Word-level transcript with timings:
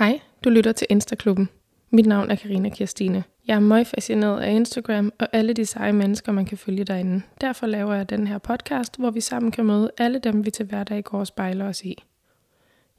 Hej, 0.00 0.20
du 0.44 0.50
lytter 0.50 0.72
til 0.72 0.86
Instaklubben. 0.90 1.48
Mit 1.90 2.06
navn 2.06 2.30
er 2.30 2.34
Karina 2.34 2.68
Kirstine. 2.68 3.24
Jeg 3.46 3.54
er 3.56 3.60
meget 3.60 3.86
fascineret 3.86 4.40
af 4.40 4.52
Instagram 4.52 5.12
og 5.18 5.28
alle 5.32 5.52
de 5.52 5.66
seje 5.66 5.92
mennesker, 5.92 6.32
man 6.32 6.44
kan 6.44 6.58
følge 6.58 6.84
derinde. 6.84 7.22
Derfor 7.40 7.66
laver 7.66 7.94
jeg 7.94 8.10
den 8.10 8.26
her 8.26 8.38
podcast, 8.38 8.98
hvor 8.98 9.10
vi 9.10 9.20
sammen 9.20 9.52
kan 9.52 9.64
møde 9.64 9.90
alle 9.98 10.18
dem, 10.18 10.44
vi 10.44 10.50
til 10.50 10.66
hverdag 10.66 11.04
går 11.04 11.18
og 11.18 11.26
spejler 11.26 11.68
os 11.68 11.82
i. 11.82 12.04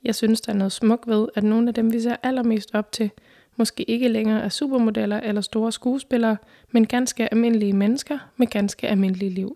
Jeg 0.03 0.15
synes, 0.15 0.41
der 0.41 0.53
er 0.53 0.57
noget 0.57 0.71
smukt 0.71 1.07
ved, 1.07 1.27
at 1.35 1.43
nogle 1.43 1.67
af 1.67 1.73
dem, 1.73 1.93
vi 1.93 1.99
ser 1.99 2.15
allermest 2.23 2.75
op 2.75 2.91
til, 2.91 3.11
måske 3.55 3.83
ikke 3.83 4.07
længere 4.07 4.41
er 4.41 4.49
supermodeller 4.49 5.19
eller 5.19 5.41
store 5.41 5.71
skuespillere, 5.71 6.37
men 6.71 6.87
ganske 6.87 7.31
almindelige 7.31 7.73
mennesker 7.73 8.17
med 8.37 8.47
ganske 8.47 8.87
almindelige 8.87 9.31
liv. 9.31 9.55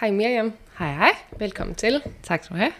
Hej 0.00 0.10
Miriam. 0.10 0.52
Hej 0.78 0.94
hej. 0.94 1.10
Velkommen 1.38 1.74
til. 1.74 2.02
Tak 2.22 2.44
skal 2.44 2.56
du 2.56 2.60
have. 2.60 2.72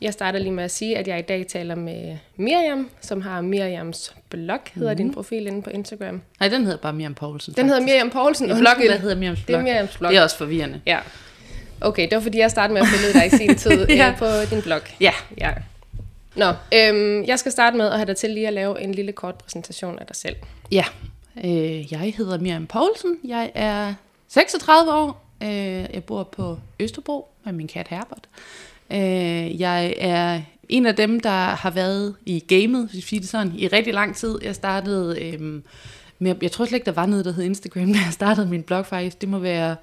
Jeg 0.00 0.12
starter 0.12 0.38
lige 0.38 0.52
med 0.52 0.64
at 0.64 0.70
sige, 0.70 0.98
at 0.98 1.08
jeg 1.08 1.18
i 1.18 1.22
dag 1.22 1.46
taler 1.46 1.74
med 1.74 2.16
Miriam, 2.36 2.90
som 3.00 3.20
har 3.20 3.40
Miriams 3.40 4.14
blog, 4.30 4.58
hedder 4.74 4.92
mm. 4.92 4.96
din 4.96 5.14
profil 5.14 5.46
inde 5.46 5.62
på 5.62 5.70
Instagram. 5.70 6.22
Nej, 6.40 6.48
den 6.48 6.64
hedder 6.64 6.78
bare 6.78 6.92
Miriam 6.92 7.14
Poulsen. 7.14 7.54
Den 7.54 7.66
hedder 7.68 7.82
Miriam 7.82 8.10
Poulsen, 8.10 8.50
og 8.50 8.58
bloggen 8.58 8.86
der 8.86 8.98
hedder 8.98 9.16
Miriams 9.16 9.42
blog. 9.42 9.58
Det 9.58 9.68
er 9.68 9.72
Miriams 9.72 9.96
blog. 9.96 10.10
Det 10.10 10.18
er 10.18 10.22
også 10.22 10.36
forvirrende. 10.36 10.80
Ja. 10.86 10.98
Okay, 11.80 12.02
det 12.02 12.14
var 12.14 12.20
fordi, 12.20 12.38
jeg 12.38 12.50
startede 12.50 12.74
med 12.74 12.82
at 12.82 12.88
følge 12.88 13.12
dig 13.12 13.26
i 13.26 13.36
sin 13.36 13.56
tid 13.56 13.86
ja. 14.02 14.14
på 14.18 14.26
din 14.50 14.62
blog. 14.62 14.80
Ja. 15.00 15.12
ja. 15.38 15.52
Nå, 16.36 16.46
øhm, 16.74 17.24
jeg 17.24 17.38
skal 17.38 17.52
starte 17.52 17.76
med 17.76 17.86
at 17.86 17.96
have 17.96 18.06
dig 18.06 18.16
til 18.16 18.30
lige 18.30 18.46
at 18.46 18.52
lave 18.52 18.80
en 18.80 18.94
lille 18.94 19.12
kort 19.12 19.34
præsentation 19.34 19.98
af 19.98 20.06
dig 20.06 20.16
selv. 20.16 20.36
Ja, 20.72 20.84
øh, 21.44 21.92
jeg 21.92 22.14
hedder 22.16 22.38
Miriam 22.38 22.66
Poulsen. 22.66 23.16
Jeg 23.24 23.50
er 23.54 23.94
36 24.28 24.92
år. 24.92 25.24
Øh, 25.42 25.48
jeg 25.94 26.04
bor 26.06 26.22
på 26.22 26.58
Østerbro 26.80 27.28
med 27.44 27.52
min 27.52 27.68
kat 27.68 27.88
Herbert. 27.88 28.28
Øh, 28.92 29.60
jeg 29.60 29.94
er 29.98 30.40
en 30.68 30.86
af 30.86 30.96
dem, 30.96 31.20
der 31.20 31.30
har 31.30 31.70
været 31.70 32.14
i 32.26 32.40
gamet, 32.48 32.88
hvis 32.92 33.12
vi 33.12 33.18
det 33.18 33.28
sådan, 33.28 33.52
i 33.56 33.68
rigtig 33.68 33.94
lang 33.94 34.16
tid. 34.16 34.38
Jeg 34.42 34.54
startede 34.54 35.22
øh, 35.22 35.62
med, 36.18 36.34
jeg 36.42 36.52
tror 36.52 36.64
slet 36.64 36.76
ikke, 36.76 36.86
der 36.86 36.92
var 36.92 37.06
noget, 37.06 37.24
der 37.24 37.32
hed 37.32 37.44
Instagram, 37.44 37.92
da 37.92 37.98
jeg 38.04 38.12
startede 38.12 38.46
min 38.46 38.62
blog 38.62 38.86
faktisk. 38.86 39.20
Det 39.20 39.28
må 39.28 39.38
være 39.38 39.76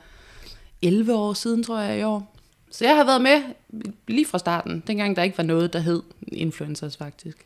11 0.81 1.13
år 1.13 1.33
siden, 1.33 1.63
tror 1.63 1.79
jeg, 1.79 1.99
i 1.99 2.03
år. 2.03 2.35
Så 2.71 2.85
jeg 2.85 2.95
har 2.95 3.03
været 3.05 3.21
med 3.21 3.41
lige 4.07 4.25
fra 4.25 4.37
starten, 4.37 4.83
dengang 4.87 5.15
der 5.15 5.23
ikke 5.23 5.37
var 5.37 5.43
noget, 5.43 5.73
der 5.73 5.79
hed 5.79 6.01
influencers 6.27 6.97
faktisk. 6.97 7.37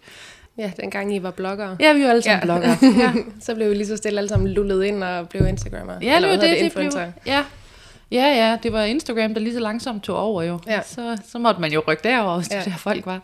Ja, 0.57 0.71
dengang 0.81 1.15
I 1.15 1.23
var 1.23 1.31
bloggere. 1.31 1.77
Ja, 1.79 1.93
vi 1.93 2.03
var 2.03 2.09
alle 2.09 2.21
sammen 2.21 2.39
ja. 2.39 2.45
bloggere. 2.45 2.77
ja. 3.03 3.13
så 3.39 3.55
blev 3.55 3.69
vi 3.69 3.75
lige 3.75 3.87
så 3.87 3.97
stille 3.97 4.19
alle 4.19 4.29
sammen 4.29 4.49
lullet 4.49 4.83
ind 4.83 5.03
og 5.03 5.29
blev 5.29 5.47
Instagrammer. 5.47 5.93
Ja, 6.01 6.19
det 6.21 6.29
var 6.29 6.35
det, 6.35 6.59
det 6.59 6.73
blev, 6.73 6.91
ja, 7.25 7.43
Ja, 8.11 8.25
ja, 8.25 8.57
det 8.63 8.73
var 8.73 8.83
Instagram, 8.83 9.33
der 9.33 9.41
lige 9.41 9.53
så 9.53 9.59
langsomt 9.59 10.03
tog 10.03 10.17
over 10.17 10.43
jo. 10.43 10.59
Ja. 10.67 10.81
Så, 10.81 11.17
så 11.27 11.39
måtte 11.39 11.61
man 11.61 11.71
jo 11.71 11.83
rykke 11.87 12.03
derover, 12.03 12.37
hvis 12.37 12.51
ja. 12.51 12.57
det 12.57 12.65
der 12.65 12.77
folk 12.77 13.05
var. 13.05 13.21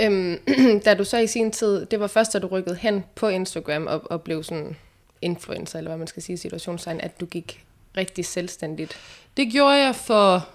Øhm, 0.00 0.38
da 0.84 0.94
du 0.94 1.04
så 1.04 1.18
i 1.18 1.26
sin 1.26 1.52
tid, 1.52 1.86
det 1.86 2.00
var 2.00 2.06
først, 2.06 2.32
da 2.32 2.38
du 2.38 2.46
rykkede 2.46 2.76
hen 2.76 3.04
på 3.14 3.28
Instagram 3.28 3.86
og, 3.86 4.10
og 4.10 4.22
blev 4.22 4.44
sådan 4.44 4.76
influencer, 5.22 5.78
eller 5.78 5.88
hvad 5.88 5.98
man 5.98 6.06
skal 6.06 6.22
sige, 6.22 6.38
situationstegn, 6.38 7.00
at 7.00 7.20
du 7.20 7.26
gik 7.26 7.64
rigtig 7.96 8.24
selvstændigt. 8.24 8.96
Det 9.36 9.52
gjorde 9.52 9.76
jeg 9.76 9.94
for 9.94 10.48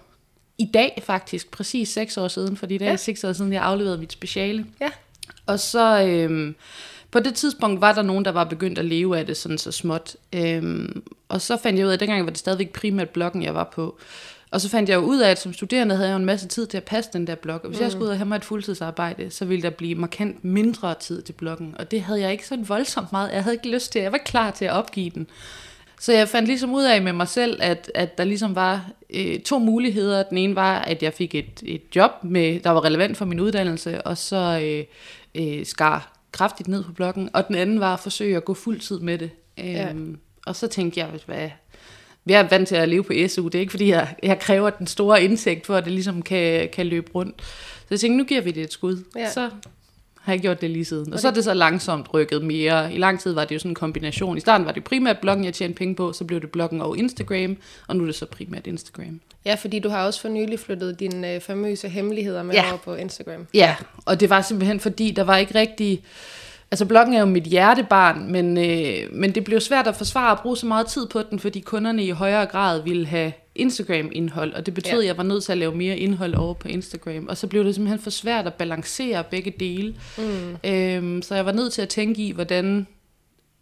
i 0.57 0.69
dag 0.73 1.01
faktisk, 1.05 1.51
præcis 1.51 1.89
seks 1.89 2.17
år 2.17 2.27
siden, 2.27 2.57
fordi 2.57 2.77
det 2.77 2.87
er 2.87 2.91
ja. 2.91 2.97
seks 2.97 3.23
år 3.23 3.33
siden, 3.33 3.53
jeg 3.53 3.63
afleverede 3.63 3.97
mit 3.97 4.11
speciale. 4.11 4.65
Ja. 4.81 4.89
Og 5.45 5.59
så 5.59 6.01
øhm, 6.01 6.55
på 7.11 7.19
det 7.19 7.35
tidspunkt 7.35 7.81
var 7.81 7.93
der 7.93 8.01
nogen, 8.01 8.25
der 8.25 8.31
var 8.31 8.43
begyndt 8.43 8.79
at 8.79 8.85
leve 8.85 9.17
af 9.17 9.25
det 9.25 9.37
sådan 9.37 9.57
så 9.57 9.71
småt. 9.71 10.15
Øhm, 10.33 11.03
og 11.29 11.41
så 11.41 11.57
fandt 11.57 11.79
jeg 11.79 11.85
ud 11.85 11.89
af, 11.89 11.93
at 11.93 11.99
dengang 11.99 12.25
var 12.25 12.29
det 12.29 12.39
stadigvæk 12.39 12.73
primært 12.73 13.09
bloggen, 13.09 13.43
jeg 13.43 13.55
var 13.55 13.63
på. 13.63 13.97
Og 14.51 14.61
så 14.61 14.69
fandt 14.69 14.89
jeg 14.89 14.95
jo 14.95 15.01
ud 15.01 15.19
af, 15.19 15.31
at 15.31 15.39
som 15.39 15.53
studerende 15.53 15.95
havde 15.95 16.09
jeg 16.09 16.13
jo 16.13 16.19
en 16.19 16.25
masse 16.25 16.47
tid 16.47 16.67
til 16.67 16.77
at 16.77 16.83
passe 16.83 17.09
den 17.13 17.27
der 17.27 17.35
blog. 17.35 17.59
Og 17.63 17.67
hvis 17.67 17.79
mm. 17.79 17.83
jeg 17.83 17.91
skulle 17.91 18.05
ud 18.05 18.09
og 18.09 18.17
have 18.17 18.27
mig 18.27 18.35
et 18.35 18.45
fuldtidsarbejde, 18.45 19.29
så 19.29 19.45
ville 19.45 19.61
der 19.61 19.69
blive 19.69 19.95
markant 19.95 20.43
mindre 20.43 20.95
tid 20.99 21.21
til 21.21 21.33
bloggen. 21.33 21.75
Og 21.79 21.91
det 21.91 22.01
havde 22.01 22.21
jeg 22.21 22.31
ikke 22.31 22.47
sådan 22.47 22.69
voldsomt 22.69 23.11
meget. 23.11 23.31
Jeg 23.31 23.43
havde 23.43 23.55
ikke 23.55 23.69
lyst 23.69 23.91
til. 23.91 24.01
Jeg 24.01 24.11
var 24.11 24.17
klar 24.17 24.51
til 24.51 24.65
at 24.65 24.71
opgive 24.71 25.09
den. 25.09 25.27
Så 25.99 26.13
jeg 26.13 26.29
fandt 26.29 26.47
ligesom 26.47 26.73
ud 26.73 26.83
af 26.83 27.01
med 27.01 27.13
mig 27.13 27.27
selv, 27.27 27.59
at, 27.61 27.91
at 27.95 28.17
der 28.17 28.23
ligesom 28.23 28.55
var 28.55 28.85
øh, 29.09 29.39
to 29.39 29.59
muligheder. 29.59 30.23
Den 30.23 30.37
ene 30.37 30.55
var, 30.55 30.79
at 30.79 31.03
jeg 31.03 31.13
fik 31.13 31.35
et, 31.35 31.63
et 31.63 31.81
job, 31.95 32.11
med, 32.23 32.59
der 32.59 32.69
var 32.69 32.83
relevant 32.83 33.17
for 33.17 33.25
min 33.25 33.39
uddannelse, 33.39 34.01
og 34.01 34.17
så 34.17 34.59
øh, 34.63 34.85
øh, 35.35 35.65
skar 35.65 36.10
kraftigt 36.31 36.69
ned 36.69 36.83
på 36.83 36.91
bloggen, 36.91 37.29
og 37.33 37.47
den 37.47 37.55
anden 37.55 37.79
var 37.79 37.93
at 37.93 37.99
forsøge 37.99 38.37
at 38.37 38.45
gå 38.45 38.53
fuld 38.53 38.79
tid 38.79 38.99
med 38.99 39.17
det. 39.17 39.29
Ja. 39.57 39.89
Øhm, 39.89 40.19
og 40.45 40.55
så 40.55 40.67
tænkte 40.67 40.99
jeg, 40.99 41.09
hvad, 41.25 41.49
jeg 42.27 42.39
er 42.39 42.49
vant 42.49 42.67
til 42.67 42.75
at 42.75 42.89
leve 42.89 43.03
på 43.03 43.13
SU, 43.27 43.45
det 43.45 43.55
er 43.55 43.59
ikke 43.59 43.71
fordi, 43.71 43.89
jeg, 43.89 44.15
jeg 44.23 44.39
kræver 44.39 44.69
den 44.69 44.87
store 44.87 45.23
indsigt, 45.23 45.65
for 45.65 45.75
at 45.75 45.85
det 45.85 45.93
ligesom 45.93 46.21
kan, 46.21 46.69
kan 46.73 46.87
løbe 46.87 47.11
rundt. 47.15 47.41
Så 47.41 47.87
jeg 47.89 47.99
tænkte, 47.99 48.17
nu 48.17 48.23
giver 48.23 48.41
vi 48.41 48.51
det 48.51 48.63
et 48.63 48.73
skud. 48.73 49.03
Ja. 49.15 49.31
Så 49.31 49.49
har 50.21 50.33
jeg 50.33 50.41
gjort 50.41 50.61
det 50.61 50.69
lige 50.69 50.85
siden. 50.85 51.13
Og 51.13 51.19
så 51.19 51.27
er 51.27 51.31
det 51.31 51.43
så 51.43 51.53
langsomt 51.53 52.13
rykket 52.13 52.43
mere. 52.43 52.93
I 52.93 52.97
lang 52.97 53.19
tid 53.19 53.33
var 53.33 53.45
det 53.45 53.55
jo 53.55 53.59
sådan 53.59 53.71
en 53.71 53.75
kombination. 53.75 54.37
I 54.37 54.39
starten 54.39 54.65
var 54.65 54.71
det 54.71 54.83
primært 54.83 55.17
bloggen, 55.19 55.45
jeg 55.45 55.53
tjente 55.53 55.77
penge 55.77 55.95
på, 55.95 56.13
så 56.13 56.23
blev 56.23 56.41
det 56.41 56.51
bloggen 56.51 56.81
og 56.81 56.97
Instagram, 56.97 57.57
og 57.87 57.95
nu 57.95 58.03
er 58.03 58.05
det 58.05 58.15
så 58.15 58.25
primært 58.25 58.67
Instagram. 58.67 59.19
Ja, 59.45 59.55
fordi 59.55 59.79
du 59.79 59.89
har 59.89 60.05
også 60.05 60.21
for 60.21 60.29
nylig 60.29 60.59
flyttet 60.59 60.99
dine 60.99 61.33
øh, 61.35 61.41
famøse 61.41 61.89
hemmeligheder 61.89 62.43
med 62.43 62.55
ja. 62.55 62.69
over 62.69 62.77
på 62.77 62.95
Instagram. 62.95 63.47
Ja, 63.53 63.75
og 64.05 64.19
det 64.19 64.29
var 64.29 64.41
simpelthen 64.41 64.79
fordi, 64.79 65.11
der 65.11 65.23
var 65.23 65.37
ikke 65.37 65.55
rigtig... 65.55 66.03
Altså 66.71 66.85
bloggen 66.85 67.13
er 67.13 67.19
jo 67.19 67.25
mit 67.25 67.43
hjertebarn, 67.43 68.31
men, 68.31 68.57
øh, 68.57 69.13
men 69.13 69.35
det 69.35 69.43
blev 69.43 69.59
svært 69.59 69.87
at 69.87 69.95
forsvare 69.95 70.31
at 70.31 70.39
bruge 70.39 70.57
så 70.57 70.65
meget 70.65 70.87
tid 70.87 71.07
på 71.07 71.21
den, 71.29 71.39
fordi 71.39 71.59
kunderne 71.59 72.03
i 72.03 72.09
højere 72.09 72.45
grad 72.45 72.81
ville 72.83 73.07
have 73.07 73.31
Instagram-indhold, 73.61 74.53
og 74.53 74.65
det 74.65 74.73
betød, 74.73 74.91
ja. 74.91 74.99
at 74.99 75.05
jeg 75.05 75.17
var 75.17 75.23
nødt 75.23 75.43
til 75.43 75.51
at 75.51 75.57
lave 75.57 75.75
mere 75.75 75.97
indhold 75.97 76.35
over 76.35 76.53
på 76.53 76.67
Instagram. 76.67 77.27
Og 77.27 77.37
så 77.37 77.47
blev 77.47 77.65
det 77.65 77.75
simpelthen 77.75 77.99
for 77.99 78.09
svært 78.09 78.47
at 78.47 78.53
balancere 78.53 79.23
begge 79.23 79.53
dele. 79.59 79.95
Mm. 80.17 80.69
Øhm, 80.69 81.21
så 81.21 81.35
jeg 81.35 81.45
var 81.45 81.51
nødt 81.51 81.73
til 81.73 81.81
at 81.81 81.89
tænke 81.89 82.21
i, 82.21 82.31
hvordan 82.31 82.87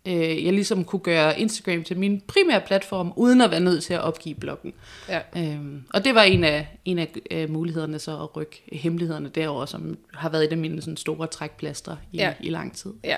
øh, 0.07 0.45
jeg 0.45 0.53
ligesom 0.53 0.83
kunne 0.83 0.99
gøre 0.99 1.39
Instagram 1.39 1.83
til 1.83 1.97
min 1.97 2.21
primære 2.27 2.61
platform, 2.67 3.13
uden 3.15 3.41
at 3.41 3.51
være 3.51 3.59
nødt 3.59 3.83
til 3.83 3.93
at 3.93 4.01
opgive 4.01 4.35
bloggen. 4.35 4.73
Ja. 5.09 5.19
Øhm, 5.37 5.83
og 5.93 6.05
det 6.05 6.15
var 6.15 6.23
en 6.23 6.43
af, 6.43 6.67
en 6.85 6.99
af 6.99 7.09
øh, 7.31 7.49
mulighederne 7.49 7.99
så 7.99 8.23
at 8.23 8.35
rykke 8.35 8.63
hemmelighederne 8.71 9.29
derover, 9.29 9.65
som 9.65 9.97
har 10.13 10.29
været 10.29 10.43
et 10.43 10.51
af 10.51 10.57
mine 10.57 10.81
sådan, 10.81 10.97
store 10.97 11.27
trækplaster 11.27 11.95
i, 12.11 12.17
ja. 12.17 12.33
i 12.39 12.49
lang 12.49 12.75
tid. 12.75 12.91
Ja. 13.03 13.15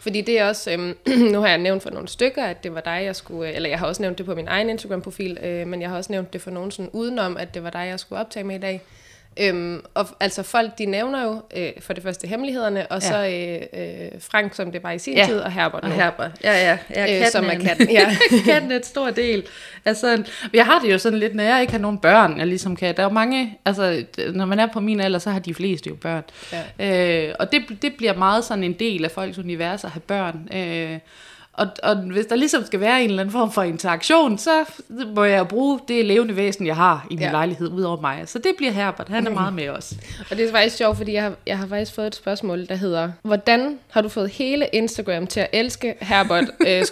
Fordi 0.00 0.20
det 0.20 0.38
er 0.38 0.48
også, 0.48 0.70
øhm, 0.70 0.96
nu 1.32 1.40
har 1.40 1.48
jeg 1.48 1.58
nævnt 1.58 1.82
for 1.82 1.90
nogle 1.90 2.08
stykker, 2.08 2.44
at 2.44 2.64
det 2.64 2.74
var 2.74 2.80
dig, 2.80 3.00
jeg 3.04 3.16
skulle, 3.16 3.50
øh, 3.50 3.56
eller 3.56 3.68
jeg 3.68 3.78
har 3.78 3.86
også 3.86 4.02
nævnt 4.02 4.18
det 4.18 4.26
på 4.26 4.34
min 4.34 4.48
egen 4.48 4.70
Instagram-profil, 4.70 5.38
øh, 5.42 5.66
men 5.66 5.82
jeg 5.82 5.90
har 5.90 5.96
også 5.96 6.12
nævnt 6.12 6.32
det 6.32 6.40
for 6.40 6.50
nogen 6.50 6.70
sådan 6.70 6.90
udenom, 6.92 7.36
at 7.36 7.54
det 7.54 7.62
var 7.62 7.70
dig, 7.70 7.86
jeg 7.86 8.00
skulle 8.00 8.20
optage 8.20 8.44
med 8.44 8.56
i 8.56 8.58
dag. 8.58 8.82
Øhm, 9.40 9.82
og 9.94 10.06
altså 10.20 10.42
folk, 10.42 10.78
de 10.78 10.86
nævner 10.86 11.24
jo 11.24 11.42
øh, 11.56 11.72
for 11.80 11.92
det 11.92 12.02
første 12.02 12.26
hemmelighederne, 12.26 12.86
og 12.92 13.02
ja. 13.02 13.08
så 13.08 13.26
øh, 13.26 13.82
øh, 13.82 14.20
Frank, 14.20 14.54
som 14.54 14.72
det 14.72 14.82
var 14.82 14.90
i 14.90 14.98
sin 14.98 15.16
ja. 15.16 15.26
tid, 15.26 15.38
og 15.38 15.52
Herbert 15.52 15.82
nu. 15.82 15.88
Og 15.88 15.94
Herbert, 15.94 16.30
ja, 16.44 16.52
ja. 16.52 16.78
ja 16.94 17.20
øh, 17.20 17.26
som 17.26 17.44
er 17.44 17.54
katten. 17.54 17.90
Ja. 17.90 18.16
katten 18.52 18.72
er 18.72 18.76
et 18.76 18.86
stor 18.86 19.10
del. 19.10 19.46
Altså, 19.84 20.22
jeg 20.52 20.66
har 20.66 20.80
det 20.80 20.92
jo 20.92 20.98
sådan 20.98 21.18
lidt, 21.18 21.34
når 21.34 21.42
jeg 21.42 21.60
ikke 21.60 21.72
har 21.72 21.80
nogen 21.80 21.98
børn, 21.98 22.38
jeg 22.38 22.46
ligesom 22.46 22.76
kan. 22.76 22.96
Der 22.96 23.02
er 23.02 23.06
jo 23.06 23.12
mange, 23.12 23.58
altså, 23.64 24.04
når 24.34 24.44
man 24.44 24.58
er 24.58 24.66
på 24.66 24.80
min 24.80 25.00
alder, 25.00 25.18
så 25.18 25.30
har 25.30 25.38
de 25.38 25.54
fleste 25.54 25.90
jo 25.90 25.94
børn. 25.94 26.24
Ja. 26.78 27.28
Øh, 27.28 27.34
og 27.38 27.52
det, 27.52 27.82
det 27.82 27.92
bliver 27.98 28.14
meget 28.14 28.44
sådan 28.44 28.64
en 28.64 28.72
del 28.72 29.04
af 29.04 29.10
folks 29.10 29.38
univers 29.38 29.84
at 29.84 29.90
have 29.90 30.00
børn. 30.00 30.48
Øh, 30.54 30.98
og, 31.58 31.68
og 31.82 31.96
hvis 31.96 32.26
der 32.26 32.36
ligesom 32.36 32.66
skal 32.66 32.80
være 32.80 33.02
en 33.02 33.10
eller 33.10 33.20
anden 33.20 33.32
form 33.32 33.52
for 33.52 33.62
interaktion, 33.62 34.38
så 34.38 34.64
må 35.14 35.24
jeg 35.24 35.48
bruge 35.48 35.80
det 35.88 36.04
levende 36.04 36.36
væsen, 36.36 36.66
jeg 36.66 36.76
har 36.76 37.06
i 37.10 37.14
min 37.14 37.22
ja. 37.22 37.30
lejlighed, 37.30 37.68
ud 37.68 37.82
over 37.82 38.00
mig. 38.00 38.22
Så 38.26 38.38
det 38.38 38.52
bliver 38.56 38.72
Herbert. 38.72 39.08
Han 39.08 39.26
er 39.26 39.30
meget 39.30 39.54
med 39.54 39.68
os. 39.68 39.94
Og 40.30 40.36
det 40.36 40.48
er 40.48 40.52
faktisk 40.52 40.76
sjovt, 40.76 40.96
fordi 40.96 41.12
jeg 41.12 41.22
har, 41.22 41.32
jeg 41.46 41.58
har 41.58 41.66
faktisk 41.66 41.94
fået 41.94 42.06
et 42.06 42.14
spørgsmål, 42.14 42.66
der 42.66 42.74
hedder, 42.74 43.10
hvordan 43.22 43.78
har 43.90 44.00
du 44.00 44.08
fået 44.08 44.30
hele 44.30 44.66
Instagram 44.72 45.26
til 45.26 45.40
at 45.40 45.48
elske 45.52 45.94
Herbert, 46.00 46.44
øh, 46.66 46.84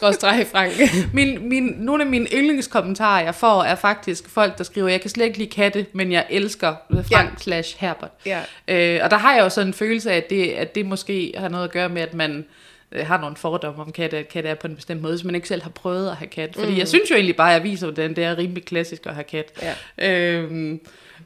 Frank? 0.52 0.72
min, 1.12 1.48
min, 1.48 1.74
nogle 1.78 2.04
af 2.04 2.10
mine 2.10 2.26
yndlingskommentarer, 2.34 3.24
jeg 3.24 3.34
får, 3.34 3.62
er 3.62 3.74
faktisk 3.74 4.28
folk, 4.28 4.58
der 4.58 4.64
skriver, 4.64 4.88
jeg 4.88 5.00
kan 5.00 5.10
slet 5.10 5.24
ikke 5.24 5.38
lide 5.38 5.50
katte, 5.50 5.86
men 5.92 6.12
jeg 6.12 6.26
elsker 6.30 6.74
Frank 6.90 7.30
ja. 7.30 7.38
slash 7.38 7.76
Herbert. 7.78 8.10
Ja. 8.26 8.40
Øh, 8.68 9.00
og 9.04 9.10
der 9.10 9.16
har 9.16 9.34
jeg 9.34 9.44
jo 9.44 9.48
sådan 9.48 9.66
en 9.66 9.74
følelse 9.74 10.10
af, 10.10 10.16
at 10.16 10.30
det, 10.30 10.48
at 10.48 10.74
det 10.74 10.86
måske 10.86 11.34
har 11.36 11.48
noget 11.48 11.64
at 11.64 11.70
gøre 11.70 11.88
med, 11.88 12.02
at 12.02 12.14
man 12.14 12.44
øh, 12.92 13.06
har 13.06 13.20
nogle 13.20 13.36
fordomme 13.36 13.82
om 13.82 13.92
katte, 13.92 14.18
at 14.18 14.28
katte 14.28 14.48
er 14.48 14.54
på 14.54 14.66
en 14.66 14.76
bestemt 14.76 15.02
måde, 15.02 15.12
hvis 15.12 15.24
man 15.24 15.34
ikke 15.34 15.48
selv 15.48 15.62
har 15.62 15.70
prøvet 15.70 16.10
at 16.10 16.16
have 16.16 16.28
kat. 16.28 16.54
Fordi 16.54 16.72
mm. 16.72 16.78
jeg 16.78 16.88
synes 16.88 17.10
jo 17.10 17.14
egentlig 17.14 17.36
bare, 17.36 17.48
at 17.48 17.54
jeg 17.54 17.62
viser, 17.62 17.86
hvordan 17.86 18.16
det 18.16 18.24
er 18.24 18.38
rimelig 18.38 18.64
klassisk 18.64 19.06
at 19.06 19.14
have 19.14 19.24
kat. 19.24 19.52
Ja. 19.98 20.38
Øhm, 20.38 20.80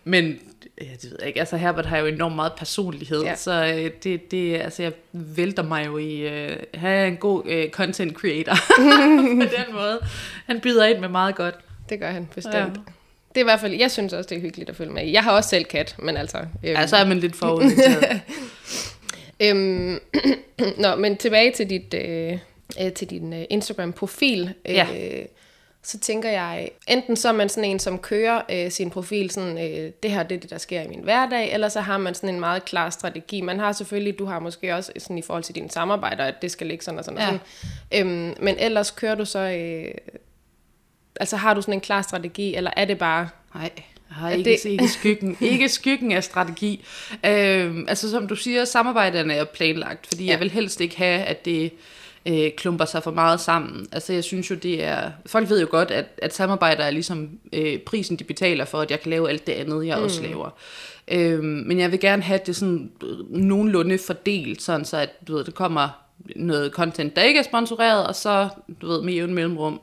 men 0.04 0.38
det 0.78 1.10
ved 1.10 1.16
jeg 1.18 1.28
ikke, 1.28 1.40
altså 1.40 1.56
Herbert 1.56 1.86
har 1.86 1.98
jo 1.98 2.06
enormt 2.06 2.36
meget 2.36 2.52
personlighed, 2.52 3.22
ja. 3.22 3.34
så 3.36 3.74
øh, 3.76 3.90
det, 4.04 4.30
det, 4.30 4.56
altså 4.56 4.82
jeg 4.82 4.92
vælter 5.12 5.62
mig 5.62 5.86
jo 5.86 5.98
i, 5.98 6.20
øh, 6.20 6.56
han 6.74 6.90
er 6.90 7.04
en 7.04 7.16
god 7.16 7.42
øh, 7.46 7.70
content 7.70 8.14
creator 8.14 8.54
på 9.40 9.56
den 9.56 9.74
måde. 9.74 10.00
Han 10.46 10.60
byder 10.60 10.86
ind 10.86 10.98
med 10.98 11.08
meget 11.08 11.34
godt. 11.34 11.54
Det 11.88 12.00
gør 12.00 12.10
han 12.10 12.28
bestemt. 12.34 12.54
Ja. 12.54 12.82
Det 13.28 13.36
er 13.36 13.40
i 13.40 13.44
hvert 13.44 13.60
fald, 13.60 13.74
jeg 13.74 13.90
synes 13.90 14.12
også, 14.12 14.28
det 14.28 14.36
er 14.36 14.40
hyggeligt 14.40 14.70
at 14.70 14.76
følge 14.76 14.92
med 14.92 15.06
Jeg 15.10 15.22
har 15.22 15.32
også 15.32 15.48
selv 15.48 15.64
kat, 15.64 15.96
men 15.98 16.16
altså... 16.16 16.38
Øhm. 16.38 16.48
Ja, 16.62 16.86
så 16.86 16.96
er 16.96 17.04
man 17.04 17.18
lidt 17.18 17.36
forudindtaget. 17.36 18.20
Øhm, 19.40 19.98
Nå, 20.82 20.94
men 20.94 21.16
tilbage 21.16 21.52
til, 21.52 21.70
dit, 21.70 21.94
øh, 21.94 22.38
øh, 22.82 22.92
til 22.92 23.10
din 23.10 23.32
øh, 23.32 23.44
Instagram-profil. 23.50 24.54
Ja. 24.66 24.86
Øh, 24.94 25.26
så 25.82 25.98
tænker 25.98 26.30
jeg, 26.30 26.70
enten 26.88 27.16
så 27.16 27.28
er 27.28 27.32
man 27.32 27.48
sådan 27.48 27.70
en, 27.70 27.78
som 27.78 27.98
kører 27.98 28.42
øh, 28.50 28.70
sin 28.70 28.90
profil, 28.90 29.30
sådan, 29.30 29.58
øh, 29.58 29.92
det 30.02 30.10
her 30.10 30.22
det 30.22 30.34
er 30.34 30.40
det, 30.40 30.50
der 30.50 30.58
sker 30.58 30.82
i 30.82 30.88
min 30.88 31.00
hverdag, 31.00 31.52
eller 31.52 31.68
så 31.68 31.80
har 31.80 31.98
man 31.98 32.14
sådan 32.14 32.28
en 32.28 32.40
meget 32.40 32.64
klar 32.64 32.90
strategi. 32.90 33.40
Man 33.40 33.58
har 33.58 33.72
selvfølgelig, 33.72 34.18
du 34.18 34.24
har 34.24 34.38
måske 34.38 34.74
også 34.74 34.92
sådan 34.98 35.18
i 35.18 35.22
forhold 35.22 35.44
til 35.44 35.54
dine 35.54 35.70
samarbejder, 35.70 36.24
at 36.24 36.34
det 36.42 36.50
skal 36.50 36.66
ligge 36.66 36.84
sådan 36.84 36.98
og 36.98 37.04
sådan 37.04 37.20
ja. 37.20 37.26
og 37.26 37.38
sådan. 37.92 38.06
Øhm, 38.06 38.34
men 38.40 38.56
ellers 38.58 38.90
kører 38.90 39.14
du 39.14 39.24
så, 39.24 39.38
øh, 39.38 39.94
altså 41.20 41.36
har 41.36 41.54
du 41.54 41.62
sådan 41.62 41.74
en 41.74 41.80
klar 41.80 42.02
strategi, 42.02 42.54
eller 42.54 42.70
er 42.76 42.84
det 42.84 42.98
bare... 42.98 43.28
Nej, 43.54 43.70
har 44.10 44.30
ikke, 44.30 44.50
det... 44.50 44.64
ikke, 44.64 44.88
skyggen, 44.88 45.36
ikke 45.40 45.68
skyggen 45.68 46.12
af 46.12 46.24
strategi. 46.24 46.84
Øhm, 47.26 47.84
altså 47.88 48.10
som 48.10 48.28
du 48.28 48.36
siger, 48.36 48.64
samarbejderne 48.64 49.34
er 49.34 49.44
planlagt, 49.44 50.06
fordi 50.06 50.24
ja. 50.24 50.30
jeg 50.30 50.40
vil 50.40 50.50
helst 50.50 50.80
ikke 50.80 50.96
have, 50.96 51.20
at 51.22 51.44
det 51.44 51.72
øh, 52.26 52.50
klumper 52.56 52.84
sig 52.84 53.02
for 53.02 53.10
meget 53.10 53.40
sammen. 53.40 53.86
Altså 53.92 54.12
jeg 54.12 54.24
synes 54.24 54.50
jo, 54.50 54.54
det 54.54 54.84
er... 54.84 55.10
Folk 55.26 55.50
ved 55.50 55.60
jo 55.60 55.66
godt, 55.70 55.90
at, 55.90 56.06
at 56.18 56.34
samarbejder 56.34 56.84
er 56.84 56.90
ligesom 56.90 57.28
øh, 57.52 57.78
prisen, 57.78 58.16
de 58.16 58.24
betaler 58.24 58.64
for, 58.64 58.80
at 58.80 58.90
jeg 58.90 59.00
kan 59.00 59.10
lave 59.10 59.28
alt 59.28 59.46
det 59.46 59.52
andet, 59.52 59.86
jeg 59.86 59.98
mm. 59.98 60.04
også 60.04 60.22
laver. 60.22 60.50
Øhm, 61.08 61.44
men 61.66 61.78
jeg 61.78 61.90
vil 61.90 62.00
gerne 62.00 62.22
have 62.22 62.40
det 62.46 62.56
sådan 62.56 62.90
nogenlunde 63.28 63.98
fordelt, 63.98 64.62
sådan 64.62 64.84
så 64.84 64.96
at 64.96 65.28
du 65.28 65.36
ved, 65.36 65.44
det 65.44 65.54
kommer 65.54 65.88
noget 66.36 66.72
content, 66.72 67.16
der 67.16 67.22
ikke 67.22 67.40
er 67.40 67.44
sponsoreret, 67.44 68.06
og 68.06 68.14
så, 68.14 68.48
du 68.82 68.86
ved, 68.86 69.02
med 69.02 69.14
en 69.14 69.34
mellemrum, 69.34 69.80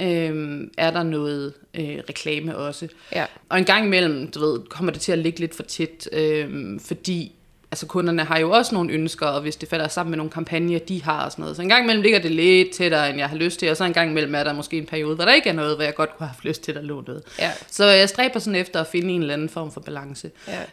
øhm, 0.00 0.70
er 0.78 0.90
der 0.90 1.02
noget 1.02 1.52
øh, 1.74 1.98
reklame 2.08 2.56
også. 2.56 2.88
Ja. 3.12 3.24
Og 3.48 3.58
en 3.58 3.64
gang 3.64 3.86
imellem, 3.86 4.30
du 4.30 4.40
ved, 4.40 4.60
kommer 4.68 4.92
det 4.92 5.00
til 5.00 5.12
at 5.12 5.18
ligge 5.18 5.40
lidt 5.40 5.54
for 5.54 5.62
tæt, 5.62 6.08
øh, 6.12 6.80
fordi 6.80 7.32
altså 7.70 7.86
kunderne 7.86 8.24
har 8.24 8.38
jo 8.38 8.50
også 8.50 8.74
nogle 8.74 8.92
ønsker, 8.92 9.26
og 9.26 9.40
hvis 9.40 9.56
det 9.56 9.68
falder 9.68 9.88
sammen 9.88 10.10
med 10.10 10.16
nogle 10.16 10.30
kampagner, 10.30 10.78
de 10.78 11.02
har 11.02 11.24
og 11.24 11.32
sådan 11.32 11.42
noget. 11.42 11.56
Så 11.56 11.62
en 11.62 11.68
gang 11.68 11.84
imellem 11.84 12.02
ligger 12.02 12.18
det 12.18 12.30
lidt 12.30 12.70
tættere, 12.70 13.10
end 13.10 13.18
jeg 13.18 13.28
har 13.28 13.36
lyst 13.36 13.58
til, 13.58 13.70
og 13.70 13.76
så 13.76 13.84
en 13.84 13.92
gang 13.92 14.10
imellem 14.10 14.34
er 14.34 14.44
der 14.44 14.52
måske 14.52 14.78
en 14.78 14.86
periode, 14.86 15.14
hvor 15.14 15.24
der 15.24 15.32
ikke 15.32 15.48
er 15.48 15.52
noget, 15.52 15.76
hvor 15.76 15.84
jeg 15.84 15.94
godt 15.94 16.10
kunne 16.10 16.26
have 16.26 16.32
haft 16.32 16.44
lyst 16.44 16.62
til 16.62 16.72
at 16.72 16.84
låne 16.84 17.04
noget. 17.06 17.22
Ja. 17.38 17.52
Så 17.70 17.84
jeg 17.84 18.08
stræber 18.08 18.38
sådan 18.38 18.60
efter 18.60 18.80
at 18.80 18.86
finde 18.86 19.14
en 19.14 19.20
eller 19.20 19.34
anden 19.34 19.48
form 19.48 19.72
for 19.72 19.80
balance. 19.80 20.30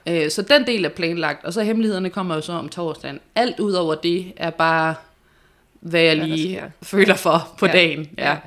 Ja. 0.08 0.26
Øh, 0.26 0.32
så 0.32 0.42
den 0.42 0.68
del 0.68 0.86
er 0.86 0.90
planlagt, 0.90 1.46
og 1.46 1.54
så 1.54 1.64
hemmelighederne 1.64 2.10
kommer 2.10 2.36
jo 2.36 2.42
så 2.42 2.54
om 2.54 2.70
torsdagen. 2.70 3.20
Alt 3.36 3.60
ud 3.60 3.74
over 3.74 3.96
det 3.96 4.34
er 4.38 4.50
bare, 4.50 4.96
hvad 5.80 6.02
jeg 6.02 6.18
lige 6.18 6.62
føler 6.82 7.16
for 7.16 7.54
på 7.58 7.66
ja. 7.66 7.72
dagen. 7.72 8.10
Ja. 8.18 8.30
ja. 8.30 8.38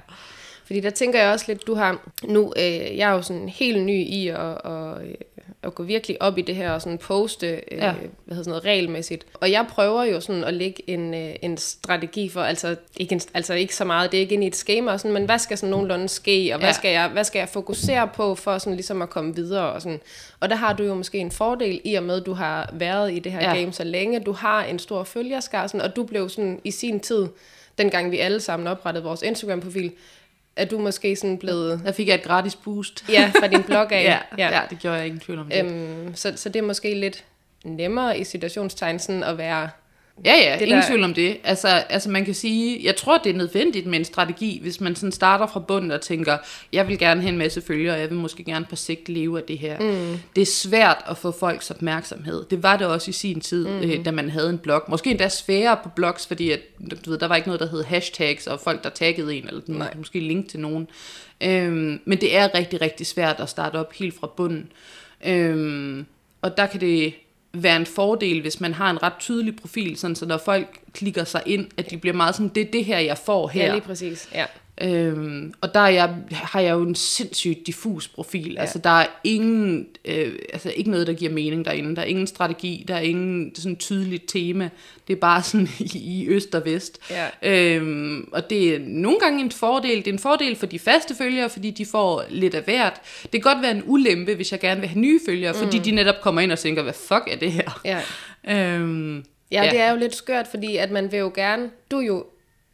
Fordi 0.66 0.80
der 0.80 0.90
tænker 0.90 1.20
jeg 1.20 1.32
også 1.32 1.44
lidt, 1.48 1.66
du 1.66 1.74
har 1.74 2.10
nu, 2.24 2.52
øh, 2.56 2.96
jeg 2.96 3.10
er 3.10 3.12
jo 3.12 3.22
sådan 3.22 3.48
helt 3.48 3.82
ny 3.82 4.06
i 4.06 4.28
at, 4.28 4.38
at, 4.64 5.16
at 5.62 5.74
gå 5.74 5.82
virkelig 5.82 6.22
op 6.22 6.38
i 6.38 6.42
det 6.42 6.56
her 6.56 6.70
og 6.70 6.82
sådan 6.82 6.98
poste 6.98 7.46
øh, 7.46 7.78
ja. 7.78 7.92
hvad 7.92 8.36
hedder 8.36 8.42
sådan 8.42 8.50
noget, 8.50 8.64
regelmæssigt. 8.64 9.26
Og 9.34 9.50
jeg 9.50 9.66
prøver 9.70 10.04
jo 10.04 10.20
sådan 10.20 10.44
at 10.44 10.54
lægge 10.54 10.90
en, 10.90 11.14
øh, 11.14 11.34
en 11.42 11.56
strategi 11.56 12.28
for, 12.28 12.42
altså 12.42 12.76
ikke, 12.96 13.12
en, 13.12 13.20
altså 13.34 13.54
ikke 13.54 13.76
så 13.76 13.84
meget, 13.84 14.12
det 14.12 14.18
er 14.18 14.20
ikke 14.20 14.34
ind 14.34 14.44
i 14.44 14.46
et 14.46 14.56
schema, 14.56 14.92
og 14.92 15.00
sådan, 15.00 15.12
men 15.12 15.24
hvad 15.24 15.38
skal 15.38 15.58
sådan 15.58 15.70
nogenlunde 15.70 16.08
ske, 16.08 16.50
og 16.52 16.58
hvad, 16.58 16.68
ja. 16.68 16.72
skal 16.72 16.90
jeg, 16.90 17.08
hvad 17.08 17.24
skal 17.24 17.38
jeg 17.38 17.48
fokusere 17.48 18.08
på 18.14 18.34
for 18.34 18.58
sådan 18.58 18.74
ligesom 18.74 19.02
at 19.02 19.10
komme 19.10 19.34
videre 19.34 19.72
og 19.72 19.82
sådan. 19.82 20.00
Og 20.40 20.48
der 20.48 20.56
har 20.56 20.72
du 20.72 20.82
jo 20.82 20.94
måske 20.94 21.18
en 21.18 21.30
fordel 21.30 21.80
i 21.84 21.94
og 21.94 22.02
med, 22.02 22.20
at 22.20 22.26
du 22.26 22.32
har 22.32 22.70
været 22.72 23.12
i 23.12 23.18
det 23.18 23.32
her 23.32 23.50
ja. 23.50 23.56
game 23.56 23.72
så 23.72 23.84
længe, 23.84 24.20
du 24.20 24.32
har 24.32 24.64
en 24.64 24.78
stor 24.78 25.04
følgerskar, 25.04 25.66
sådan, 25.66 25.80
og 25.80 25.96
du 25.96 26.04
blev 26.04 26.28
sådan 26.28 26.60
i 26.64 26.70
sin 26.70 27.00
tid, 27.00 27.26
dengang 27.78 28.10
vi 28.10 28.18
alle 28.18 28.40
sammen 28.40 28.66
oprettede 28.66 29.04
vores 29.04 29.22
Instagram-profil, 29.22 29.92
er 30.56 30.64
du 30.64 30.78
måske 30.78 31.16
sådan 31.16 31.38
blevet... 31.38 31.80
Der 31.84 31.92
fik 31.92 32.08
jeg 32.08 32.14
et 32.14 32.22
gratis 32.22 32.56
boost. 32.56 33.04
ja, 33.08 33.32
fra 33.40 33.46
din 33.46 33.62
blog 33.62 33.92
af. 33.92 34.04
ja, 34.12 34.18
ja. 34.38 34.56
ja, 34.56 34.62
det 34.70 34.78
gjorde 34.78 34.96
jeg 34.96 35.06
ikke 35.06 35.18
tvivl 35.18 35.38
om 35.38 35.48
det. 35.48 35.64
Øhm, 35.64 36.14
så, 36.14 36.32
så 36.36 36.48
det 36.48 36.58
er 36.58 36.66
måske 36.66 36.94
lidt 36.94 37.24
nemmere 37.64 38.18
i 38.18 38.24
situationstegn 38.24 38.98
sådan 38.98 39.22
at 39.22 39.38
være 39.38 39.68
Ja, 40.24 40.34
ja, 40.34 40.52
det 40.52 40.60
ingen 40.60 40.78
der... 40.78 40.86
tvivl 40.86 41.04
om 41.04 41.14
det. 41.14 41.36
Altså, 41.44 41.68
altså 41.68 42.10
man 42.10 42.24
kan 42.24 42.34
sige, 42.34 42.80
jeg 42.84 42.96
tror, 42.96 43.18
det 43.18 43.30
er 43.30 43.36
nødvendigt 43.36 43.86
med 43.86 43.98
en 43.98 44.04
strategi, 44.04 44.58
hvis 44.62 44.80
man 44.80 44.96
sådan 44.96 45.12
starter 45.12 45.46
fra 45.46 45.60
bunden 45.60 45.90
og 45.90 46.00
tænker, 46.00 46.38
jeg 46.72 46.88
vil 46.88 46.98
gerne 46.98 47.20
have 47.20 47.32
en 47.32 47.38
masse 47.38 47.60
følgere, 47.60 47.94
og 47.94 48.00
jeg 48.00 48.10
vil 48.10 48.18
måske 48.18 48.44
gerne 48.44 48.66
på 48.70 48.76
sigt 48.76 49.08
leve 49.08 49.38
af 49.38 49.44
det 49.44 49.58
her. 49.58 49.80
Mm. 49.80 50.18
Det 50.36 50.42
er 50.42 50.46
svært 50.46 51.04
at 51.08 51.16
få 51.16 51.30
folks 51.30 51.70
opmærksomhed. 51.70 52.44
Det 52.50 52.62
var 52.62 52.76
det 52.76 52.86
også 52.86 53.08
i 53.08 53.12
sin 53.12 53.40
tid, 53.40 53.68
mm. 53.68 53.90
øh, 53.90 54.04
da 54.04 54.10
man 54.10 54.30
havde 54.30 54.50
en 54.50 54.58
blog. 54.58 54.82
Måske 54.88 55.10
endda 55.10 55.28
sværere 55.28 55.78
på 55.82 55.88
blogs, 55.88 56.26
fordi 56.26 56.50
at, 56.50 56.60
du 57.06 57.10
ved, 57.10 57.18
der 57.18 57.28
var 57.28 57.36
ikke 57.36 57.48
noget, 57.48 57.60
der 57.60 57.68
hed 57.68 57.84
hashtags, 57.84 58.46
og 58.46 58.60
folk, 58.60 58.84
der 58.84 58.90
taggede 58.90 59.34
en, 59.34 59.46
eller 59.48 59.60
Nej. 59.66 59.94
måske 59.96 60.20
link 60.20 60.48
til 60.48 60.60
nogen. 60.60 60.88
Øhm, 61.40 62.00
men 62.04 62.20
det 62.20 62.36
er 62.36 62.54
rigtig, 62.54 62.80
rigtig 62.80 63.06
svært 63.06 63.40
at 63.40 63.48
starte 63.48 63.76
op 63.76 63.92
helt 63.92 64.14
fra 64.20 64.30
bunden. 64.36 64.72
Øhm, 65.26 66.06
og 66.42 66.56
der 66.56 66.66
kan 66.66 66.80
det 66.80 67.14
være 67.62 67.76
en 67.76 67.86
fordel, 67.86 68.40
hvis 68.40 68.60
man 68.60 68.74
har 68.74 68.90
en 68.90 69.02
ret 69.02 69.12
tydelig 69.20 69.56
profil, 69.56 69.96
sådan 69.96 70.16
så 70.16 70.26
når 70.26 70.38
folk 70.38 70.80
klikker 70.92 71.24
sig 71.24 71.42
ind, 71.46 71.66
at 71.76 71.90
de 71.90 71.96
bliver 71.96 72.14
meget 72.14 72.34
sådan, 72.34 72.48
det 72.48 72.60
er 72.60 72.70
det 72.70 72.84
her, 72.84 72.98
jeg 72.98 73.18
får 73.18 73.48
her. 73.48 73.66
Ja, 73.66 73.72
lige 73.72 73.80
præcis. 73.82 74.28
Ja. 74.34 74.44
Øhm, 74.80 75.54
og 75.60 75.74
der 75.74 75.80
er 75.80 75.88
jeg, 75.88 76.14
har 76.30 76.60
jeg 76.60 76.72
jo 76.72 76.82
en 76.82 76.94
sindssygt 76.94 77.66
diffus 77.66 78.08
profil. 78.08 78.52
Ja. 78.52 78.60
Altså 78.60 78.78
der 78.78 78.90
er 78.90 79.06
ingen, 79.24 79.86
øh, 80.04 80.32
altså 80.52 80.72
ikke 80.76 80.90
noget, 80.90 81.06
der 81.06 81.12
giver 81.12 81.32
mening 81.32 81.64
derinde. 81.64 81.96
Der 81.96 82.02
er 82.02 82.06
ingen 82.06 82.26
strategi, 82.26 82.84
der 82.88 82.94
er 82.94 83.00
ingen 83.00 83.54
sådan 83.54 83.76
tydeligt 83.76 84.28
tema. 84.28 84.70
Det 85.08 85.16
er 85.16 85.20
bare 85.20 85.42
sådan 85.42 85.68
i, 85.94 85.98
i 85.98 86.28
øst 86.28 86.54
og 86.54 86.64
vest. 86.64 86.98
Ja. 87.10 87.76
Øhm, 87.76 88.28
og 88.32 88.50
det 88.50 88.74
er 88.74 88.78
nogle 88.82 89.18
gange 89.20 89.40
en 89.40 89.50
fordel. 89.50 89.96
Det 89.96 90.08
er 90.08 90.12
en 90.12 90.18
fordel 90.18 90.56
for 90.56 90.66
de 90.66 90.78
faste 90.78 91.14
følgere, 91.14 91.50
fordi 91.50 91.70
de 91.70 91.86
får 91.86 92.24
lidt 92.28 92.54
af 92.54 92.62
hvert. 92.62 93.00
Det 93.22 93.30
kan 93.30 93.40
godt 93.40 93.62
være 93.62 93.70
en 93.70 93.82
ulempe, 93.86 94.34
hvis 94.34 94.52
jeg 94.52 94.60
gerne 94.60 94.80
vil 94.80 94.88
have 94.88 95.00
nye 95.00 95.20
følgere, 95.26 95.52
mm. 95.52 95.58
fordi 95.58 95.78
de 95.78 95.90
netop 95.90 96.20
kommer 96.22 96.40
ind 96.40 96.52
og 96.52 96.58
tænker, 96.58 96.82
hvad 96.82 96.92
fuck 96.92 97.22
er 97.30 97.36
det 97.36 97.52
her? 97.52 97.80
Ja. 97.84 98.00
Øhm, 98.48 99.24
Ja, 99.50 99.64
ja, 99.64 99.70
det 99.70 99.80
er 99.80 99.90
jo 99.90 99.96
lidt 99.96 100.14
skørt, 100.14 100.46
fordi 100.46 100.76
at 100.76 100.90
man 100.90 101.12
vil 101.12 101.18
jo 101.18 101.32
gerne, 101.34 101.70
du 101.90 101.98
er 101.98 102.02
jo 102.02 102.24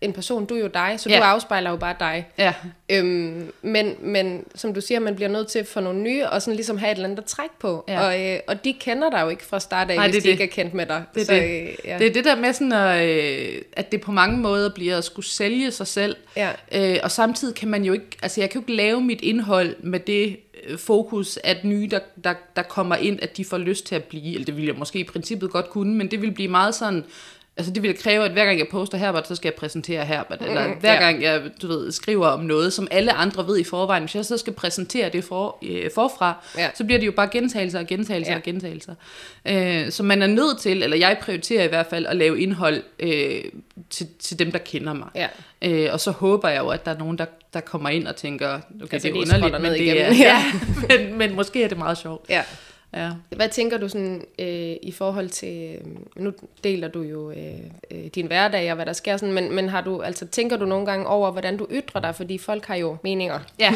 en 0.02 0.12
person, 0.12 0.46
du 0.46 0.54
er 0.54 0.60
jo 0.60 0.66
dig, 0.66 0.94
så 0.96 1.08
ja. 1.08 1.16
du 1.16 1.22
afspejler 1.22 1.70
jo 1.70 1.76
bare 1.76 1.94
dig. 2.00 2.26
Ja. 2.38 2.54
Øhm, 2.88 3.52
men, 3.62 3.94
men 4.00 4.44
som 4.54 4.75
du 4.75 4.81
siger, 4.81 5.00
man 5.00 5.14
bliver 5.14 5.28
nødt 5.28 5.49
til 5.49 5.64
for 5.64 5.81
nogle 5.81 6.00
nye, 6.00 6.26
og 6.26 6.43
sådan 6.43 6.56
ligesom 6.56 6.78
have 6.78 6.93
et 6.93 6.94
eller 6.94 7.08
andet 7.08 7.19
at 7.19 7.25
trække 7.25 7.54
på. 7.58 7.84
Ja. 7.88 8.06
Og, 8.06 8.20
øh, 8.20 8.40
og 8.46 8.64
de 8.64 8.72
kender 8.72 9.10
dig 9.10 9.20
jo 9.22 9.28
ikke 9.28 9.44
fra 9.44 9.60
start 9.60 9.90
af, 9.90 9.96
Nej, 9.96 10.06
hvis 10.10 10.16
de 10.16 10.22
det. 10.22 10.31
ikke 10.31 10.44
er 10.44 10.49
kendt 10.49 10.75
med 10.75 10.87
dig. 10.87 11.04
Det 11.14 11.26
så, 11.26 11.32
det. 11.32 11.43
Øh, 11.43 11.69
ja. 11.84 11.99
det 11.99 12.06
er 12.06 12.12
det 12.12 12.25
der 12.25 12.37
med 12.37 12.52
sådan, 12.52 12.72
at, 12.72 13.08
øh, 13.08 13.62
at 13.72 13.93
det 13.93 14.00
på 14.00 14.12
mange 14.12 14.38
måder 14.38 14.70
bliver 14.75 14.99
at 14.99 15.04
skulle 15.04 15.26
sælge 15.26 15.70
sig 15.70 15.87
selv. 15.87 16.16
Ja. 16.37 16.50
Øh, 16.72 16.98
og 17.02 17.10
samtidig 17.10 17.55
kan 17.55 17.69
man 17.69 17.84
jo 17.84 17.93
ikke, 17.93 18.06
altså 18.22 18.40
jeg 18.40 18.50
kan 18.50 18.60
jo 18.60 18.62
ikke 18.62 18.76
lave 18.76 19.00
mit 19.00 19.20
indhold 19.20 19.76
med 19.81 20.00
det 20.00 20.37
øh, 20.66 20.78
fokus, 20.78 21.38
at 21.44 21.64
nye, 21.64 21.88
der, 21.90 22.00
der, 22.25 22.34
der 22.56 22.62
kommer 22.62 22.96
ind, 22.96 23.19
at 23.22 23.37
de 23.37 23.44
får 23.44 23.58
lyst 23.58 23.87
til 23.87 23.94
at 23.94 24.05
blive, 24.05 24.34
eller 24.34 24.44
det 24.44 24.56
vil 24.56 24.64
jeg 24.64 24.75
måske 24.75 24.98
i 24.98 25.05
princippet 25.05 25.50
godt 25.50 25.70
kunne, 25.70 25.94
men 25.94 26.10
det 26.10 26.22
vil 26.22 26.31
blive 26.31 26.48
meget 26.48 26.75
sådan 26.75 27.05
Altså 27.56 27.72
det 27.72 27.82
vil 27.82 27.99
kræve, 27.99 28.25
at 28.25 28.31
hver 28.31 28.44
gang 28.44 28.58
jeg 28.58 28.66
poster 28.70 28.99
Herbert, 28.99 29.28
så 29.28 29.34
skal 29.34 29.49
jeg 29.49 29.54
præsentere 29.54 30.04
Herbert. 30.04 30.40
Mm, 30.40 30.46
eller 30.46 30.75
hver 30.81 30.93
ja. 30.93 31.00
gang 31.00 31.22
jeg 31.22 31.43
du 31.62 31.69
ved, 31.69 31.93
skriver 31.93 32.26
om 32.26 32.40
noget, 32.40 32.72
som 32.72 32.88
alle 32.90 33.12
andre 33.12 33.46
ved 33.46 33.58
i 33.58 33.64
forvejen, 33.64 34.02
hvis 34.02 34.14
jeg 34.14 34.25
så 34.25 34.38
skal 34.38 34.52
præsentere 34.52 35.08
det 35.08 35.25
for, 35.25 35.58
øh, 35.62 35.90
forfra, 35.94 36.44
ja. 36.58 36.70
så 36.75 36.84
bliver 36.84 36.99
det 36.99 37.06
jo 37.06 37.12
bare 37.12 37.28
gentagelser 37.32 37.78
og 37.78 37.87
gentagelser 37.87 38.32
ja. 38.32 38.37
og 38.37 38.43
gentagelser. 38.43 38.94
Øh, 39.49 39.90
så 39.90 40.02
man 40.02 40.22
er 40.22 40.26
nødt 40.26 40.60
til, 40.60 40.82
eller 40.82 40.96
jeg 40.96 41.19
prioriterer 41.22 41.64
i 41.64 41.69
hvert 41.69 41.87
fald, 41.87 42.06
at 42.06 42.16
lave 42.16 42.40
indhold 42.40 42.82
øh, 42.99 43.44
til, 43.91 44.06
til 44.19 44.38
dem, 44.38 44.53
der 44.53 44.58
kender 44.58 44.93
mig. 44.93 45.08
Ja. 45.15 45.29
Øh, 45.62 45.93
og 45.93 46.00
så 46.00 46.10
håber 46.10 46.48
jeg 46.48 46.60
jo, 46.60 46.69
at 46.69 46.84
der 46.84 46.94
er 46.94 46.98
nogen, 46.98 47.19
der, 47.19 47.27
der 47.55 47.60
kommer 47.60 47.88
ind 47.88 48.06
og 48.06 48.17
tænker, 48.17 48.60
okay, 48.82 48.93
altså, 48.94 49.08
det 49.08 49.17
er 49.17 49.20
underligt, 49.20 49.62
men, 49.62 49.72
det 49.72 50.00
er, 50.00 50.15
ja, 50.29 50.44
men, 50.88 51.19
men 51.19 51.34
måske 51.34 51.65
er 51.65 51.69
det 51.69 51.79
meget 51.79 51.98
sjovt. 51.98 52.29
Ja. 52.29 52.43
Ja. 52.94 53.11
Hvad 53.37 53.49
tænker 53.49 53.79
du 53.79 53.89
sådan 53.89 54.25
øh, 54.39 54.77
i 54.82 54.93
forhold 54.93 55.29
til, 55.29 55.75
øh, 55.75 55.87
nu 56.17 56.32
deler 56.65 56.89
du 56.89 57.03
jo 57.03 57.31
øh, 57.31 57.61
øh, 57.91 58.05
din 58.05 58.27
hverdag 58.27 58.70
og 58.70 58.75
hvad 58.75 58.87
der 58.87 58.93
sker, 58.93 59.17
sådan, 59.17 59.34
men, 59.34 59.55
men 59.55 59.69
har 59.69 59.81
du, 59.81 60.01
altså, 60.01 60.27
tænker 60.27 60.56
du 60.56 60.65
nogle 60.65 60.87
gange 60.87 61.06
over, 61.06 61.31
hvordan 61.31 61.56
du 61.56 61.67
ytrer 61.70 62.01
dig, 62.01 62.15
fordi 62.15 62.39
folk 62.39 62.67
har 62.67 62.75
jo 62.75 62.96
meninger. 63.05 63.41
Ja, 63.58 63.75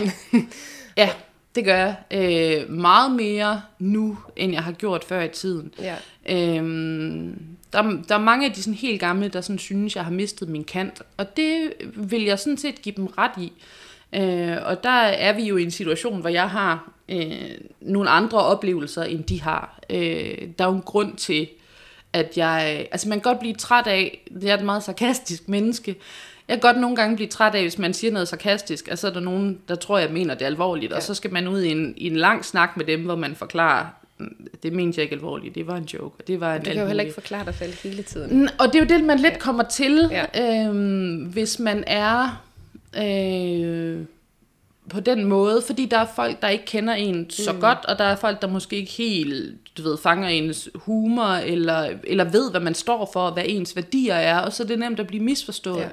ja 0.97 1.11
det 1.55 1.65
gør 1.65 1.77
jeg. 1.77 1.97
Øh, 2.11 2.71
meget 2.71 3.13
mere 3.13 3.63
nu, 3.79 4.19
end 4.37 4.53
jeg 4.53 4.63
har 4.63 4.73
gjort 4.73 5.05
før 5.05 5.23
i 5.23 5.29
tiden. 5.29 5.73
Ja. 5.79 5.97
Øhm, 6.29 7.39
der, 7.73 7.83
der 8.09 8.15
er 8.15 8.19
mange 8.19 8.47
af 8.47 8.53
de 8.53 8.63
sådan 8.63 8.75
helt 8.75 9.01
gamle, 9.01 9.29
der 9.29 9.41
sådan 9.41 9.59
synes, 9.59 9.97
jeg 9.97 10.05
har 10.05 10.13
mistet 10.13 10.49
min 10.49 10.65
kant, 10.65 11.03
og 11.17 11.37
det 11.37 11.73
vil 11.95 12.25
jeg 12.25 12.39
sådan 12.39 12.59
set 12.59 12.83
give 12.83 12.95
dem 12.97 13.07
ret 13.07 13.33
i. 13.39 13.47
Øh, 13.47 13.86
og 14.63 14.85
der 14.85 14.91
er 14.91 15.33
vi 15.33 15.43
jo 15.43 15.57
i 15.57 15.63
en 15.63 15.71
situation, 15.71 16.21
hvor 16.21 16.29
jeg 16.29 16.51
har 16.51 16.91
øh, 17.09 17.51
nogle 17.81 18.11
andre 18.11 18.39
oplevelser, 18.39 19.03
end 19.03 19.25
de 19.25 19.43
har. 19.43 19.81
Øh, 19.91 20.49
der 20.59 20.65
er 20.65 20.69
jo 20.69 20.75
en 20.75 20.83
grund 20.83 21.17
til, 21.17 21.49
at 22.13 22.37
jeg... 22.37 22.89
Altså 22.91 23.09
man 23.09 23.21
kan 23.21 23.33
godt 23.33 23.41
blive 23.41 23.55
træt 23.55 23.87
af, 23.87 24.29
det 24.41 24.51
er 24.51 24.55
et 24.55 24.65
meget 24.65 24.83
sarkastisk 24.83 25.49
menneske, 25.49 25.97
jeg 26.49 26.55
kan 26.55 26.61
godt 26.61 26.81
nogle 26.81 26.97
gange 26.97 27.17
blive 27.17 27.29
træt 27.29 27.55
af, 27.55 27.63
hvis 27.63 27.79
man 27.79 27.95
siger 27.95 28.13
noget 28.13 28.29
sarkastisk, 28.29 28.89
og 28.91 28.99
så 28.99 29.07
er 29.07 29.13
der 29.13 29.21
nogen, 29.21 29.59
der 29.69 29.75
tror, 29.75 29.99
jeg 29.99 30.11
mener 30.11 30.35
det 30.35 30.45
alvorligt, 30.45 30.91
ja. 30.91 30.97
og 30.97 31.03
så 31.03 31.15
skal 31.15 31.33
man 31.33 31.49
ud 31.49 31.63
i 31.63 31.71
en, 31.71 31.95
i 31.97 32.07
en 32.07 32.17
lang 32.17 32.45
snak 32.45 32.77
med 32.77 32.85
dem, 32.85 33.05
hvor 33.05 33.17
man 33.17 33.35
forklarer, 33.35 33.87
mm, 34.19 34.49
det 34.63 34.73
mente 34.73 34.99
jeg 34.99 35.03
ikke 35.03 35.15
alvorligt, 35.15 35.55
det 35.55 35.67
var 35.67 35.77
en 35.77 35.85
joke. 35.85 36.17
Og 36.19 36.27
det 36.27 36.41
var 36.41 36.55
en 36.55 36.61
du 36.61 36.71
kan 36.71 36.79
jo 36.79 36.87
heller 36.87 37.03
ikke 37.03 37.15
forklare 37.15 37.45
dig 37.45 37.55
selv 37.55 37.73
hele 37.83 38.03
tiden. 38.03 38.49
Og 38.59 38.67
det 38.67 38.75
er 38.75 38.79
jo 38.79 38.99
det, 38.99 39.05
man 39.05 39.19
lidt 39.19 39.35
ja. 39.35 39.39
kommer 39.39 39.63
til, 39.63 40.11
ja. 40.11 40.67
øhm, 40.67 41.17
hvis 41.17 41.59
man 41.59 41.85
er... 41.87 42.43
Øh, 42.99 44.05
på 44.91 45.01
den 45.01 45.25
måde, 45.25 45.63
fordi 45.67 45.87
der 45.87 45.99
er 45.99 46.07
folk, 46.17 46.43
der 46.43 46.49
ikke 46.49 46.65
kender 46.65 46.95
en 46.95 47.31
så 47.31 47.53
mm. 47.53 47.61
godt, 47.61 47.79
og 47.85 47.99
der 47.99 48.05
er 48.05 48.17
folk, 48.17 48.43
der 48.43 48.49
måske 48.49 48.77
ikke 48.77 48.93
helt, 48.93 49.57
du 49.79 49.83
ved, 49.83 49.99
fanger 49.99 50.29
ens 50.29 50.69
humor, 50.75 51.25
eller, 51.27 51.91
eller 52.05 52.25
ved, 52.25 52.51
hvad 52.51 52.61
man 52.61 52.75
står 52.75 53.11
for, 53.13 53.31
hvad 53.31 53.45
ens 53.47 53.77
værdier 53.77 54.15
er, 54.15 54.39
og 54.39 54.53
så 54.53 54.63
er 54.63 54.67
det 54.67 54.79
nemt 54.79 55.01
at 55.01 55.07
blive 55.07 55.23
misforstået. 55.23 55.91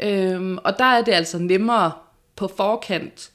Ja. 0.00 0.32
Øhm, 0.32 0.58
og 0.64 0.78
der 0.78 0.84
er 0.84 1.02
det 1.02 1.12
altså 1.12 1.38
nemmere 1.38 1.92
på 2.36 2.48
forkant 2.56 3.30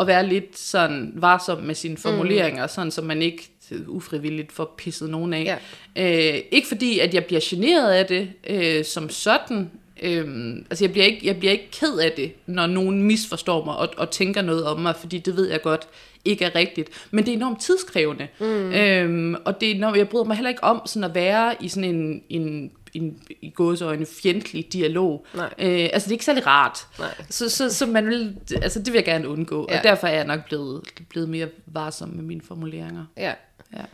at 0.00 0.06
være 0.06 0.26
lidt 0.26 0.58
sådan 0.58 1.12
varsom 1.14 1.62
med 1.62 1.74
sine 1.74 1.96
formuleringer, 1.96 2.62
mm. 2.64 2.68
sådan 2.68 2.90
så 2.90 3.02
man 3.02 3.22
ikke 3.22 3.50
ufrivilligt 3.86 4.52
får 4.52 4.74
pisset 4.76 5.10
nogen 5.10 5.32
af. 5.32 5.58
Ja. 5.96 6.34
Øh, 6.36 6.40
ikke 6.50 6.68
fordi, 6.68 6.98
at 6.98 7.14
jeg 7.14 7.24
bliver 7.24 7.40
generet 7.44 7.92
af 7.92 8.06
det 8.06 8.30
øh, 8.46 8.84
som 8.84 9.10
sådan. 9.10 9.70
Øh, 10.02 10.56
altså, 10.70 10.84
jeg 10.84 10.92
bliver, 10.92 11.06
ikke, 11.06 11.26
jeg 11.26 11.38
bliver 11.38 11.52
ikke 11.52 11.70
ked 11.70 11.98
af 11.98 12.12
det, 12.16 12.32
når 12.46 12.66
nogen 12.66 13.02
misforstår 13.02 13.64
mig 13.64 13.76
og, 13.76 13.88
og 13.96 14.10
tænker 14.10 14.42
noget 14.42 14.64
om 14.64 14.80
mig, 14.80 14.96
fordi 14.96 15.18
det 15.18 15.36
ved 15.36 15.50
jeg 15.50 15.62
godt 15.62 15.88
ikke 16.24 16.44
er 16.44 16.54
rigtigt. 16.54 17.08
Men 17.10 17.24
det 17.24 17.32
er 17.32 17.36
enormt 17.36 17.60
tidskrævende. 17.60 18.28
Mm. 18.40 18.72
Øh, 18.72 19.38
og 19.44 19.60
det 19.60 19.70
er, 19.70 19.78
når 19.78 19.94
jeg 19.94 20.08
bryder 20.08 20.24
mig 20.24 20.36
heller 20.36 20.50
ikke 20.50 20.64
om 20.64 20.82
sådan 20.86 21.04
at 21.04 21.14
være 21.14 21.54
i 21.60 21.68
sådan 21.68 21.94
en, 21.94 22.22
en 22.28 22.72
en 22.94 23.22
i 23.40 23.50
gåsøjne 23.50 24.06
fjendtlig 24.06 24.72
dialog. 24.72 25.26
Nej. 25.34 25.54
Øh, 25.58 25.88
altså 25.92 26.06
det 26.06 26.10
er 26.10 26.12
ikke 26.12 26.24
særlig 26.24 26.46
rart. 26.46 26.78
Nej. 26.98 27.14
Så, 27.30 27.50
så, 27.50 27.74
så 27.74 27.86
man 27.86 28.06
vil, 28.06 28.36
altså 28.62 28.78
det 28.78 28.92
vil 28.92 28.98
jeg 28.98 29.04
gerne 29.04 29.28
undgå, 29.28 29.66
ja. 29.70 29.78
og 29.78 29.84
derfor 29.84 30.06
er 30.06 30.14
jeg 30.14 30.26
nok 30.26 30.44
blevet, 30.44 30.82
blevet 31.08 31.28
mere 31.28 31.48
varsom 31.66 32.08
med 32.08 32.24
mine 32.24 32.40
formuleringer. 32.40 33.04
Ja. 33.16 33.32
ja. 33.72 33.84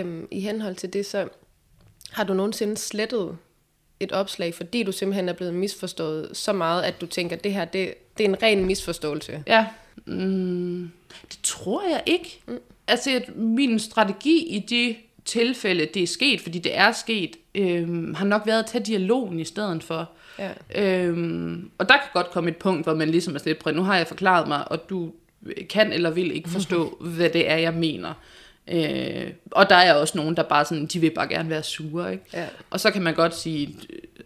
Øhm, 0.00 0.28
I 0.30 0.40
henhold 0.40 0.74
til 0.74 0.92
det, 0.92 1.06
så 1.06 1.28
har 2.10 2.24
du 2.24 2.34
nogensinde 2.34 2.76
slettet 2.76 3.36
et 4.00 4.12
opslag, 4.12 4.54
fordi 4.54 4.82
du 4.82 4.92
simpelthen 4.92 5.28
er 5.28 5.32
blevet 5.32 5.54
misforstået 5.54 6.28
så 6.32 6.52
meget, 6.52 6.82
at 6.82 7.00
du 7.00 7.06
tænker, 7.06 7.36
at 7.36 7.44
det 7.44 7.52
her, 7.52 7.64
det, 7.64 7.94
det 8.18 8.24
er 8.24 8.28
en 8.28 8.42
ren 8.42 8.64
misforståelse? 8.64 9.42
Ja. 9.46 9.66
Mm, 10.06 10.90
det 11.28 11.38
tror 11.42 11.88
jeg 11.88 12.02
ikke. 12.06 12.40
Mm. 12.46 12.58
Altså, 12.88 13.10
at 13.10 13.36
min 13.36 13.78
strategi 13.78 14.46
i 14.46 14.58
de 14.58 14.96
tilfælde, 15.24 15.88
det 15.94 16.02
er 16.02 16.06
sket, 16.06 16.40
fordi 16.40 16.58
det 16.58 16.76
er 16.76 16.92
sket, 16.92 17.36
øhm, 17.54 18.14
har 18.14 18.24
nok 18.24 18.46
været 18.46 18.58
at 18.58 18.66
tage 18.66 18.84
dialogen 18.84 19.40
i 19.40 19.44
stedet 19.44 19.84
for. 19.84 20.10
Ja. 20.38 20.50
Øhm, 20.74 21.70
og 21.78 21.88
der 21.88 21.94
kan 21.94 22.08
godt 22.12 22.30
komme 22.30 22.50
et 22.50 22.56
punkt, 22.56 22.84
hvor 22.84 22.94
man 22.94 23.10
ligesom 23.10 23.34
er 23.34 23.38
sådan 23.38 23.56
lidt, 23.64 23.76
nu 23.76 23.82
har 23.82 23.96
jeg 23.96 24.06
forklaret 24.06 24.48
mig, 24.48 24.70
og 24.72 24.90
du 24.90 25.12
kan 25.70 25.92
eller 25.92 26.10
vil 26.10 26.36
ikke 26.36 26.50
forstå, 26.50 26.96
hvad 27.16 27.30
det 27.30 27.50
er, 27.50 27.56
jeg 27.56 27.74
mener. 27.74 28.14
Øh, 28.70 29.32
og 29.50 29.70
der 29.70 29.76
er 29.76 29.94
også 29.94 30.18
nogen, 30.18 30.36
der 30.36 30.42
bare 30.42 30.64
sådan, 30.64 30.86
de 30.86 30.98
vil 30.98 31.10
bare 31.10 31.28
gerne 31.28 31.50
være 31.50 31.62
sure, 31.62 32.12
ikke? 32.12 32.24
Ja. 32.32 32.46
Og 32.70 32.80
så 32.80 32.90
kan 32.90 33.02
man 33.02 33.14
godt 33.14 33.36
sige, 33.36 33.76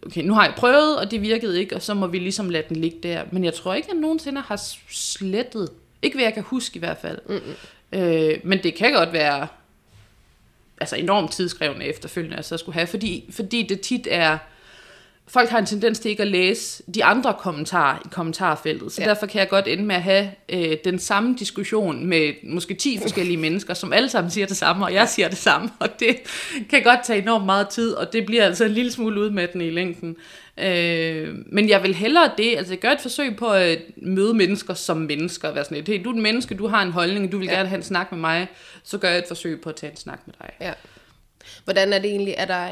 okay, 0.05 0.21
nu 0.21 0.33
har 0.33 0.45
jeg 0.45 0.53
prøvet, 0.57 0.99
og 0.99 1.11
det 1.11 1.21
virkede 1.21 1.59
ikke, 1.59 1.75
og 1.75 1.81
så 1.81 1.93
må 1.93 2.07
vi 2.07 2.19
ligesom 2.19 2.49
lade 2.49 2.63
den 2.69 2.75
ligge 2.75 2.97
der. 3.03 3.23
Men 3.31 3.43
jeg 3.43 3.53
tror 3.53 3.73
ikke, 3.73 3.85
at 3.85 3.93
jeg 3.93 4.01
nogensinde 4.01 4.41
har 4.41 4.61
slettet, 4.89 5.69
ikke 6.01 6.17
hvad 6.17 6.25
jeg 6.25 6.33
kan 6.33 6.43
huske 6.43 6.75
i 6.75 6.79
hvert 6.79 6.97
fald. 6.97 7.19
Mm-hmm. 7.29 7.99
Øh, 7.99 8.37
men 8.43 8.63
det 8.63 8.75
kan 8.75 8.93
godt 8.93 9.13
være, 9.13 9.47
altså 10.81 10.95
enormt 10.95 11.31
tidskrævende 11.31 11.85
efterfølgende, 11.85 12.37
altså 12.37 12.55
at 12.55 12.59
skulle 12.59 12.75
have, 12.75 12.87
fordi, 12.87 13.29
fordi 13.29 13.63
det 13.63 13.81
tit 13.81 14.07
er, 14.11 14.37
folk 15.27 15.49
har 15.49 15.59
en 15.59 15.65
tendens 15.65 15.99
til 15.99 16.11
ikke 16.11 16.23
at 16.23 16.27
læse 16.27 16.83
de 16.95 17.03
andre 17.03 17.35
kommentarer 17.39 17.99
i 18.05 18.07
kommentarfeltet, 18.11 18.91
så 18.91 19.01
ja. 19.01 19.07
derfor 19.07 19.25
kan 19.25 19.39
jeg 19.39 19.49
godt 19.49 19.67
ende 19.67 19.83
med 19.83 19.95
at 19.95 20.03
have 20.03 20.31
øh, 20.49 20.77
den 20.85 20.99
samme 20.99 21.35
diskussion 21.39 22.05
med 22.05 22.33
måske 22.43 22.73
10 22.73 22.97
forskellige 23.01 23.37
mennesker, 23.37 23.73
som 23.73 23.93
alle 23.93 24.09
sammen 24.09 24.31
siger 24.31 24.47
det 24.47 24.57
samme, 24.57 24.85
og 24.85 24.93
jeg 24.93 25.09
siger 25.09 25.27
det 25.27 25.37
samme, 25.37 25.69
og 25.79 25.99
det 25.99 26.17
kan 26.69 26.83
godt 26.83 26.99
tage 27.05 27.21
enormt 27.21 27.45
meget 27.45 27.69
tid, 27.69 27.93
og 27.93 28.13
det 28.13 28.25
bliver 28.25 28.45
altså 28.45 28.65
en 28.65 28.71
lille 28.71 28.91
smule 28.91 29.21
udmattende 29.21 29.67
i 29.67 29.71
længden. 29.71 30.15
Øh, 30.57 31.35
men 31.51 31.69
jeg 31.69 31.83
vil 31.83 31.95
hellere 31.95 32.31
det, 32.37 32.57
altså 32.57 32.73
jeg 32.73 32.79
gør 32.79 32.91
et 32.91 33.01
forsøg 33.01 33.35
på 33.35 33.49
at 33.49 33.79
møde 33.97 34.33
mennesker 34.33 34.73
som 34.73 34.97
mennesker, 34.97 35.51
være 35.51 35.63
sådan 35.63 35.77
et, 35.77 35.87
hey, 35.87 36.03
du 36.03 36.09
er 36.09 36.13
en 36.13 36.21
menneske, 36.21 36.55
du 36.55 36.67
har 36.67 36.81
en 36.81 36.91
holdning, 36.91 37.31
du 37.31 37.37
vil 37.37 37.47
ja. 37.47 37.53
gerne 37.53 37.69
have 37.69 37.77
en 37.77 37.83
snak 37.83 38.11
med 38.11 38.19
mig, 38.19 38.47
så 38.83 38.97
gør 38.97 39.09
jeg 39.09 39.17
et 39.17 39.25
forsøg 39.27 39.61
på 39.61 39.69
at 39.69 39.75
tage 39.75 39.91
en 39.91 39.97
snak 39.97 40.19
med 40.25 40.33
dig. 40.41 40.49
Ja. 40.61 40.73
Hvordan 41.63 41.93
er 41.93 41.99
det 41.99 42.09
egentlig, 42.09 42.35
er 42.37 42.45
der, 42.45 42.65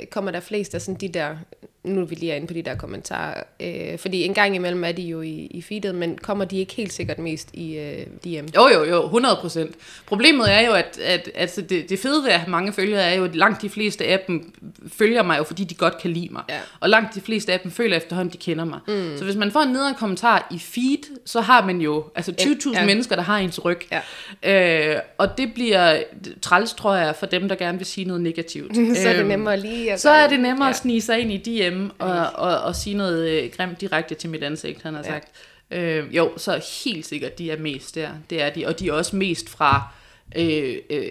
øh, 0.00 0.06
kommer 0.06 0.30
der 0.30 0.40
flest 0.40 0.74
af 0.74 0.80
sådan 0.80 1.00
de 1.00 1.08
der 1.08 1.36
nu 1.84 2.00
er 2.00 2.04
vi 2.04 2.14
lige 2.14 2.36
inde 2.36 2.46
på 2.46 2.54
de 2.54 2.62
der 2.62 2.74
kommentarer, 2.74 3.42
øh, 3.60 3.98
fordi 3.98 4.24
en 4.24 4.34
gang 4.34 4.54
imellem 4.54 4.84
er 4.84 4.92
de 4.92 5.02
jo 5.02 5.20
i, 5.20 5.48
i 5.50 5.62
feedet, 5.62 5.94
men 5.94 6.18
kommer 6.18 6.44
de 6.44 6.58
ikke 6.58 6.74
helt 6.74 6.92
sikkert 6.92 7.18
mest 7.18 7.48
i 7.52 7.78
øh, 7.78 8.06
DM? 8.24 8.46
Jo, 8.56 8.68
jo, 8.74 8.84
jo, 8.84 9.04
100 9.04 9.36
procent. 9.40 9.74
Problemet 10.06 10.52
er 10.52 10.60
jo, 10.60 10.72
at, 10.72 10.98
at 11.04 11.30
altså 11.34 11.60
det, 11.60 11.90
det 11.90 11.98
fede 11.98 12.22
ved 12.22 12.30
at 12.30 12.40
have 12.40 12.50
mange 12.50 12.72
følgere 12.72 13.02
er 13.02 13.14
jo, 13.14 13.24
at 13.24 13.36
langt 13.36 13.62
de 13.62 13.70
fleste 13.70 14.04
af 14.04 14.20
dem 14.28 14.52
følger 14.92 15.22
mig 15.22 15.38
jo, 15.38 15.44
fordi 15.44 15.64
de 15.64 15.74
godt 15.74 15.98
kan 15.98 16.10
lide 16.10 16.28
mig. 16.30 16.42
Ja. 16.48 16.58
Og 16.80 16.88
langt 16.88 17.14
de 17.14 17.20
fleste 17.20 17.52
af 17.52 17.60
dem 17.60 17.70
føler 17.70 17.96
efterhånden, 17.96 18.32
de 18.32 18.38
kender 18.38 18.64
mig. 18.64 18.78
Mm. 18.88 19.16
Så 19.16 19.24
hvis 19.24 19.36
man 19.36 19.50
får 19.50 19.60
en 19.60 19.72
nederen 19.72 19.94
kommentar 19.94 20.48
i 20.50 20.58
feed, 20.58 21.18
så 21.26 21.40
har 21.40 21.66
man 21.66 21.80
jo 21.80 22.04
altså 22.14 22.32
20.000 22.40 22.72
ja. 22.72 22.86
mennesker, 22.86 23.16
der 23.16 23.22
har 23.22 23.38
ens 23.38 23.64
ryg. 23.64 23.80
Ja. 24.42 24.94
Øh, 24.94 25.00
og 25.18 25.38
det 25.38 25.54
bliver 25.54 26.02
træls, 26.42 26.72
tror 26.72 26.94
jeg, 26.94 27.14
for 27.16 27.26
dem, 27.26 27.48
der 27.48 27.54
gerne 27.54 27.78
vil 27.78 27.86
sige 27.86 28.04
noget 28.04 28.22
negativt. 28.22 28.76
så 29.02 29.08
er 29.08 29.12
det 29.12 29.20
øhm, 29.20 29.28
nemmere 29.28 29.60
lige 29.60 29.92
at... 29.92 30.00
Så 30.00 30.10
er 30.10 30.28
det 30.28 30.40
nemmere 30.40 30.66
ja. 30.66 30.70
at 30.70 30.76
snige 30.76 31.00
sig 31.00 31.20
ind 31.20 31.32
i 31.32 31.36
DM, 31.36 31.69
hjemme 31.70 31.90
og, 31.98 32.30
og, 32.34 32.60
og 32.60 32.76
sige 32.76 32.96
noget 32.96 33.28
øh, 33.28 33.50
grimt 33.56 33.80
direkte 33.80 34.14
til 34.14 34.30
mit 34.30 34.42
ansigt, 34.42 34.82
han 34.82 34.94
har 34.94 35.02
ja. 35.02 35.08
sagt. 35.08 35.28
Øh, 35.70 36.16
jo, 36.16 36.32
så 36.36 36.82
helt 36.84 37.06
sikkert, 37.06 37.38
de 37.38 37.50
er 37.50 37.58
mest 37.58 37.94
der. 37.94 38.10
Det 38.30 38.42
er 38.42 38.50
de. 38.50 38.66
Og 38.66 38.78
de 38.80 38.88
er 38.88 38.92
også 38.92 39.16
mest 39.16 39.48
fra 39.48 39.92
øh, 40.36 40.76
øh, 40.90 41.10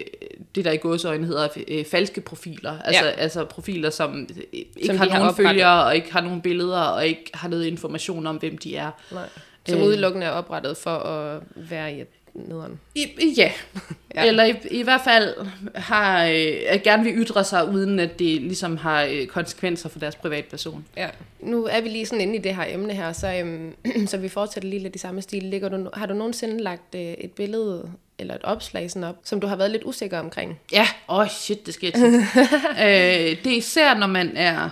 det, 0.54 0.64
der 0.64 0.72
i 0.72 0.76
godsøjne 0.76 1.26
hedder 1.26 1.48
øh, 1.68 1.84
falske 1.84 2.20
profiler. 2.20 2.78
Altså, 2.84 3.04
ja. 3.04 3.10
altså 3.10 3.44
profiler, 3.44 3.90
som 3.90 4.28
ikke 4.52 4.86
som 4.86 4.96
har 4.96 5.06
nogen 5.06 5.22
har 5.22 5.32
følgere, 5.32 5.84
og 5.84 5.96
ikke 5.96 6.12
har 6.12 6.20
nogen 6.20 6.40
billeder, 6.40 6.80
og 6.80 7.06
ikke 7.06 7.30
har 7.34 7.48
noget 7.48 7.64
information 7.64 8.26
om, 8.26 8.36
hvem 8.36 8.58
de 8.58 8.76
er. 8.76 8.90
Nej. 9.12 9.28
Som 9.68 9.78
øh, 9.78 9.84
udelukkende 9.84 10.26
er 10.26 10.30
oprettet 10.30 10.76
for 10.76 10.90
at 10.90 11.42
være 11.54 11.94
i 11.94 12.00
et 12.00 12.08
nederen. 12.34 12.80
I, 12.94 13.06
ja. 13.36 13.52
ja, 14.14 14.26
eller 14.26 14.44
i, 14.44 14.54
i 14.70 14.82
hvert 14.82 15.00
fald 15.04 15.34
har, 15.74 16.24
øh, 16.24 16.80
gerne 16.84 17.04
vil 17.04 17.12
ytre 17.16 17.44
sig, 17.44 17.68
uden 17.68 17.98
at 17.98 18.18
det 18.18 18.42
ligesom 18.42 18.76
har 18.76 19.02
øh, 19.02 19.26
konsekvenser 19.26 19.88
for 19.88 19.98
deres 19.98 20.16
privatperson. 20.16 20.84
Ja. 20.96 21.08
Nu 21.40 21.64
er 21.64 21.80
vi 21.80 21.88
lige 21.88 22.06
sådan 22.06 22.20
inde 22.20 22.36
i 22.36 22.38
det 22.38 22.56
her 22.56 22.64
emne 22.68 22.94
her, 22.94 23.12
så, 23.12 23.34
øhm, 23.34 23.74
så 24.06 24.16
vi 24.16 24.28
fortsætter 24.28 24.68
lige 24.68 24.82
lidt 24.82 24.94
i 24.94 24.98
samme 24.98 25.22
stil. 25.22 25.42
Ligger 25.42 25.68
du, 25.68 25.90
har 25.94 26.06
du 26.06 26.14
nogensinde 26.14 26.62
lagt 26.62 26.94
øh, 26.94 27.00
et 27.00 27.32
billede 27.32 27.90
eller 28.18 28.34
et 28.34 28.44
opslag 28.44 28.90
sådan 28.90 29.08
op, 29.08 29.16
som 29.24 29.40
du 29.40 29.46
har 29.46 29.56
været 29.56 29.70
lidt 29.70 29.82
usikker 29.84 30.18
omkring? 30.18 30.60
Ja, 30.72 30.88
åh 31.08 31.18
oh, 31.18 31.28
shit, 31.28 31.66
det 31.66 31.74
sker 31.74 31.90
tit. 31.90 32.04
øh, 32.84 33.44
det 33.44 33.46
er 33.46 33.56
især, 33.56 33.94
når 33.94 34.06
man 34.06 34.36
er, 34.36 34.70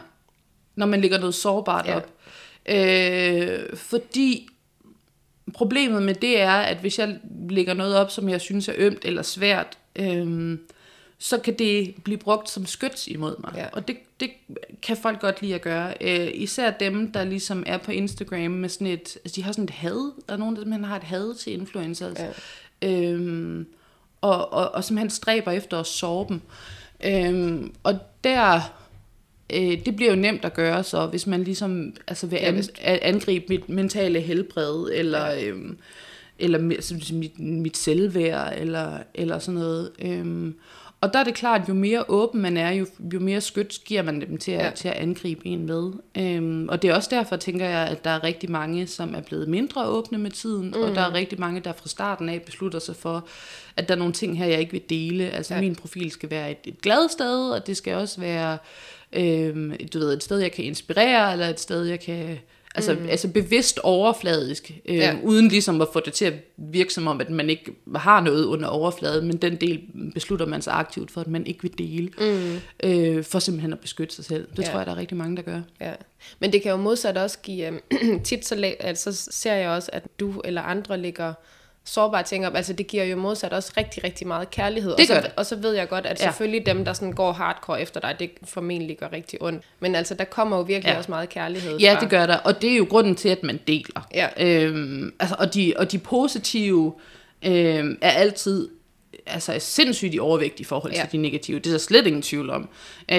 når 0.77 0.87
man 0.87 1.01
lægger 1.01 1.19
noget 1.19 1.35
sårbart 1.35 1.87
ja. 1.87 1.97
op. 1.97 2.13
Øh, 2.67 3.77
fordi 3.77 4.49
problemet 5.55 6.03
med 6.03 6.15
det 6.15 6.41
er, 6.41 6.51
at 6.51 6.77
hvis 6.77 6.99
jeg 6.99 7.19
lægger 7.51 7.75
noget 7.75 7.97
op, 7.97 8.11
som 8.11 8.29
jeg 8.29 8.41
synes 8.41 8.69
er 8.69 8.75
ømt 8.77 9.05
eller 9.05 9.23
svært, 9.23 9.79
øhm, 9.97 10.61
så 11.19 11.39
kan 11.39 11.55
det 11.59 11.95
blive 12.05 12.19
brugt 12.19 12.51
som 12.51 12.67
skyts 12.67 13.07
imod 13.07 13.37
mig. 13.41 13.53
Ja. 13.57 13.67
Og 13.73 13.89
det, 13.89 13.97
det 14.21 14.31
kan 14.83 14.97
folk 14.97 15.21
godt 15.21 15.43
lide 15.43 15.55
at 15.55 15.63
gøre. 15.63 15.95
Øh, 16.01 16.31
især 16.35 16.71
dem, 16.71 17.13
der 17.13 17.25
ligesom 17.25 17.65
er 17.67 17.79
på 17.79 17.93
Instagram 17.93 18.51
med 18.51 18.69
sådan 18.69 18.87
et... 18.87 19.17
Altså, 19.25 19.37
de 19.37 19.43
har 19.43 19.53
sådan 19.53 19.65
et 19.65 19.71
had. 19.71 20.13
Der 20.29 20.33
er 20.33 20.37
nogen, 20.37 20.57
der 20.57 20.61
simpelthen 20.61 20.85
har 20.85 20.97
et 20.97 21.03
had 21.03 21.35
til 21.35 21.53
influencers. 21.53 22.19
Ja. 22.83 22.91
Øhm, 22.91 23.67
og, 24.21 24.53
og, 24.53 24.75
og 24.75 24.85
simpelthen 24.85 25.11
stræber 25.11 25.51
efter 25.51 25.81
at 25.81 25.87
sove 25.87 26.27
dem. 26.29 26.41
Øhm, 27.05 27.75
og 27.83 27.99
der 28.25 28.61
øh, 29.55 29.85
det 29.87 29.97
bliver 29.97 30.11
jo 30.11 30.17
nemt 30.17 30.45
at 30.45 30.55
gøre 30.55 30.85
så, 30.85 31.07
hvis 31.07 31.27
man 31.27 31.45
ligesom 31.45 31.95
altså 32.07 32.27
vil 32.27 32.37
an, 32.37 32.65
angribe 32.83 33.45
mit 33.49 33.69
mentale 33.69 34.21
helbred, 34.21 34.91
eller, 34.93 35.27
ja. 35.27 35.47
øhm, 35.47 35.79
eller 36.39 36.59
mit, 37.13 37.39
mit 37.39 37.77
selvværd, 37.77 38.55
eller, 38.57 38.99
eller 39.15 39.39
sådan 39.39 39.61
noget. 39.61 39.91
Øhm, 39.99 40.55
og 41.01 41.13
der 41.13 41.19
er 41.19 41.25
det 41.25 41.35
klart, 41.35 41.69
jo 41.69 41.75
mere 41.75 42.05
åben 42.09 42.43
man 42.43 42.57
er, 42.57 42.71
jo, 42.71 42.87
jo 43.13 43.21
mere 43.21 43.41
skyt 43.41 43.79
giver 43.85 44.03
man 44.03 44.21
dem 44.21 44.39
til 44.39 44.53
at, 44.53 44.65
ja. 44.65 44.71
til 44.71 44.89
at 44.89 44.95
angribe 44.95 45.47
en 45.47 45.67
med. 45.67 45.93
Øhm, 46.17 46.69
og 46.69 46.83
det 46.83 46.91
er 46.91 46.95
også 46.95 47.09
derfor, 47.13 47.37
tænker 47.37 47.67
jeg, 47.67 47.89
at 47.89 48.05
der 48.05 48.11
er 48.11 48.25
rigtig 48.25 48.51
mange, 48.51 48.87
som 48.87 49.15
er 49.15 49.21
blevet 49.21 49.49
mindre 49.49 49.87
åbne 49.87 50.19
med 50.19 50.31
tiden, 50.31 50.69
mm. 50.77 50.83
og 50.83 50.95
der 50.95 51.01
er 51.01 51.15
rigtig 51.15 51.41
mange, 51.41 51.61
der 51.61 51.73
fra 51.73 51.89
starten 51.89 52.29
af 52.29 52.43
beslutter 52.43 52.79
sig 52.79 52.97
for, 52.97 53.27
at 53.77 53.89
der 53.89 53.95
er 53.95 53.99
nogle 53.99 54.13
ting 54.13 54.39
her, 54.39 54.47
jeg 54.47 54.61
ikke 54.61 54.73
vil 54.73 54.83
dele. 54.91 55.31
Altså 55.31 55.55
ja. 55.55 55.61
min 55.61 55.77
profil 55.77 56.11
skal 56.11 56.31
være 56.31 56.51
et, 56.51 56.59
et 56.65 56.81
glad 56.81 57.09
sted, 57.09 57.51
og 57.51 57.67
det 57.67 57.77
skal 57.77 57.95
også 57.95 58.21
være 58.21 58.59
øh, 59.13 59.75
du 59.93 59.99
ved, 59.99 60.13
et 60.13 60.23
sted, 60.23 60.39
jeg 60.39 60.53
kan 60.53 60.65
inspirere, 60.65 61.33
eller 61.33 61.47
et 61.47 61.61
sted, 61.61 61.85
jeg 61.85 62.01
kan... 62.01 62.39
Altså, 62.75 62.95
mm. 62.95 63.09
altså 63.09 63.29
bevidst 63.29 63.79
overfladisk, 63.79 64.73
øh, 64.87 64.97
ja. 64.97 65.17
uden 65.23 65.49
ligesom 65.49 65.81
at 65.81 65.89
få 65.93 66.01
det 66.01 66.13
til 66.13 66.25
at 66.25 66.33
virke 66.57 66.95
som 66.95 67.07
om, 67.07 67.21
at 67.21 67.31
man 67.31 67.51
ikke 67.51 67.73
har 67.97 68.21
noget 68.21 68.45
under 68.45 68.69
overfladen, 68.69 69.27
men 69.27 69.37
den 69.37 69.57
del 69.57 69.81
beslutter 70.15 70.47
man 70.47 70.63
sig 70.63 70.73
aktivt 70.75 71.11
for, 71.11 71.21
at 71.21 71.27
man 71.27 71.47
ikke 71.47 71.63
vil 71.63 71.79
dele, 71.79 72.11
mm. 72.19 72.61
øh, 72.83 73.25
for 73.25 73.39
simpelthen 73.39 73.73
at 73.73 73.81
beskytte 73.81 74.15
sig 74.15 74.25
selv. 74.25 74.49
Det 74.57 74.63
ja. 74.63 74.71
tror 74.71 74.79
jeg, 74.79 74.87
der 74.87 74.93
er 74.93 74.97
rigtig 74.97 75.17
mange, 75.17 75.37
der 75.37 75.43
gør. 75.43 75.61
Ja. 75.81 75.93
Men 76.39 76.53
det 76.53 76.63
kan 76.63 76.71
jo 76.71 76.77
modsat 76.77 77.19
også 77.19 77.39
give, 77.43 77.81
øh, 77.93 78.21
tit 78.25 78.47
så, 78.47 78.75
altså, 78.81 79.13
ser 79.31 79.55
jeg 79.55 79.69
også, 79.69 79.91
at 79.93 80.03
du 80.21 80.41
eller 80.45 80.63
andre 80.63 80.99
ligger 80.99 81.35
sårbare 81.89 82.23
ting 82.23 82.47
op. 82.47 82.55
Altså 82.55 82.73
det 82.73 82.87
giver 82.87 83.05
jo 83.05 83.17
modsat 83.17 83.53
også 83.53 83.73
rigtig, 83.77 84.05
rigtig 84.05 84.27
meget 84.27 84.51
kærlighed. 84.51 84.91
Det 84.91 85.01
og, 85.01 85.07
så, 85.07 85.15
det. 85.15 85.33
og 85.37 85.47
så 85.47 85.57
ved 85.57 85.73
jeg 85.73 85.89
godt, 85.89 86.07
at 86.07 86.21
selvfølgelig 86.21 86.63
ja. 86.67 86.73
dem, 86.73 86.85
der 86.85 86.93
sådan 86.93 87.13
går 87.13 87.33
hardcore 87.33 87.81
efter 87.81 88.01
dig, 88.01 88.17
det 88.19 88.31
formentlig 88.45 88.99
gør 88.99 89.13
rigtig 89.13 89.43
ondt. 89.43 89.65
Men 89.81 89.95
altså, 89.95 90.15
der 90.15 90.25
kommer 90.25 90.57
jo 90.57 90.63
virkelig 90.63 90.93
ja. 90.93 90.99
også 90.99 91.11
meget 91.11 91.29
kærlighed 91.29 91.79
Ja, 91.79 91.95
fra. 91.95 92.01
det 92.01 92.11
gør 92.11 92.27
der. 92.27 92.37
Og 92.37 92.63
det 92.63 92.73
er 92.73 92.77
jo 92.77 92.87
grunden 92.91 93.15
til, 93.15 93.29
at 93.29 93.43
man 93.43 93.61
deler. 93.67 94.09
Ja. 94.15 94.29
Øhm, 94.41 95.15
altså, 95.21 95.37
og, 95.39 95.55
de, 95.55 95.75
og 95.77 95.93
de 95.93 95.99
positive 95.99 96.95
øhm, 97.43 97.99
er 98.03 98.11
altid 98.11 98.69
altså 99.29 99.53
er 99.53 99.59
sindssygt 99.59 100.15
i 100.15 100.19
overvægt 100.19 100.61
i 100.61 100.65
forhold 100.65 100.93
til 100.93 100.99
Ja. 100.99 101.07
de 101.13 101.17
negative. 101.17 101.59
Det 101.59 101.67
er 101.67 101.71
der 101.71 101.79
slet 101.79 102.07
ingen 102.07 102.23
tvivl 102.23 102.51
om. 102.51 102.69
Øh, 103.13 103.19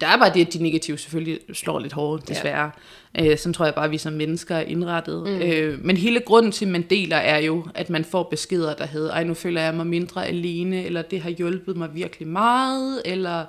der 0.00 0.06
er 0.06 0.18
bare 0.18 0.30
det, 0.34 0.46
at 0.46 0.52
de 0.52 0.62
negative 0.62 0.98
selvfølgelig 0.98 1.38
slår 1.52 1.78
lidt 1.78 1.92
hårdt, 1.92 2.28
desværre. 2.28 2.70
Ja. 3.18 3.30
Øh, 3.30 3.38
sådan 3.38 3.52
tror 3.54 3.64
jeg 3.64 3.74
bare, 3.74 3.84
at 3.84 3.90
vi 3.90 3.98
som 3.98 4.12
mennesker 4.12 4.56
er 4.56 4.62
indrettet. 4.62 5.22
Mm. 5.26 5.42
Øh, 5.42 5.84
men 5.84 5.96
hele 5.96 6.20
grunden 6.20 6.52
til, 6.52 6.64
at 6.64 6.70
man 6.70 6.82
deler, 6.82 7.16
er 7.16 7.38
jo, 7.38 7.66
at 7.74 7.90
man 7.90 8.04
får 8.04 8.22
beskeder, 8.22 8.74
der 8.74 8.86
hedder, 8.86 9.12
ej, 9.12 9.24
nu 9.24 9.34
føler 9.34 9.62
jeg 9.62 9.74
mig 9.74 9.86
mindre 9.86 10.26
alene, 10.26 10.84
eller 10.84 11.02
det 11.02 11.20
har 11.20 11.30
hjulpet 11.30 11.76
mig 11.76 11.88
virkelig 11.94 12.28
meget, 12.28 13.02
eller 13.04 13.44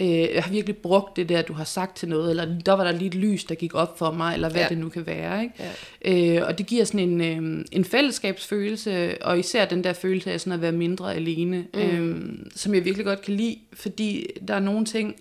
øh, 0.00 0.08
jeg 0.08 0.42
har 0.42 0.50
virkelig 0.50 0.76
brugt 0.76 1.16
det 1.16 1.28
der, 1.28 1.42
du 1.42 1.52
har 1.52 1.64
sagt 1.64 1.96
til 1.96 2.08
noget, 2.08 2.30
eller 2.30 2.46
der 2.66 2.72
var 2.72 2.84
der 2.84 2.92
lige 2.92 3.06
et 3.06 3.14
lys, 3.14 3.44
der 3.44 3.54
gik 3.54 3.74
op 3.74 3.98
for 3.98 4.10
mig, 4.10 4.34
eller 4.34 4.48
hvad 4.48 4.60
Ja. 4.60 4.62
ja. 4.62 4.68
det 4.68 4.78
nu 4.78 4.88
kan 4.88 5.06
være. 5.06 5.42
Ikke? 5.42 6.36
Øh, 6.36 6.46
og 6.46 6.58
det 6.58 6.66
giver 6.66 6.84
sådan 6.84 7.20
en, 7.20 7.20
øh, 7.20 7.64
en 7.72 7.84
fællesskabsfølelse, 7.84 9.16
og 9.22 9.38
især 9.38 9.64
den 9.64 9.84
der 9.84 9.92
følelse 9.92 10.32
af 10.32 10.40
sådan 10.40 10.52
at 10.52 10.60
være 10.62 10.72
mindre 10.72 11.14
alene, 11.14 11.64
mm. 11.74 11.80
øh, 11.80 12.36
som 12.56 12.74
jeg 12.74 12.84
virkelig 12.84 13.06
godt 13.06 13.22
kan 13.22 13.34
lide, 13.34 13.58
fordi 13.72 14.26
der 14.48 14.54
er 14.54 14.60
nogle 14.60 14.84
ting, 14.84 15.14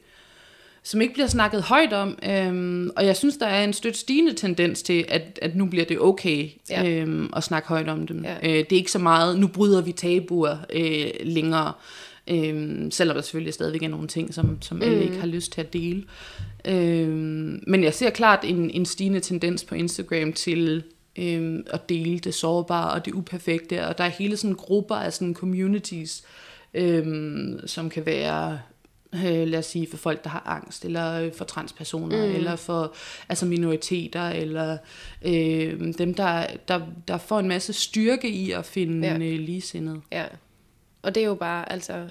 som 0.85 1.01
ikke 1.01 1.13
bliver 1.13 1.27
snakket 1.27 1.61
højt 1.63 1.93
om, 1.93 2.17
øhm, 2.29 2.89
og 2.95 3.05
jeg 3.05 3.15
synes, 3.15 3.37
der 3.37 3.45
er 3.45 3.63
en 3.63 3.73
stødt 3.73 3.97
stigende 3.97 4.33
tendens 4.33 4.83
til, 4.83 5.05
at, 5.07 5.39
at 5.41 5.55
nu 5.55 5.65
bliver 5.65 5.85
det 5.85 5.99
okay 5.99 6.49
Ja. 6.69 6.83
ja. 6.83 6.89
øhm, 6.89 7.33
at 7.35 7.43
snakke 7.43 7.69
højt 7.69 7.89
om 7.89 8.07
dem. 8.07 8.25
Ja. 8.25 8.35
Øh, 8.43 8.49
det 8.49 8.71
er 8.71 8.75
ikke 8.75 8.91
så 8.91 8.99
meget, 8.99 9.39
nu 9.39 9.47
bryder 9.47 9.81
vi 9.81 9.91
tabuer 9.91 10.57
øh, 10.73 11.05
længere, 11.23 11.73
øhm, 12.27 12.91
selvom 12.91 13.15
der 13.15 13.21
selvfølgelig 13.21 13.53
stadigvæk 13.53 13.83
er 13.83 13.87
nogle 13.87 14.07
ting, 14.07 14.33
som, 14.33 14.61
som 14.61 14.77
mm. 14.77 14.83
alle 14.83 15.03
ikke 15.03 15.19
har 15.19 15.27
lyst 15.27 15.51
til 15.51 15.61
at 15.61 15.73
dele. 15.73 16.03
Øhm, 16.65 17.63
men 17.67 17.83
jeg 17.83 17.93
ser 17.93 18.09
klart 18.09 18.39
en, 18.43 18.69
en 18.69 18.85
stigende 18.85 19.19
tendens 19.19 19.63
på 19.63 19.75
Instagram 19.75 20.33
til 20.33 20.83
øhm, 21.19 21.63
at 21.67 21.89
dele 21.89 22.19
det 22.19 22.33
sårbare 22.33 22.91
og 22.93 23.05
det 23.05 23.13
uperfekte, 23.13 23.87
og 23.87 23.97
der 23.97 24.03
er 24.03 24.09
hele 24.09 24.37
sådan 24.37 24.55
grupper 24.55 24.95
af 24.95 25.13
sådan 25.13 25.33
communities, 25.33 26.23
øhm, 26.73 27.59
som 27.65 27.89
kan 27.89 28.05
være 28.05 28.59
øh, 29.15 29.47
lad 29.47 29.59
os 29.59 29.65
sige, 29.65 29.87
for 29.89 29.97
folk, 29.97 30.23
der 30.23 30.29
har 30.29 30.43
angst, 30.45 30.85
eller 30.85 31.29
for 31.33 31.45
transpersoner, 31.45 32.27
mm. 32.27 32.35
eller 32.35 32.55
for 32.55 32.93
altså 33.29 33.45
minoriteter, 33.45 34.29
eller 34.29 34.77
øh, 35.25 35.93
dem, 35.97 36.13
der, 36.13 36.47
der, 36.67 36.81
der 37.07 37.17
får 37.17 37.39
en 37.39 37.47
masse 37.47 37.73
styrke 37.73 38.29
i 38.29 38.51
at 38.51 38.65
finde 38.65 39.07
Ja. 39.07 39.13
ja. 39.13 39.19
øh, 39.19 39.39
ligesindede. 39.39 40.01
Ja. 40.11 40.25
Og 41.03 41.15
det 41.15 41.23
er 41.23 41.27
jo 41.27 41.35
bare, 41.35 41.71
altså, 41.71 42.09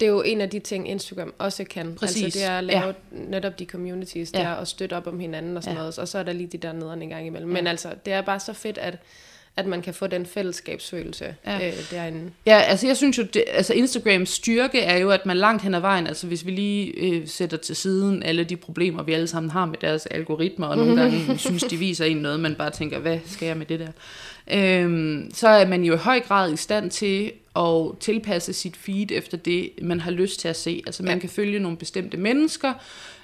det 0.00 0.06
er 0.06 0.10
jo 0.10 0.22
en 0.22 0.40
af 0.40 0.50
de 0.50 0.58
ting, 0.58 0.88
Instagram 0.88 1.34
også 1.38 1.64
kan. 1.64 1.94
Præcis, 1.94 2.24
Altså 2.24 2.38
det 2.38 2.46
er 2.46 2.58
at 2.58 2.64
lave 2.64 2.80
ja. 2.80 2.86
ja. 2.86 2.92
netop 3.12 3.58
de 3.58 3.64
communities, 3.64 4.32
Ja. 4.34 4.38
der 4.38 4.48
og 4.52 4.66
støtte 4.68 4.94
op 4.96 5.06
om 5.06 5.18
hinanden 5.20 5.56
og 5.56 5.62
sådan 5.62 5.76
Ja. 5.76 5.80
noget. 5.80 5.98
Og 5.98 6.08
så 6.08 6.18
er 6.18 6.22
der 6.22 6.32
lige 6.32 6.46
de 6.46 6.58
der 6.58 6.72
nederne 6.72 7.02
en 7.02 7.08
gang 7.08 7.26
imellem. 7.26 7.50
Men 7.50 7.66
altså, 7.66 7.94
det 8.04 8.12
er 8.12 8.20
bare 8.20 8.40
så 8.40 8.52
fedt, 8.52 8.78
at, 8.78 8.98
at 9.58 9.66
man 9.66 9.82
kan 9.82 9.94
få 9.94 10.06
den 10.06 10.26
fællesskabsfølelse 10.26 11.34
Ja. 11.46 11.66
øh, 11.68 11.72
derinde. 11.90 12.30
Ja, 12.46 12.58
altså 12.60 12.86
jeg 12.86 12.96
synes 12.96 13.18
jo, 13.18 13.22
det, 13.22 13.44
altså 13.52 13.74
Instagrams 13.74 14.28
styrke 14.28 14.80
er 14.80 14.96
jo, 14.98 15.10
at 15.10 15.26
man 15.26 15.36
langt 15.36 15.62
hen 15.62 15.74
ad 15.74 15.80
vejen, 15.80 16.06
altså 16.06 16.26
hvis 16.26 16.46
vi 16.46 16.50
lige 16.50 16.86
øh, 16.86 17.28
sætter 17.28 17.56
til 17.56 17.76
siden 17.76 18.22
alle 18.22 18.44
de 18.44 18.56
problemer, 18.56 19.02
vi 19.02 19.12
alle 19.12 19.26
sammen 19.26 19.50
har 19.50 19.66
med 19.66 19.76
deres 19.80 20.06
algoritmer, 20.06 20.66
og 20.66 20.76
nogle 20.76 21.00
gange 21.00 21.38
synes, 21.38 21.62
de 21.62 21.76
viser 21.76 22.04
en 22.04 22.16
noget, 22.16 22.40
man 22.40 22.54
bare 22.54 22.70
tænker, 22.70 22.98
hvad 22.98 23.18
skal 23.26 23.46
jeg 23.46 23.56
med 23.56 23.66
det 23.66 23.80
der? 23.80 23.88
Øhm, 24.52 25.30
så 25.34 25.48
er 25.48 25.66
man 25.66 25.84
jo 25.84 25.94
i 25.94 25.96
høj 25.96 26.20
grad 26.20 26.52
i 26.52 26.56
stand 26.56 26.90
til 26.90 27.32
at 27.56 27.82
tilpasse 28.00 28.52
sit 28.52 28.76
feed 28.76 29.06
efter 29.10 29.36
det, 29.36 29.70
man 29.82 30.00
har 30.00 30.10
lyst 30.10 30.40
til 30.40 30.48
at 30.48 30.56
se. 30.56 30.82
Altså 30.86 31.02
man 31.02 31.12
Ja. 31.14 31.18
kan 31.20 31.28
følge 31.28 31.58
nogle 31.58 31.76
bestemte 31.76 32.16
mennesker, 32.16 32.72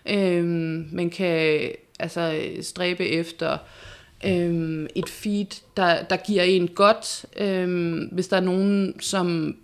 øhm, 0.06 0.88
man 0.92 1.10
kan 1.10 1.60
altså 1.98 2.40
stræbe 2.62 3.06
efter 3.08 3.58
øhm, 4.26 4.87
et 4.95 5.09
feed, 5.09 5.62
der, 5.76 6.02
der 6.02 6.16
giver 6.16 6.43
en 6.43 6.69
godt. 6.69 7.26
Øhm, 7.37 8.09
hvis 8.12 8.28
der 8.28 8.37
er 8.37 8.40
nogen, 8.40 9.00
som 9.00 9.57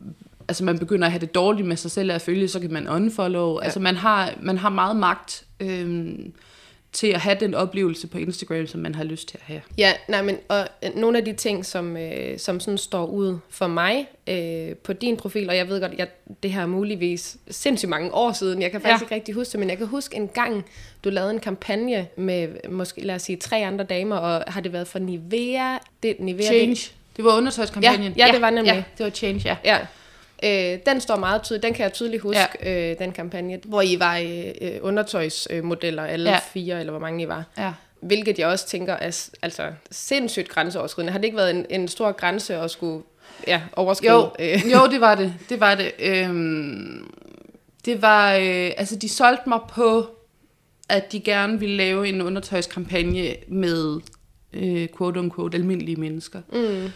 altså 0.49 0.65
man 0.65 0.79
begynder 0.79 1.07
at 1.07 1.13
have 1.13 1.21
det 1.21 1.35
dårligt 1.35 1.69
med 1.69 1.77
sig 1.77 1.91
selv 1.91 2.13
at 2.13 2.23
følge, 2.23 2.49
så 2.49 2.61
kan 2.61 2.73
man 2.73 2.89
unfollow. 2.89 3.59
Ja. 3.59 3.65
Altså 3.65 3.81
man 3.81 3.97
har, 3.97 4.33
man 4.43 4.59
har 4.59 4.69
meget 4.69 4.97
magt 4.97 5.45
øhm, 5.61 6.33
til 6.93 7.07
at 7.07 7.21
have 7.21 7.37
den 7.41 7.55
oplevelse 7.55 8.07
på 8.07 8.19
Instagram, 8.19 8.67
som 8.67 8.81
man 8.81 8.95
har 8.95 9.05
lyst 9.05 9.29
til 9.29 9.37
at 9.39 9.43
have. 9.47 9.61
Ja, 9.79 9.93
nej, 10.09 10.23
men 10.23 10.37
og 10.49 10.69
øh, 10.85 10.97
nogle 10.97 11.19
af 11.19 11.25
de 11.25 11.33
ting, 11.33 11.67
som, 11.67 11.97
øh, 11.97 12.39
som 12.39 12.61
sådan 12.61 12.79
står 12.79 13.07
ud 13.07 13.39
for 13.51 13.67
mig 13.67 14.07
øh, 14.27 14.77
på 14.77 14.93
din 14.93 15.17
profil, 15.17 15.49
og 15.49 15.57
jeg 15.57 15.69
ved 15.69 15.81
godt, 15.81 15.93
jeg, 15.99 16.09
det 16.43 16.53
her 16.53 16.63
er 16.63 16.67
muligvis 16.67 17.37
sindssygt 17.51 17.91
mange 17.91 18.15
år 18.15 18.33
siden, 18.33 18.63
jeg 18.63 18.71
kan 18.71 18.81
faktisk 18.81 19.01
Ja. 19.01 19.05
ikke 19.05 19.15
rigtig 19.15 19.35
huske 19.35 19.53
det, 19.53 19.61
men 19.61 19.69
jeg 19.71 19.79
kan 19.79 19.87
huske 19.87 20.17
en 20.17 20.29
gang, 20.29 20.65
du 21.05 21.11
lavede 21.11 21.31
en 21.33 21.41
kampagne 21.41 22.07
med 22.17 22.49
måske, 22.71 23.01
lad 23.01 23.15
os 23.15 23.23
sige, 23.23 23.37
tre 23.37 23.57
andre 23.67 23.85
damer, 23.85 24.17
og 24.17 24.53
har 24.53 24.61
det 24.61 24.73
været 24.73 24.89
for 24.89 24.99
Nivea? 24.99 25.77
Det, 26.03 26.21
Nivea 26.21 26.47
Change. 26.47 26.71
Det, 26.75 26.93
Det 27.17 27.25
var 27.25 27.37
undertøjskampagnen. 27.37 28.13
Ja, 28.17 28.27
ja, 28.27 28.33
det 28.33 28.41
var 28.41 28.51
nemlig. 28.51 28.73
Ja, 28.75 28.83
det 28.99 29.05
var 29.05 29.11
Change, 29.11 29.41
ja. 29.45 29.57
ja. 29.65 29.79
Øh, 30.45 30.79
den 30.87 31.01
står 31.01 31.17
meget 31.17 31.43
tydeligt, 31.43 31.63
den 31.63 31.75
kan 31.75 31.83
jeg 31.83 31.93
tydeligt 31.93 32.23
huske, 32.23 32.49
ja. 32.63 32.91
øh, 32.93 32.99
den 32.99 33.13
kampagne, 33.13 33.61
hvor 33.65 33.83
I 33.83 33.97
var 33.99 34.19
øh, 34.19 34.79
undertøjsmodeller, 34.81 36.05
alle 36.05 36.31
ja. 36.31 36.39
Fire, 36.53 36.81
eller 36.81 36.91
hvor 36.91 37.01
mange 37.01 37.23
I 37.23 37.29
var. 37.29 37.45
ja. 37.59 37.73
Hvilket 38.03 38.39
jeg 38.39 38.49
også 38.49 38.67
tænker 38.67 38.93
er 38.93 39.29
altså, 39.43 39.73
sindssygt 39.91 40.49
grænseoverskridende. 40.49 41.13
Har 41.13 41.19
det 41.19 41.25
ikke 41.25 41.37
været 41.37 41.51
en, 41.51 41.67
en 41.71 41.89
stor 41.89 42.13
grænse 42.13 42.57
at 42.57 42.71
skulle 42.71 43.03
ja, 43.47 43.63
overskride? 43.77 44.13
Jo, 44.13 44.31
Øh, 44.39 44.73
jo, 44.73 44.87
det 44.91 45.01
var 45.01 45.15
det. 45.15 45.35
Det 45.49 45.61
var 45.61 45.75
det. 45.75 45.93
Øhm, 45.99 47.11
det 47.85 48.03
var, 48.03 48.35
øh, 48.35 48.71
altså 48.77 48.97
de 48.97 49.09
solgte 49.09 49.49
mig 49.49 49.61
på, 49.69 50.07
at 50.89 51.13
de 51.13 51.21
gerne 51.21 51.61
ville 51.61 51.77
lave 51.77 52.09
en 52.09 52.23
undertøjskampagne 52.23 53.35
med 53.49 54.01
øh, 54.53 54.89
quote 54.99 55.21
unquote 55.21 55.57
almindelige 55.59 55.97
mennesker. 55.97 56.41
mm, 56.53 56.91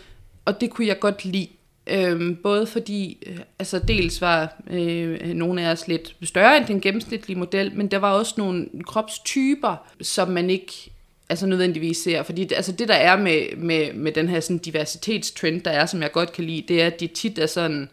Og 0.44 0.60
det 0.60 0.70
kunne 0.70 0.86
jeg 0.86 0.98
godt 1.00 1.24
lide. 1.24 1.48
Øhm, 1.86 2.36
både 2.42 2.66
fordi, 2.66 3.18
øh, 3.26 3.38
altså 3.58 3.78
dels 3.78 4.20
var 4.20 4.62
øh, 4.70 5.28
nogle 5.28 5.62
af 5.62 5.72
os 5.72 5.88
lidt 5.88 6.16
større 6.22 6.56
end 6.56 6.66
den 6.66 6.80
gennemsnitlige 6.80 7.38
model, 7.38 7.72
men 7.74 7.86
der 7.86 7.98
var 7.98 8.12
også 8.12 8.34
nogle 8.36 8.66
kropstyper, 8.86 9.76
som 10.00 10.28
man 10.28 10.50
ikke 10.50 10.90
altså 11.28 11.46
nødvendigvis 11.46 11.96
ser. 11.96 12.22
Fordi 12.22 12.52
altså 12.52 12.72
det 12.72 12.88
der 12.88 12.94
er 12.94 13.16
med, 13.16 13.56
med, 13.56 13.92
med 13.92 14.12
den 14.12 14.28
her 14.28 14.40
sådan 14.40 14.58
diversitetstrend, 14.58 15.60
der 15.60 15.70
er, 15.70 15.86
som 15.86 16.02
jeg 16.02 16.12
godt 16.12 16.32
kan 16.32 16.44
lide, 16.44 16.64
det 16.68 16.82
er, 16.82 16.86
at 16.86 17.00
de 17.00 17.06
tit 17.06 17.38
er 17.38 17.46
sådan, 17.46 17.88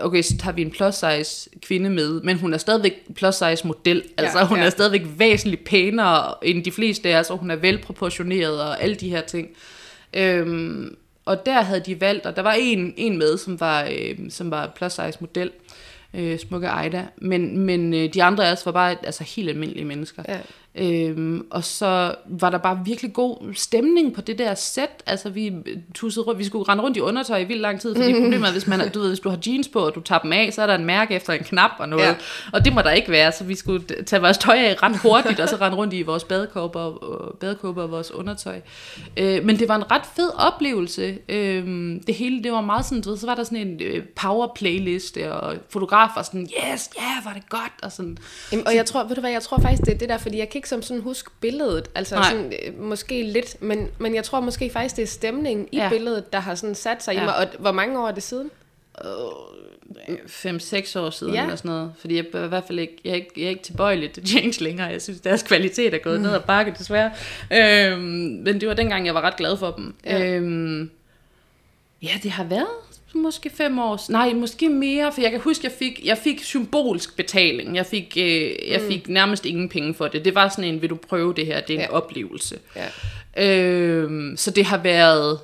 okay, 0.00 0.22
så 0.22 0.38
tager 0.38 0.54
vi 0.54 0.62
en 0.62 0.70
plus 0.70 0.94
size 0.94 1.50
kvinde 1.62 1.90
med, 1.90 2.20
men 2.20 2.38
hun 2.38 2.54
er 2.54 2.58
stadigvæk 2.58 3.14
plus 3.14 3.34
size 3.34 3.66
model. 3.66 4.02
Altså 4.16 4.44
hun 4.44 4.58
ja. 4.58 4.64
er 4.64 4.70
stadigvæk 4.70 5.02
væsentligt 5.16 5.64
pænere 5.64 6.46
end 6.46 6.64
de 6.64 6.72
fleste 6.72 7.08
af 7.08 7.20
os, 7.20 7.30
og 7.30 7.38
hun 7.38 7.50
er 7.50 7.56
velproportioneret 7.56 8.62
og 8.62 8.82
alle 8.82 8.94
de 8.94 9.08
her 9.10 9.20
ting. 9.20 9.48
Øhm, 10.14 10.96
og 11.28 11.46
der 11.46 11.62
havde 11.62 11.80
de 11.80 12.00
valgt, 12.00 12.26
og 12.26 12.36
der 12.36 12.42
var 12.42 12.56
en, 12.58 12.94
en 12.96 13.18
med, 13.18 13.38
som 13.38 13.60
var, 13.60 13.88
øh, 13.90 14.18
som 14.30 14.50
var 14.50 14.72
plus 14.76 14.92
size 14.92 15.16
model, 15.20 15.50
øh, 16.14 16.38
smukke 16.38 16.66
Ejda, 16.66 17.06
men, 17.16 17.58
men 17.58 17.94
øh, 17.94 18.14
de 18.14 18.22
andre 18.22 18.48
af 18.48 18.52
os 18.52 18.66
var 18.66 18.72
bare 18.72 18.96
altså, 19.02 19.24
helt 19.24 19.48
almindelige 19.48 19.84
mennesker. 19.84 20.22
ja. 20.28 20.38
Øhm, 20.80 21.46
og 21.50 21.64
så 21.64 22.14
var 22.26 22.50
der 22.50 22.58
bare 22.58 22.80
virkelig 22.84 23.12
god 23.12 23.54
stemning 23.54 24.14
på 24.14 24.20
det 24.20 24.38
der 24.38 24.54
sæt. 24.54 25.02
Altså 25.06 25.30
vi 25.30 25.52
tussede 25.94 26.26
rundt, 26.26 26.38
vi 26.38 26.44
skulle 26.44 26.68
rende 26.68 26.84
rundt 26.84 26.96
i 26.96 27.00
undertøj 27.00 27.38
i 27.38 27.44
vildt 27.44 27.62
lang 27.62 27.80
tid, 27.80 27.94
fordi 27.94 28.12
problemet 28.12 28.48
er, 28.48 28.52
hvis, 28.52 28.66
man, 28.66 28.90
du 28.90 29.00
ved, 29.00 29.08
hvis 29.08 29.20
du 29.20 29.28
har 29.28 29.38
jeans 29.46 29.68
på, 29.68 29.78
og 29.78 29.94
du 29.94 30.00
tager 30.00 30.18
dem 30.18 30.32
af, 30.32 30.52
så 30.52 30.62
er 30.62 30.66
der 30.66 30.74
en 30.74 30.84
mærke 30.84 31.14
efter 31.14 31.32
en 31.32 31.44
knap 31.44 31.70
og 31.78 31.88
noget. 31.88 32.04
Ja. 32.04 32.14
Og 32.52 32.64
det 32.64 32.74
må 32.74 32.82
der 32.82 32.90
ikke 32.90 33.10
være, 33.10 33.32
så 33.32 33.44
vi 33.44 33.54
skulle 33.54 33.84
tage 34.06 34.22
vores 34.22 34.38
tøj 34.38 34.56
af 34.56 34.82
ret 34.82 34.96
hurtigt, 34.96 35.40
og 35.40 35.48
så 35.48 35.56
rende 35.56 35.76
rundt 35.76 35.94
i 35.94 36.02
vores 36.02 36.24
badekåber 36.24 36.80
og, 36.80 37.38
badekåber 37.38 37.82
og 37.82 37.90
vores 37.90 38.10
undertøj. 38.10 38.60
Øh, 39.16 39.44
men 39.44 39.58
det 39.58 39.68
var 39.68 39.76
en 39.76 39.90
ret 39.90 40.06
fed 40.16 40.30
oplevelse. 40.38 41.18
Øh, 41.28 41.66
det 42.06 42.14
hele, 42.14 42.42
det 42.42 42.52
var 42.52 42.60
meget 42.60 42.84
sådan, 42.84 43.02
du 43.02 43.10
ved, 43.10 43.18
så 43.18 43.26
var 43.26 43.34
der 43.34 43.44
sådan 43.44 43.66
en 43.68 43.80
øh, 43.82 44.04
power 44.04 44.52
playlist, 44.54 45.16
og 45.16 45.54
fotografer 45.70 46.22
sådan, 46.22 46.48
yes, 46.72 46.90
ja, 46.96 47.02
yeah, 47.02 47.24
var 47.24 47.32
det 47.32 47.48
godt, 47.48 47.72
og 47.82 47.92
sådan. 47.92 48.18
Jamen, 48.52 48.66
og 48.66 48.74
jeg 48.74 48.86
tror, 48.86 49.04
ved 49.04 49.14
du 49.14 49.20
hvad, 49.20 49.30
jeg 49.30 49.42
tror 49.42 49.58
faktisk, 49.58 49.82
det 49.82 49.94
er 49.94 49.98
det 49.98 50.08
der, 50.08 50.18
fordi 50.18 50.38
jeg 50.38 50.48
kan 50.48 50.58
ikke 50.58 50.67
som 50.68 50.82
sådan 50.82 51.02
huske 51.02 51.30
billedet, 51.40 51.88
altså 51.94 52.14
Nej. 52.14 52.30
sådan, 52.30 52.52
øh, 52.66 52.80
måske 52.80 53.22
lidt, 53.22 53.62
men, 53.62 53.88
men 53.98 54.14
jeg 54.14 54.24
tror 54.24 54.40
måske 54.40 54.70
faktisk, 54.70 54.96
det 54.96 55.02
er 55.02 55.06
stemningen 55.06 55.68
i 55.72 55.76
Ja. 55.76 55.88
billedet, 55.88 56.32
der 56.32 56.40
har 56.40 56.54
sådan 56.54 56.74
sat 56.74 57.02
sig 57.02 57.14
ja. 57.14 57.22
i 57.22 57.24
mig, 57.24 57.36
og 57.36 57.46
hvor 57.58 57.72
mange 57.72 58.00
år 58.00 58.08
er 58.08 58.12
det 58.12 58.22
siden? 58.22 58.50
5-6 60.26 60.98
år 60.98 61.10
siden 61.10 61.34
Ja. 61.34 61.42
eller 61.42 61.56
sådan 61.56 61.68
noget. 61.68 61.92
Fordi 61.98 62.16
jeg 62.16 62.24
er 62.32 62.44
i 62.44 62.48
hvert 62.48 62.64
fald 62.66 62.78
ikke, 62.78 62.96
jeg 63.04 63.10
er 63.10 63.14
ikke, 63.14 63.30
jeg 63.36 63.44
er 63.44 63.48
ikke 63.48 63.62
tilbøjelig 63.62 64.12
til 64.12 64.26
change 64.28 64.62
længere. 64.64 64.86
Jeg 64.86 65.02
synes, 65.02 65.20
deres 65.20 65.42
kvalitet 65.42 65.94
er 65.94 65.98
gået 65.98 66.20
mm. 66.20 66.26
ned 66.26 66.34
ad 66.34 66.40
bakke, 66.40 66.74
desværre. 66.78 67.10
Øhm, 67.52 68.00
men 68.44 68.60
det 68.60 68.68
var 68.68 68.74
dengang, 68.74 69.06
jeg 69.06 69.14
var 69.14 69.20
ret 69.20 69.36
glad 69.36 69.56
for 69.56 69.70
dem. 69.70 69.94
Ja, 70.04 70.26
øhm, 70.26 70.90
ja 72.02 72.10
det 72.22 72.30
har 72.30 72.44
været 72.44 72.66
måske 73.14 73.50
fem 73.50 73.78
år. 73.78 74.10
Nej, 74.10 74.32
måske 74.32 74.68
mere, 74.68 75.12
for 75.12 75.20
jeg 75.20 75.30
kan 75.30 75.40
huske, 75.40 75.64
jeg 75.66 75.72
fik, 75.78 76.00
jeg 76.04 76.18
fik 76.18 76.44
symbolsk 76.44 77.16
betaling. 77.16 77.76
Jeg 77.76 77.86
fik, 77.86 78.16
øh, 78.20 78.50
jeg 78.70 78.80
fik 78.88 79.08
nærmest 79.08 79.46
ingen 79.46 79.68
penge 79.68 79.94
for 79.94 80.08
det. 80.08 80.24
Det 80.24 80.34
var 80.34 80.48
sådan 80.48 80.64
en, 80.64 80.82
vil 80.82 80.90
du 80.90 80.94
prøve 81.08 81.34
det 81.34 81.46
her? 81.46 81.60
Det 81.60 81.70
er 81.70 81.74
en 81.74 81.80
Ja. 81.90 81.96
oplevelse. 81.96 82.58
Ja. 82.76 82.86
Øhm, 83.46 84.36
så 84.36 84.50
det 84.50 84.64
har 84.64 84.78
været 84.78 85.38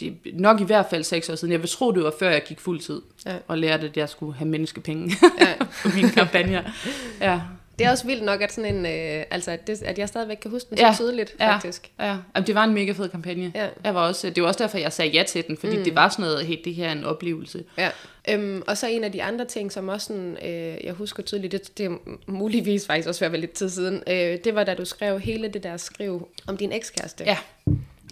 det 0.00 0.14
nok 0.34 0.60
i 0.60 0.64
hvert 0.64 0.86
fald 0.90 1.04
seks 1.04 1.28
år 1.28 1.34
siden. 1.34 1.52
Jeg 1.52 1.60
vil 1.62 1.70
tro, 1.70 1.90
det 1.92 2.02
var 2.04 2.12
før 2.18 2.30
jeg 2.30 2.42
gik 2.48 2.60
fuld 2.60 2.80
tid 2.80 3.02
Ja. 3.26 3.36
og 3.48 3.58
lærte, 3.58 3.86
at 3.86 3.96
jeg 3.96 4.08
skulle 4.08 4.34
have 4.34 4.48
menneskepenge 4.48 5.16
Ja. 5.40 5.54
på 5.82 5.88
mine 5.96 6.10
kampagner. 6.10 6.62
Ja. 7.20 7.40
Det 7.78 7.86
er 7.86 7.90
også 7.90 8.06
vildt 8.06 8.22
nok, 8.22 8.42
at, 8.42 8.52
sådan 8.52 8.74
en, 8.76 8.86
øh, 8.86 9.24
altså, 9.30 9.50
at, 9.50 9.66
det, 9.66 9.82
at 9.82 9.98
jeg 9.98 10.08
stadigvæk 10.08 10.36
kan 10.36 10.50
huske 10.50 10.70
den 10.70 10.78
Ja. 10.78 10.92
så 10.92 10.96
tydeligt, 10.98 11.34
Ja. 11.40 11.54
faktisk. 11.54 11.90
Ja, 12.00 12.04
Jamen, 12.04 12.46
det 12.46 12.54
var 12.54 12.64
en 12.64 12.74
mega 12.74 12.92
fed 12.92 13.08
kampagne. 13.08 13.52
Ja. 13.54 13.68
Jeg 13.84 13.94
var 13.94 14.08
også, 14.08 14.30
det 14.30 14.42
var 14.42 14.48
også 14.48 14.62
derfor, 14.62 14.78
jeg 14.78 14.92
sagde 14.92 15.10
ja 15.10 15.22
til 15.22 15.44
den, 15.46 15.56
fordi 15.56 15.76
mm. 15.76 15.84
det 15.84 15.94
var 15.94 16.08
sådan 16.08 16.22
noget, 16.22 16.46
hey, 16.46 16.56
det 16.64 16.74
her 16.74 16.88
er 16.88 16.92
en 16.92 17.04
oplevelse. 17.04 17.64
Ja. 17.78 17.90
Øhm, 18.30 18.62
og 18.66 18.76
så 18.78 18.86
en 18.86 19.04
af 19.04 19.12
de 19.12 19.22
andre 19.22 19.44
ting, 19.44 19.72
som 19.72 19.88
også 19.88 20.06
sådan, 20.06 20.36
øh, 20.44 20.84
jeg 20.84 20.92
husker 20.92 21.22
tydeligt, 21.22 21.52
det, 21.52 21.78
det 21.78 21.86
er 21.86 21.96
muligvis 22.26 22.86
faktisk 22.86 23.08
også 23.08 23.28
være 23.28 23.40
lidt 23.40 23.52
tid 23.52 23.68
siden, 23.70 24.02
øh, 24.06 24.38
det 24.44 24.54
var 24.54 24.64
da 24.64 24.74
du 24.74 24.84
skrev 24.84 25.18
hele 25.20 25.48
det 25.48 25.62
der 25.62 25.76
skriv 25.76 26.28
om 26.46 26.56
din 26.56 26.72
ekskæreste. 26.72 27.24
Ja. 27.24 27.36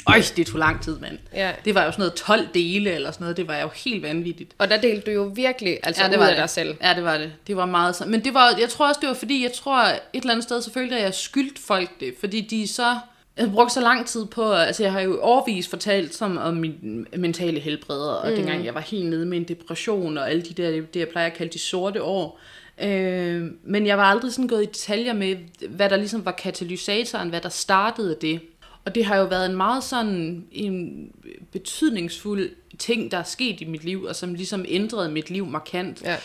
Øj, 0.06 0.22
det 0.36 0.46
tog 0.46 0.58
lang 0.58 0.82
tid, 0.82 0.98
mand. 0.98 1.18
Ja. 1.34 1.52
Det 1.64 1.74
var 1.74 1.84
jo 1.84 1.90
sådan 1.92 2.00
noget 2.02 2.14
12 2.14 2.48
dele 2.54 2.90
eller 2.90 3.10
sådan 3.10 3.24
noget. 3.24 3.36
Det 3.36 3.48
var 3.48 3.58
jo 3.58 3.68
helt 3.84 4.02
vanvittigt. 4.02 4.52
Og 4.58 4.68
der 4.68 4.80
delte 4.80 5.06
du 5.06 5.10
jo 5.10 5.32
virkelig 5.34 5.78
altså 5.82 6.02
Ja, 6.02 6.08
det 6.08 6.14
ud 6.14 6.18
var 6.18 6.26
af 6.26 6.32
det. 6.32 6.40
dig 6.40 6.50
selv. 6.50 6.76
Ja, 6.82 6.94
det 6.94 7.04
var 7.04 7.18
det. 7.18 7.32
Det 7.46 7.56
var 7.56 7.66
meget 7.66 7.96
sådan. 7.96 8.10
Men 8.10 8.24
det 8.24 8.34
var, 8.34 8.56
jeg 8.60 8.68
tror 8.68 8.88
også, 8.88 9.00
det 9.00 9.08
var 9.08 9.14
fordi, 9.14 9.42
jeg 9.42 9.52
tror 9.52 9.82
et 9.82 10.00
eller 10.12 10.30
andet 10.30 10.44
sted, 10.44 10.62
jeg, 10.76 10.92
at 10.92 11.02
jeg 11.02 11.14
skyldte 11.14 11.62
folk 11.62 12.00
det. 12.00 12.14
Fordi 12.20 12.40
de 12.40 12.68
så... 12.68 12.96
Jeg 13.36 13.44
har 13.46 13.52
brugt 13.52 13.72
så 13.72 13.80
lang 13.80 14.06
tid 14.06 14.26
på, 14.26 14.52
altså 14.52 14.82
jeg 14.82 14.92
har 14.92 15.00
jo 15.00 15.20
overvist 15.20 15.70
fortalt 15.70 16.14
som 16.14 16.38
om 16.38 16.54
min 16.54 17.06
mentale 17.16 17.60
helbred, 17.60 18.00
og 18.00 18.30
mm. 18.30 18.36
dengang 18.36 18.64
jeg 18.64 18.74
var 18.74 18.80
helt 18.80 19.06
nede 19.06 19.26
med 19.26 19.38
en 19.38 19.44
depression, 19.44 20.18
og 20.18 20.30
alle 20.30 20.42
de 20.42 20.62
der, 20.62 20.70
det 20.70 21.00
jeg 21.00 21.08
plejer 21.08 21.26
at 21.26 21.34
kalde 21.34 21.52
de 21.52 21.58
sorte 21.58 22.02
år. 22.02 22.40
Øh, 22.82 23.50
men 23.64 23.86
jeg 23.86 23.98
var 23.98 24.04
aldrig 24.04 24.32
sådan 24.32 24.48
gået 24.48 24.62
i 24.62 24.66
detaljer 24.66 25.12
med, 25.12 25.36
hvad 25.68 25.90
der 25.90 25.96
ligesom 25.96 26.24
var 26.24 26.32
katalysatoren, 26.32 27.28
hvad 27.28 27.40
der 27.40 27.48
startede 27.48 28.16
det. 28.20 28.40
Og 28.85 28.94
det 28.94 29.05
har 29.05 29.16
jo 29.16 29.25
været 29.25 29.47
en 29.51 29.57
meget 29.57 29.85
sådan 29.85 30.44
en 30.53 31.09
betydningsfuld 31.53 32.51
ting, 32.79 33.11
der 33.11 33.18
er 33.18 33.23
sket 33.23 33.61
i 33.61 33.64
mit 33.64 33.85
liv, 33.85 34.03
og 34.03 34.16
som 34.16 34.35
ligesom 34.35 34.64
ændrede 34.68 35.11
mit 35.11 35.31
liv 35.31 35.47
markant. 35.47 36.03
Ja. 36.03 36.16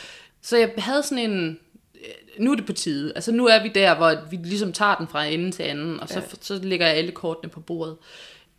Så 0.41 0.57
jeg 0.57 0.71
havde 0.77 1.03
sådan 1.03 1.31
en, 1.31 1.59
øh, 1.95 2.43
nu 2.43 2.51
er 2.51 2.55
det 2.55 2.65
på 2.65 2.73
tide. 2.73 3.11
Altså 3.15 3.31
nu 3.31 3.47
er 3.47 3.63
vi 3.63 3.69
der, 3.75 3.95
hvor 3.95 4.13
vi 4.31 4.37
ligesom 4.43 4.73
tager 4.73 4.95
den 4.95 5.07
fra 5.07 5.25
ende 5.25 5.51
til 5.51 5.63
anden, 5.63 5.99
og 5.99 6.09
så, 6.09 6.19
ja. 6.19 6.25
så 6.41 6.59
lægger 6.63 6.87
jeg 6.87 6.95
alle 6.95 7.11
kortene 7.11 7.49
på 7.49 7.59
bordet. 7.59 7.95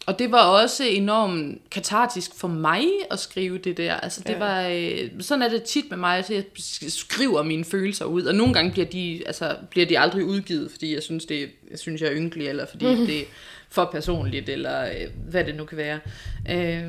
Og 0.06 0.18
det 0.18 0.32
var 0.32 0.42
også 0.42 0.84
enormt 0.84 1.70
katartisk 1.70 2.30
for 2.34 2.48
mig 2.48 2.84
at 3.10 3.18
skrive 3.18 3.58
det 3.58 3.76
der. 3.76 3.94
Altså 3.94 4.20
det 4.20 4.32
Ja. 4.32 4.38
var, 4.38 4.66
øh, 4.68 5.10
sådan 5.20 5.42
er 5.42 5.48
det 5.48 5.62
tit 5.62 5.84
med 5.90 5.98
mig, 5.98 6.24
så 6.24 6.34
jeg 6.34 6.44
skriver 6.88 7.42
mine 7.42 7.64
følelser 7.64 8.04
ud, 8.04 8.22
og 8.22 8.34
nogle 8.34 8.54
gange 8.54 8.72
bliver 8.72 8.86
de, 8.86 9.22
altså, 9.26 9.56
bliver 9.70 9.86
de 9.86 9.98
aldrig 9.98 10.24
udgivet, 10.24 10.70
fordi 10.70 10.94
jeg 10.94 11.02
synes, 11.02 11.24
det, 11.24 11.50
jeg 11.70 11.78
synes, 11.78 12.00
jeg 12.00 12.08
er 12.08 12.16
ynkelig, 12.16 12.48
eller 12.48 12.66
fordi 12.66 12.84
det 12.84 13.20
er 13.20 13.24
for 13.70 13.84
personligt, 13.92 14.48
eller 14.48 14.82
øh, 14.84 15.06
hvad 15.30 15.44
det 15.44 15.54
nu 15.54 15.64
kan 15.64 15.78
være. 15.78 15.98
Øh, 16.50 16.82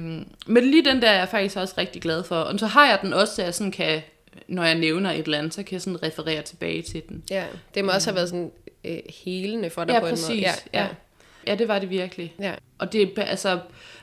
men 0.47 0.63
lige 0.63 0.85
den 0.85 1.01
der 1.01 1.09
er 1.09 1.17
jeg 1.19 1.27
faktisk 1.29 1.57
også 1.57 1.73
rigtig 1.77 2.01
glad 2.01 2.23
for. 2.23 2.35
Og 2.35 2.59
så 2.59 2.67
har 2.67 2.87
jeg 2.89 2.99
den 3.01 3.13
også, 3.13 3.35
så 3.35 3.43
jeg 3.43 3.53
sådan 3.53 3.71
kan, 3.71 4.01
når 4.47 4.63
jeg 4.63 4.75
nævner 4.75 5.11
et 5.11 5.25
eller 5.25 5.37
andet, 5.37 5.53
så 5.53 5.63
kan 5.63 5.73
jeg 5.73 5.81
sådan 5.81 6.03
referere 6.03 6.41
tilbage 6.41 6.81
til 6.81 7.01
den. 7.09 7.23
Ja, 7.29 7.43
det 7.75 7.85
må 7.85 7.91
også 7.91 8.09
have 8.09 8.15
været 8.15 8.29
sådan 8.29 8.51
øh, 8.83 8.97
helende 9.23 9.69
for 9.69 9.83
dig 9.83 9.93
Ja, 9.93 9.99
på 9.99 10.05
en 10.05 10.11
præcis. 10.11 10.27
måde. 10.29 10.39
Ja, 10.39 10.51
ja. 10.73 10.87
ja, 11.47 11.55
det 11.55 11.67
var 11.67 11.79
det 11.79 11.89
virkelig. 11.89 12.33
ja. 12.39 12.53
Og 12.77 12.93
det 12.93 13.13
er 13.17 13.23
altså, 13.23 13.59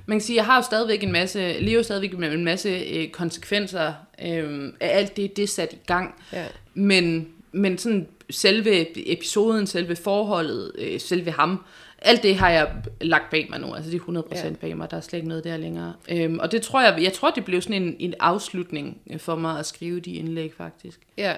man 0.06 0.18
kan 0.18 0.26
sige, 0.26 0.36
jeg 0.36 0.44
har 0.44 0.56
jo 0.56 0.62
stadigvæk 0.62 1.02
en 1.02 1.12
masse, 1.12 1.52
lever 1.60 1.82
stadigvæk 1.82 2.18
med 2.18 2.32
en 2.32 2.44
masse 2.44 2.68
øh, 2.68 3.08
konsekvenser 3.08 3.92
øh, 4.24 4.72
af 4.80 4.98
alt 4.98 5.16
det, 5.16 5.36
det 5.36 5.42
er 5.42 5.46
sat 5.48 5.72
i 5.72 5.78
gang. 5.86 6.14
ja. 6.32 6.44
Men, 6.74 7.28
men 7.52 7.78
sådan 7.78 8.08
selve 8.30 8.86
episoden, 9.12 9.66
selve 9.66 9.96
forholdet, 9.96 10.72
øh, 10.78 11.00
selve 11.00 11.30
ham, 11.30 11.64
alt 12.02 12.22
det 12.22 12.36
har 12.36 12.50
jeg 12.50 12.70
lagt 13.00 13.30
bag 13.30 13.46
mig 13.50 13.60
nu. 13.60 13.74
Altså 13.74 13.90
det 13.90 13.96
er 13.96 14.04
100% 14.04 14.44
Ja. 14.46 14.50
bag 14.60 14.76
mig, 14.76 14.90
der 14.90 14.96
er 14.96 15.00
slet 15.00 15.16
ikke 15.18 15.28
noget 15.28 15.44
der 15.44 15.56
længere. 15.56 15.92
Øhm, 16.10 16.38
og 16.38 16.52
det 16.52 16.62
tror 16.62 16.82
jeg, 16.82 17.02
jeg 17.02 17.12
tror 17.12 17.30
det 17.30 17.44
blev 17.44 17.62
sådan 17.62 17.82
en, 17.82 17.96
en 17.98 18.14
afslutning 18.20 18.98
for 19.18 19.36
mig 19.36 19.58
at 19.58 19.66
skrive 19.66 20.00
de 20.00 20.12
indlæg 20.14 20.52
faktisk. 20.56 21.00
Ja. 21.16 21.34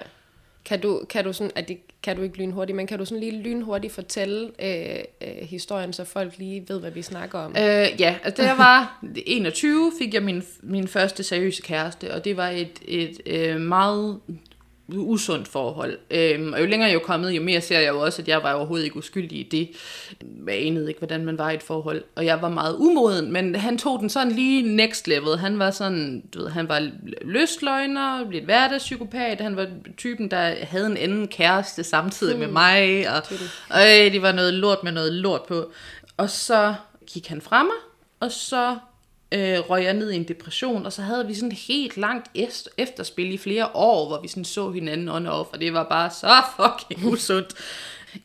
Kan 0.65 0.81
du, 0.81 1.01
kan 1.09 1.23
du 1.23 1.33
sådan, 1.33 1.51
at 1.55 1.67
det, 1.67 1.77
kan 2.03 2.15
du 2.15 2.21
ikke 2.21 2.37
lynhurtigt, 2.37 2.75
men 2.75 2.87
kan 2.87 2.99
du 2.99 3.05
sådan 3.05 3.19
lige 3.19 3.41
lynhurtigt 3.43 3.93
fortælle 3.93 4.51
øh, 4.63 4.99
øh, 5.21 5.27
historien, 5.47 5.93
så 5.93 6.03
folk 6.03 6.37
lige 6.37 6.63
ved, 6.67 6.79
hvad 6.79 6.91
vi 6.91 7.01
snakker 7.01 7.39
om? 7.39 7.51
Øh, 7.51 7.87
ja, 7.99 8.15
altså 8.23 8.41
da 8.43 8.47
jeg 8.47 8.57
var 8.57 9.03
21, 9.25 9.91
fik 10.01 10.13
jeg 10.13 10.23
min, 10.23 10.43
min 10.63 10.87
første 10.87 11.23
seriøse 11.23 11.61
kæreste, 11.61 12.13
og 12.13 12.25
det 12.25 12.37
var 12.37 12.49
et, 12.49 12.79
et 12.87 13.21
øh, 13.25 13.59
meget 13.61 14.19
usundt 14.99 15.47
forhold. 15.47 15.97
Øhm, 16.11 16.53
og 16.53 16.61
jo 16.61 16.65
længere 16.65 16.89
jeg 16.89 16.95
er 16.95 16.99
kommet, 16.99 17.31
jo 17.31 17.41
mere 17.41 17.61
ser 17.61 17.79
jeg 17.79 17.89
jo 17.89 17.99
også, 17.99 18.21
at 18.21 18.27
jeg 18.27 18.43
var 18.43 18.53
overhovedet 18.53 18.85
ikke 18.85 18.97
uskyldig 18.97 19.39
i 19.39 19.43
det. 19.43 19.69
Jeg 20.47 20.65
anede 20.67 20.87
ikke, 20.87 20.99
hvordan 20.99 21.25
man 21.25 21.37
var 21.37 21.49
i 21.49 21.55
et 21.55 21.63
forhold. 21.63 22.03
Og 22.15 22.25
jeg 22.25 22.41
var 22.41 22.49
meget 22.49 22.75
umoden, 22.79 23.31
men 23.31 23.55
han 23.55 23.77
tog 23.77 23.99
den 23.99 24.09
sådan 24.09 24.31
lige 24.31 24.75
next 24.75 25.07
level. 25.07 25.37
Han 25.37 25.59
var 25.59 25.71
sådan, 25.71 26.23
du 26.33 26.39
ved, 26.39 26.49
han 26.49 26.69
var 26.69 26.89
lystløgner, 27.21 28.31
lidt 28.31 28.45
hverdagspsykopat. 28.45 29.41
Han 29.41 29.55
var 29.55 29.67
typen, 29.97 30.31
der 30.31 30.55
havde 30.65 30.85
en 30.85 30.97
anden 30.97 31.27
kæreste 31.27 31.83
samtidig 31.83 32.39
med 32.39 32.47
mig. 32.47 33.05
Og, 33.09 33.23
øh, 33.71 34.11
det 34.11 34.21
var 34.21 34.31
noget 34.31 34.53
lort 34.53 34.83
med 34.83 34.91
noget 34.91 35.13
lort 35.13 35.41
på. 35.47 35.71
Og 36.17 36.29
så 36.29 36.73
gik 37.07 37.27
han 37.27 37.41
fra 37.41 37.63
mig, 37.63 37.75
og 38.19 38.31
så 38.31 38.77
øh, 39.31 39.59
røg 39.69 39.83
jeg 39.83 39.93
ned 39.93 40.11
i 40.11 40.15
en 40.15 40.23
depression, 40.23 40.85
og 40.85 40.93
så 40.93 41.01
havde 41.01 41.27
vi 41.27 41.33
sådan 41.33 41.51
et 41.51 41.57
helt 41.57 41.97
langt 41.97 42.31
efterspil 42.77 43.33
i 43.33 43.37
flere 43.37 43.67
år, 43.73 44.07
hvor 44.07 44.21
vi 44.21 44.27
sådan 44.27 44.45
så 44.45 44.71
hinanden 44.71 45.09
on 45.09 45.27
og 45.27 45.39
off, 45.39 45.49
og 45.53 45.59
det 45.59 45.73
var 45.73 45.83
bare 45.83 46.09
så 46.09 46.41
fucking 46.55 47.05
usundt. 47.13 47.53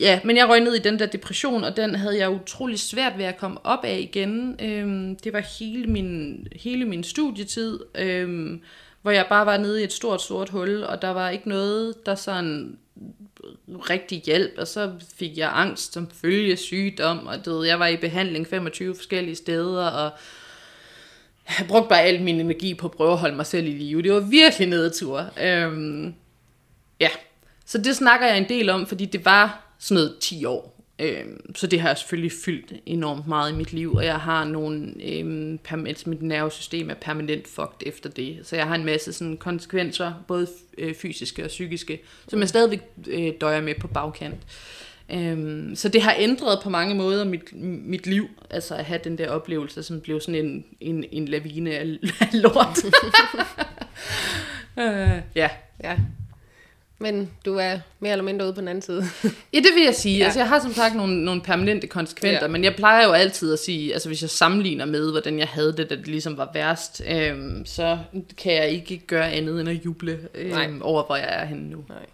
Ja, 0.01 0.21
men 0.25 0.37
jeg 0.37 0.49
røg 0.49 0.61
ned 0.61 0.75
i 0.75 0.79
den 0.79 0.99
der 0.99 1.07
depression, 1.07 1.65
og 1.65 1.77
den 1.77 1.95
havde 1.95 2.19
jeg 2.19 2.31
utrolig 2.31 2.79
svært 2.79 3.19
ved 3.19 3.25
at 3.25 3.37
komme 3.37 3.67
op 3.67 3.85
af 3.85 3.99
igen. 3.99 4.61
Øhm, 4.63 5.17
det 5.17 5.33
var 5.33 5.41
hele 5.59 5.87
min, 5.87 6.47
hele 6.57 6.85
min 6.85 7.05
studietid, 7.05 7.81
øhm, 7.95 8.63
hvor 9.03 9.11
jeg 9.11 9.27
bare 9.29 9.47
var 9.47 9.57
nede 9.57 9.81
i 9.81 9.85
et 9.85 9.93
stort 9.93 10.23
sort 10.23 10.49
hul, 10.49 10.83
og 10.83 11.03
der 11.03 11.11
var 11.11 11.31
ikke 11.31 11.49
noget, 11.49 12.07
der 12.07 12.15
sådan 12.15 12.79
rigtig 13.69 14.23
hjælp, 14.27 14.55
og 14.59 14.69
så 14.69 14.93
fik 15.17 15.39
jeg 15.39 15.51
angst 15.55 15.93
som 15.93 16.11
følge 16.11 16.57
sygdom, 16.57 17.27
og 17.27 17.45
du 17.45 17.51
ved, 17.51 17.67
jeg 17.67 17.79
var 17.79 17.87
i 17.87 17.97
behandling 17.97 18.47
25 18.47 18.95
forskellige 18.95 19.37
steder, 19.37 19.87
og 19.87 20.11
jeg 21.59 21.67
brugte 21.69 21.89
bare 21.89 22.03
al 22.03 22.23
min 22.23 22.41
energi 22.41 22.75
på 22.75 22.87
at 22.87 22.93
prøve 22.93 23.13
at 23.13 23.19
holde 23.19 23.37
mig 23.37 23.47
selv 23.47 23.67
i 23.67 23.71
live. 23.71 24.03
Det 24.03 24.13
var 24.13 24.21
virkelig 24.21 24.69
nedtur. 24.69 25.31
Øhm, 25.43 26.15
ja, 27.01 27.09
så 27.65 27.79
det 27.79 27.97
snakker 27.97 28.27
jeg 28.27 28.39
en 28.39 28.49
del 28.49 28.71
om, 28.71 28.87
fordi 28.87 29.05
det 29.05 29.25
var 29.25 29.75
sådan 29.79 30.03
noget 30.03 30.17
10 30.21 30.45
år. 30.45 30.77
Øhm, 30.99 31.55
så 31.55 31.67
det 31.67 31.81
har 31.81 31.89
jeg 31.89 31.99
selvfølgelig 31.99 32.33
fyldt 32.45 32.73
enormt 32.87 33.27
meget 33.27 33.53
i 33.53 33.55
mit 33.55 33.73
liv, 33.73 33.93
og 33.95 34.05
jeg 34.05 34.17
har 34.17 34.45
nogle, 34.45 34.95
øhm, 35.05 35.59
permanent, 35.65 35.89
altså 35.89 36.11
mit 36.11 36.23
nervesystem 36.23 36.91
er 36.91 36.95
permanent 36.95 37.49
fucked 37.49 37.87
efter 37.87 38.11
det. 38.11 38.39
Så 38.43 38.57
jeg 38.57 38.67
har 38.67 38.75
en 38.75 38.85
masse 38.85 39.13
sådan 39.13 39.37
konsekvenser, 39.37 40.13
både 40.29 40.47
øh, 40.79 40.95
fysiske 40.95 41.45
og 41.45 41.49
psykiske, 41.49 42.01
som 42.29 42.41
jeg 42.41 42.49
stadigvæk 42.49 42.81
øh, 43.07 43.33
døjer 43.41 43.61
med 43.61 43.75
på 43.81 43.89
bagkant. 43.89 44.41
Øhm, 45.13 45.77
så 45.77 45.89
det 45.89 46.03
har 46.03 46.15
ændret 46.19 46.59
på 46.63 46.71
mange 46.71 46.95
måder 46.95 47.25
mit, 47.25 47.43
mit 47.87 48.07
liv, 48.07 48.29
altså 48.51 48.75
at 48.75 48.85
have 48.85 49.01
den 49.05 49.19
der 49.19 49.31
oplevelse, 49.31 49.83
som 49.83 50.01
blev 50.01 50.21
sådan 50.21 50.45
en, 50.47 50.65
en, 50.81 51.05
en 51.13 51.29
lavine 51.29 51.71
af, 51.71 51.99
lort. 52.33 52.79
øh, 54.79 55.21
ja. 55.35 55.51
Ja. 55.85 55.97
Men 56.99 57.31
du 57.45 57.55
er 57.57 57.79
mere 58.01 58.13
eller 58.13 58.25
mindre 58.25 58.45
ude 58.45 58.55
på 58.55 58.61
den 58.61 58.69
anden 58.69 58.83
side. 58.83 59.05
ja, 59.55 59.59
det 59.59 59.75
vil 59.75 59.85
jeg 59.85 59.95
sige. 59.95 60.19
Ja. 60.19 60.25
Altså, 60.25 60.41
jeg 60.41 60.49
har 60.49 60.61
som 60.61 60.73
sagt 60.73 60.97
nogle, 60.97 61.25
nogle 61.25 61.41
permanente 61.41 61.87
konsekvenser, 61.87 62.43
Ja. 62.43 62.49
men 62.49 62.65
jeg 62.65 62.77
plejer 62.77 63.07
jo 63.07 63.13
altid 63.13 63.53
at 63.53 63.59
sige, 63.59 63.93
altså 63.93 64.09
hvis 64.09 64.23
jeg 64.23 64.31
sammenligner 64.31 64.85
med, 64.85 65.11
hvordan 65.11 65.39
jeg 65.39 65.49
havde 65.49 65.77
det, 65.77 65.91
da 65.91 65.97
det 65.97 66.09
ligesom 66.09 66.37
var 66.37 66.51
værst, 66.55 67.03
øhm, 67.09 67.67
så 67.67 67.99
kan 68.39 68.55
jeg 68.55 68.69
ikke 68.71 68.99
gøre 68.99 69.33
andet 69.33 69.61
end 69.61 69.69
at 69.69 69.85
juble 69.85 70.19
Nej. 70.51 70.65
øhm, 70.67 70.83
over, 70.83 71.03
hvor 71.07 71.17
jeg 71.17 71.29
er 71.29 71.45
henne 71.45 71.71
nu. 71.71 71.85
Nej. 71.89 72.07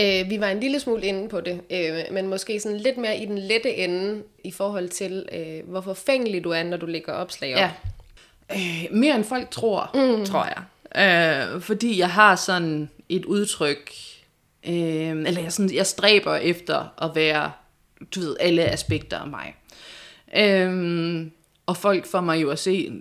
Øh, 0.00 0.30
vi 0.30 0.40
var 0.40 0.48
en 0.48 0.60
lille 0.60 0.80
smule 0.80 1.02
inde 1.02 1.28
på 1.28 1.40
det, 1.40 1.60
øh, 1.70 1.98
men 2.10 2.26
måske 2.26 2.60
sådan 2.60 2.78
lidt 2.78 2.96
mere 2.98 3.18
i 3.18 3.26
den 3.26 3.38
lette 3.38 3.74
ende 3.74 4.22
i 4.44 4.50
forhold 4.50 4.88
til, 4.88 5.28
øh, 5.32 5.70
hvor 5.70 5.80
forfængelig 5.80 6.44
du 6.44 6.50
er, 6.50 6.62
når 6.62 6.76
du 6.76 6.86
lægger 6.86 7.12
opslag 7.12 7.54
op. 7.54 7.60
Ja. 7.60 7.70
Øh, 8.52 8.86
mere 8.90 9.14
end 9.14 9.24
folk 9.24 9.50
tror, 9.50 9.90
mm. 9.94 10.24
tror 10.24 10.44
jeg. 10.44 10.62
Øh, 10.96 11.60
fordi 11.60 11.98
jeg 11.98 12.10
har 12.10 12.36
sådan 12.36 12.90
et 13.08 13.24
udtryk, 13.24 13.92
øh, 14.66 14.74
eller 15.10 15.40
jeg, 15.40 15.52
sådan, 15.52 15.74
jeg 15.74 15.86
stræber 15.86 16.36
efter 16.36 17.02
at 17.02 17.10
være, 17.14 17.52
du 18.14 18.20
ved, 18.20 18.36
alle 18.40 18.64
aspekter 18.64 19.18
af 19.18 19.28
mig. 19.28 19.54
Øh, 20.36 21.26
og 21.68 21.76
folk 21.76 22.06
får 22.06 22.20
mig 22.20 22.42
jo 22.42 22.50
at 22.50 22.58
se 22.58 22.92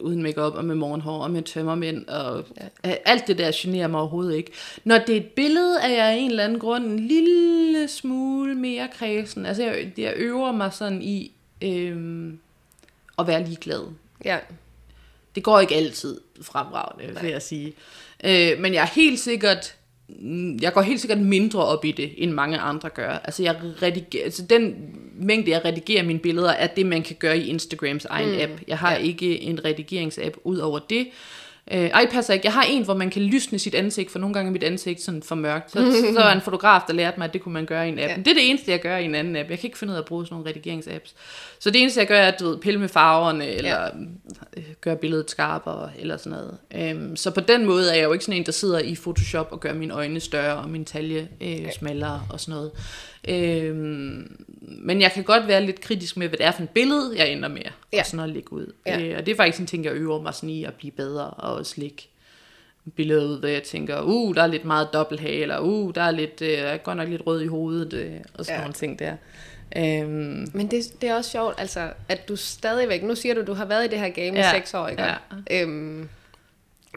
uden 0.00 0.22
makeup 0.22 0.54
og 0.54 0.64
med 0.64 0.74
morgenhår 0.74 1.22
og 1.22 1.30
med 1.30 1.42
tømmermænd 1.42 2.06
og 2.06 2.44
ja. 2.84 2.94
alt 3.04 3.26
det 3.26 3.38
der 3.38 3.52
generer 3.54 3.88
mig 3.88 4.00
overhovedet 4.00 4.36
ikke. 4.36 4.52
Når 4.84 4.98
det 4.98 5.12
er 5.12 5.20
et 5.20 5.26
billede, 5.26 5.80
er 5.80 5.88
jeg 5.88 6.06
af 6.06 6.16
en 6.16 6.30
eller 6.30 6.44
anden 6.44 6.58
grund 6.58 6.84
en 6.84 7.06
lille 7.06 7.88
smule 7.88 8.54
mere 8.54 8.88
kredsen. 8.92 9.46
Altså 9.46 9.62
jeg, 9.62 9.92
jeg 9.96 10.12
øver 10.16 10.52
mig 10.52 10.72
sådan 10.72 11.02
i 11.02 11.32
øh, 11.62 12.32
at 13.18 13.26
være 13.26 13.44
ligeglad. 13.44 13.82
ja. 14.24 14.38
Det 15.34 15.42
går 15.42 15.60
ikke 15.60 15.74
altid 15.74 16.20
fremragende, 16.42 17.20
vil 17.20 17.30
jeg 17.30 17.42
sige. 17.42 17.74
Øh, 18.24 18.58
men 18.58 18.74
jeg 18.74 18.82
er 18.82 18.94
helt 18.94 19.20
sikkert, 19.20 19.76
jeg 20.60 20.72
går 20.72 20.80
helt 20.80 21.00
sikkert 21.00 21.18
mindre 21.18 21.64
op 21.64 21.84
i 21.84 21.92
det, 21.92 22.12
end 22.16 22.30
mange 22.30 22.58
andre 22.58 22.88
gør. 22.88 23.08
Altså, 23.08 23.42
jeg 23.42 23.56
redigerer, 23.82 24.24
altså 24.24 24.42
den 24.42 24.74
mængde, 25.14 25.50
jeg 25.50 25.64
redigerer 25.64 26.02
mine 26.02 26.18
billeder, 26.18 26.50
er 26.50 26.66
det, 26.66 26.86
man 26.86 27.02
kan 27.02 27.16
gøre 27.18 27.38
i 27.38 27.46
Instagrams 27.48 28.04
egen 28.04 28.28
mm, 28.28 28.40
app. 28.40 28.52
Jeg 28.68 28.78
har 28.78 28.92
ja. 28.92 28.98
ikke 28.98 29.40
en 29.40 29.64
redigeringsapp 29.64 30.36
ud 30.44 30.58
over 30.58 30.78
det. 30.78 31.06
Øh, 31.72 31.78
ej, 31.78 32.06
passer 32.10 32.34
ikke. 32.34 32.46
Jeg 32.46 32.52
har 32.52 32.62
en, 32.62 32.84
hvor 32.84 32.94
man 32.94 33.10
kan 33.10 33.22
lysne 33.22 33.58
sit 33.58 33.74
ansigt, 33.74 34.10
for 34.10 34.18
nogle 34.18 34.34
gange 34.34 34.48
er 34.48 34.52
mit 34.52 34.62
ansigt 34.62 35.02
sådan 35.02 35.22
for 35.22 35.34
mørkt. 35.34 35.70
Så, 35.70 35.92
så 36.14 36.20
er 36.20 36.32
en 36.32 36.40
fotograf, 36.40 36.80
der 36.86 36.92
lærte 36.92 37.18
mig, 37.18 37.24
at 37.24 37.32
det 37.32 37.42
kunne 37.42 37.52
man 37.52 37.66
gøre 37.66 37.86
i 37.86 37.92
en 37.92 37.98
app. 37.98 38.10
Ja. 38.10 38.16
Det 38.16 38.28
er 38.28 38.34
det 38.34 38.50
eneste, 38.50 38.70
jeg 38.70 38.80
gør 38.80 38.96
i 38.96 39.04
en 39.04 39.14
anden 39.14 39.36
app. 39.36 39.50
Jeg 39.50 39.58
kan 39.58 39.66
ikke 39.66 39.78
finde 39.78 39.90
ud 39.90 39.96
af 39.96 40.00
at 40.00 40.06
bruge 40.06 40.26
sådan 40.26 40.34
nogle 40.34 40.50
redigeringsapps. 40.50 41.14
Så 41.58 41.70
det 41.70 41.80
eneste, 41.80 42.00
jeg 42.00 42.08
gør, 42.08 42.18
er 42.18 42.28
at 42.28 42.40
du 42.40 42.48
ved, 42.48 42.58
pille 42.58 42.80
med 42.80 42.88
farverne, 42.88 43.46
eller 43.46 43.70
ja. 44.56 44.60
gøre 44.80 44.96
billedet 44.96 45.30
skarpere, 45.30 45.90
eller 45.98 46.16
sådan 46.16 46.38
noget. 46.38 46.58
Øhm, 46.74 47.16
så 47.16 47.30
på 47.30 47.40
den 47.40 47.66
måde 47.66 47.90
er 47.90 47.96
jeg 47.96 48.04
jo 48.04 48.12
ikke 48.12 48.24
sådan 48.24 48.40
en, 48.40 48.46
der 48.46 48.52
sidder 48.52 48.78
i 48.78 48.94
Photoshop 48.94 49.48
og 49.52 49.60
gør 49.60 49.72
mine 49.72 49.94
øjne 49.94 50.20
større, 50.20 50.56
og 50.56 50.70
min 50.70 50.84
talje 50.84 51.28
øh, 51.40 51.72
smallere, 51.72 52.22
og 52.30 52.40
sådan 52.40 52.54
noget. 52.54 52.70
Øhm, 53.28 54.45
men 54.68 55.00
jeg 55.00 55.12
kan 55.12 55.24
godt 55.24 55.48
være 55.48 55.66
lidt 55.66 55.80
kritisk 55.80 56.16
med, 56.16 56.28
hvad 56.28 56.38
det 56.38 56.46
er 56.46 56.50
for 56.50 56.62
et 56.62 56.70
billede, 56.70 57.14
jeg 57.16 57.28
ender 57.28 57.48
med 57.48 57.62
ja. 57.92 58.00
og 58.00 58.06
sådan 58.06 58.20
at 58.20 58.28
lægge 58.28 58.52
ud. 58.52 58.72
Ja. 58.86 59.00
Øh, 59.00 59.18
og 59.18 59.26
det 59.26 59.32
er 59.32 59.36
faktisk 59.36 59.60
en 59.60 59.66
ting, 59.66 59.84
jeg 59.84 59.92
øver 59.92 60.22
mig 60.22 60.34
sådan 60.34 60.50
i 60.50 60.64
at 60.64 60.74
blive 60.74 60.90
bedre, 60.90 61.30
og 61.30 61.54
også 61.54 61.74
lægge 61.76 62.02
billeder 62.96 63.24
ud, 63.24 63.38
hvor 63.38 63.48
jeg 63.48 63.62
tænker, 63.62 64.00
uh, 64.00 64.34
der 64.34 64.42
er 64.42 64.46
lidt 64.46 64.64
meget 64.64 64.88
dobbelthage, 64.92 65.42
eller 65.42 65.58
uh, 65.58 65.94
der 65.94 66.02
er 66.02 66.10
lidt, 66.10 66.42
øh, 66.42 66.48
er 66.48 66.76
godt 66.76 66.96
nok 66.96 67.08
lidt 67.08 67.22
rød 67.26 67.42
i 67.42 67.46
hovedet, 67.46 67.92
øh, 67.92 68.12
og 68.34 68.44
sådan 68.44 68.58
ja. 68.58 68.60
nogle 68.60 68.74
ting 68.74 68.98
der. 68.98 69.16
Øhm. 69.76 70.48
Men 70.52 70.70
det, 70.70 71.00
det 71.00 71.08
er 71.08 71.14
også 71.14 71.30
sjovt, 71.30 71.54
altså, 71.58 71.90
at 72.08 72.28
du 72.28 72.36
stadigvæk, 72.36 73.02
nu 73.02 73.14
siger 73.14 73.34
du, 73.34 73.42
du 73.46 73.54
har 73.54 73.64
været 73.64 73.84
i 73.84 73.88
det 73.88 73.98
her 73.98 74.08
game 74.08 74.40
ja. 74.40 74.52
i 74.52 74.56
seks 74.56 74.74
år, 74.74 74.88
ikke? 74.88 75.02
Ja. 75.02 75.14
Øhm, 75.50 76.08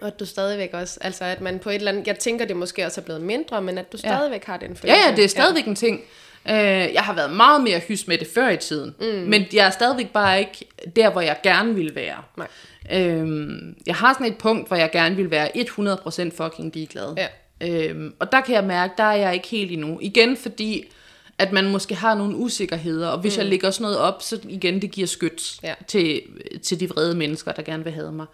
og 0.01 0.07
at 0.07 0.19
du 0.19 0.25
stadigvæk 0.25 0.73
også, 0.73 0.97
altså 1.01 1.23
at 1.23 1.41
man 1.41 1.59
på 1.59 1.69
et 1.69 1.75
eller 1.75 1.91
andet, 1.91 2.07
jeg 2.07 2.19
tænker 2.19 2.45
det 2.45 2.55
måske 2.55 2.85
også 2.85 3.01
er 3.01 3.05
blevet 3.05 3.21
mindre, 3.21 3.61
men 3.61 3.77
at 3.77 3.91
du 3.91 3.97
stadigvæk 3.97 4.47
ja. 4.47 4.51
har 4.51 4.57
den 4.57 4.75
følelse. 4.75 4.87
Ja, 4.87 5.09
ja, 5.09 5.15
det 5.15 5.23
er 5.23 5.29
stadigvæk 5.29 5.65
ja. 5.65 5.69
en 5.69 5.75
ting. 5.75 6.01
Øh, 6.49 6.93
jeg 6.93 7.01
har 7.01 7.13
været 7.13 7.31
meget 7.33 7.63
mere 7.63 7.79
hys 7.79 8.07
med 8.07 8.17
det 8.17 8.27
før 8.33 8.49
i 8.49 8.57
tiden, 8.57 8.95
mm. 8.99 9.05
men 9.05 9.45
jeg 9.53 9.65
er 9.67 9.69
stadigvæk 9.69 10.09
bare 10.09 10.39
ikke 10.39 10.65
der, 10.95 11.09
hvor 11.09 11.21
jeg 11.21 11.37
gerne 11.43 11.75
vil 11.75 11.95
være. 11.95 12.23
Nej. 12.37 12.47
Øhm, 12.93 13.75
jeg 13.87 13.95
har 13.95 14.13
sådan 14.13 14.27
et 14.27 14.37
punkt, 14.37 14.67
hvor 14.67 14.77
jeg 14.77 14.91
gerne 14.91 15.15
vil 15.15 15.31
være 15.31 15.49
100% 15.57 16.43
fucking 16.43 16.71
ligeglad. 16.73 17.15
Ja. 17.17 17.27
Øhm, 17.61 18.13
og 18.19 18.31
der 18.31 18.41
kan 18.41 18.55
jeg 18.55 18.63
mærke, 18.63 18.93
der 18.97 19.03
er 19.03 19.15
jeg 19.15 19.33
ikke 19.33 19.47
helt 19.47 19.71
endnu. 19.71 19.99
Igen 20.01 20.37
fordi, 20.37 20.91
at 21.37 21.51
man 21.51 21.71
måske 21.71 21.95
har 21.95 22.15
nogle 22.15 22.35
usikkerheder, 22.35 23.07
og 23.07 23.19
hvis 23.19 23.37
mm. 23.37 23.41
jeg 23.41 23.49
lægger 23.49 23.71
sådan 23.71 23.83
noget 23.83 23.97
op, 23.97 24.21
så 24.21 24.39
igen, 24.49 24.81
det 24.81 24.91
giver 24.91 25.07
skyt 25.07 25.59
ja. 25.63 25.73
til, 25.87 26.21
til 26.63 26.79
de 26.79 26.89
vrede 26.89 27.15
mennesker, 27.15 27.51
der 27.51 27.61
gerne 27.61 27.83
vil 27.83 27.93
have 27.93 28.11
mig. 28.11 28.25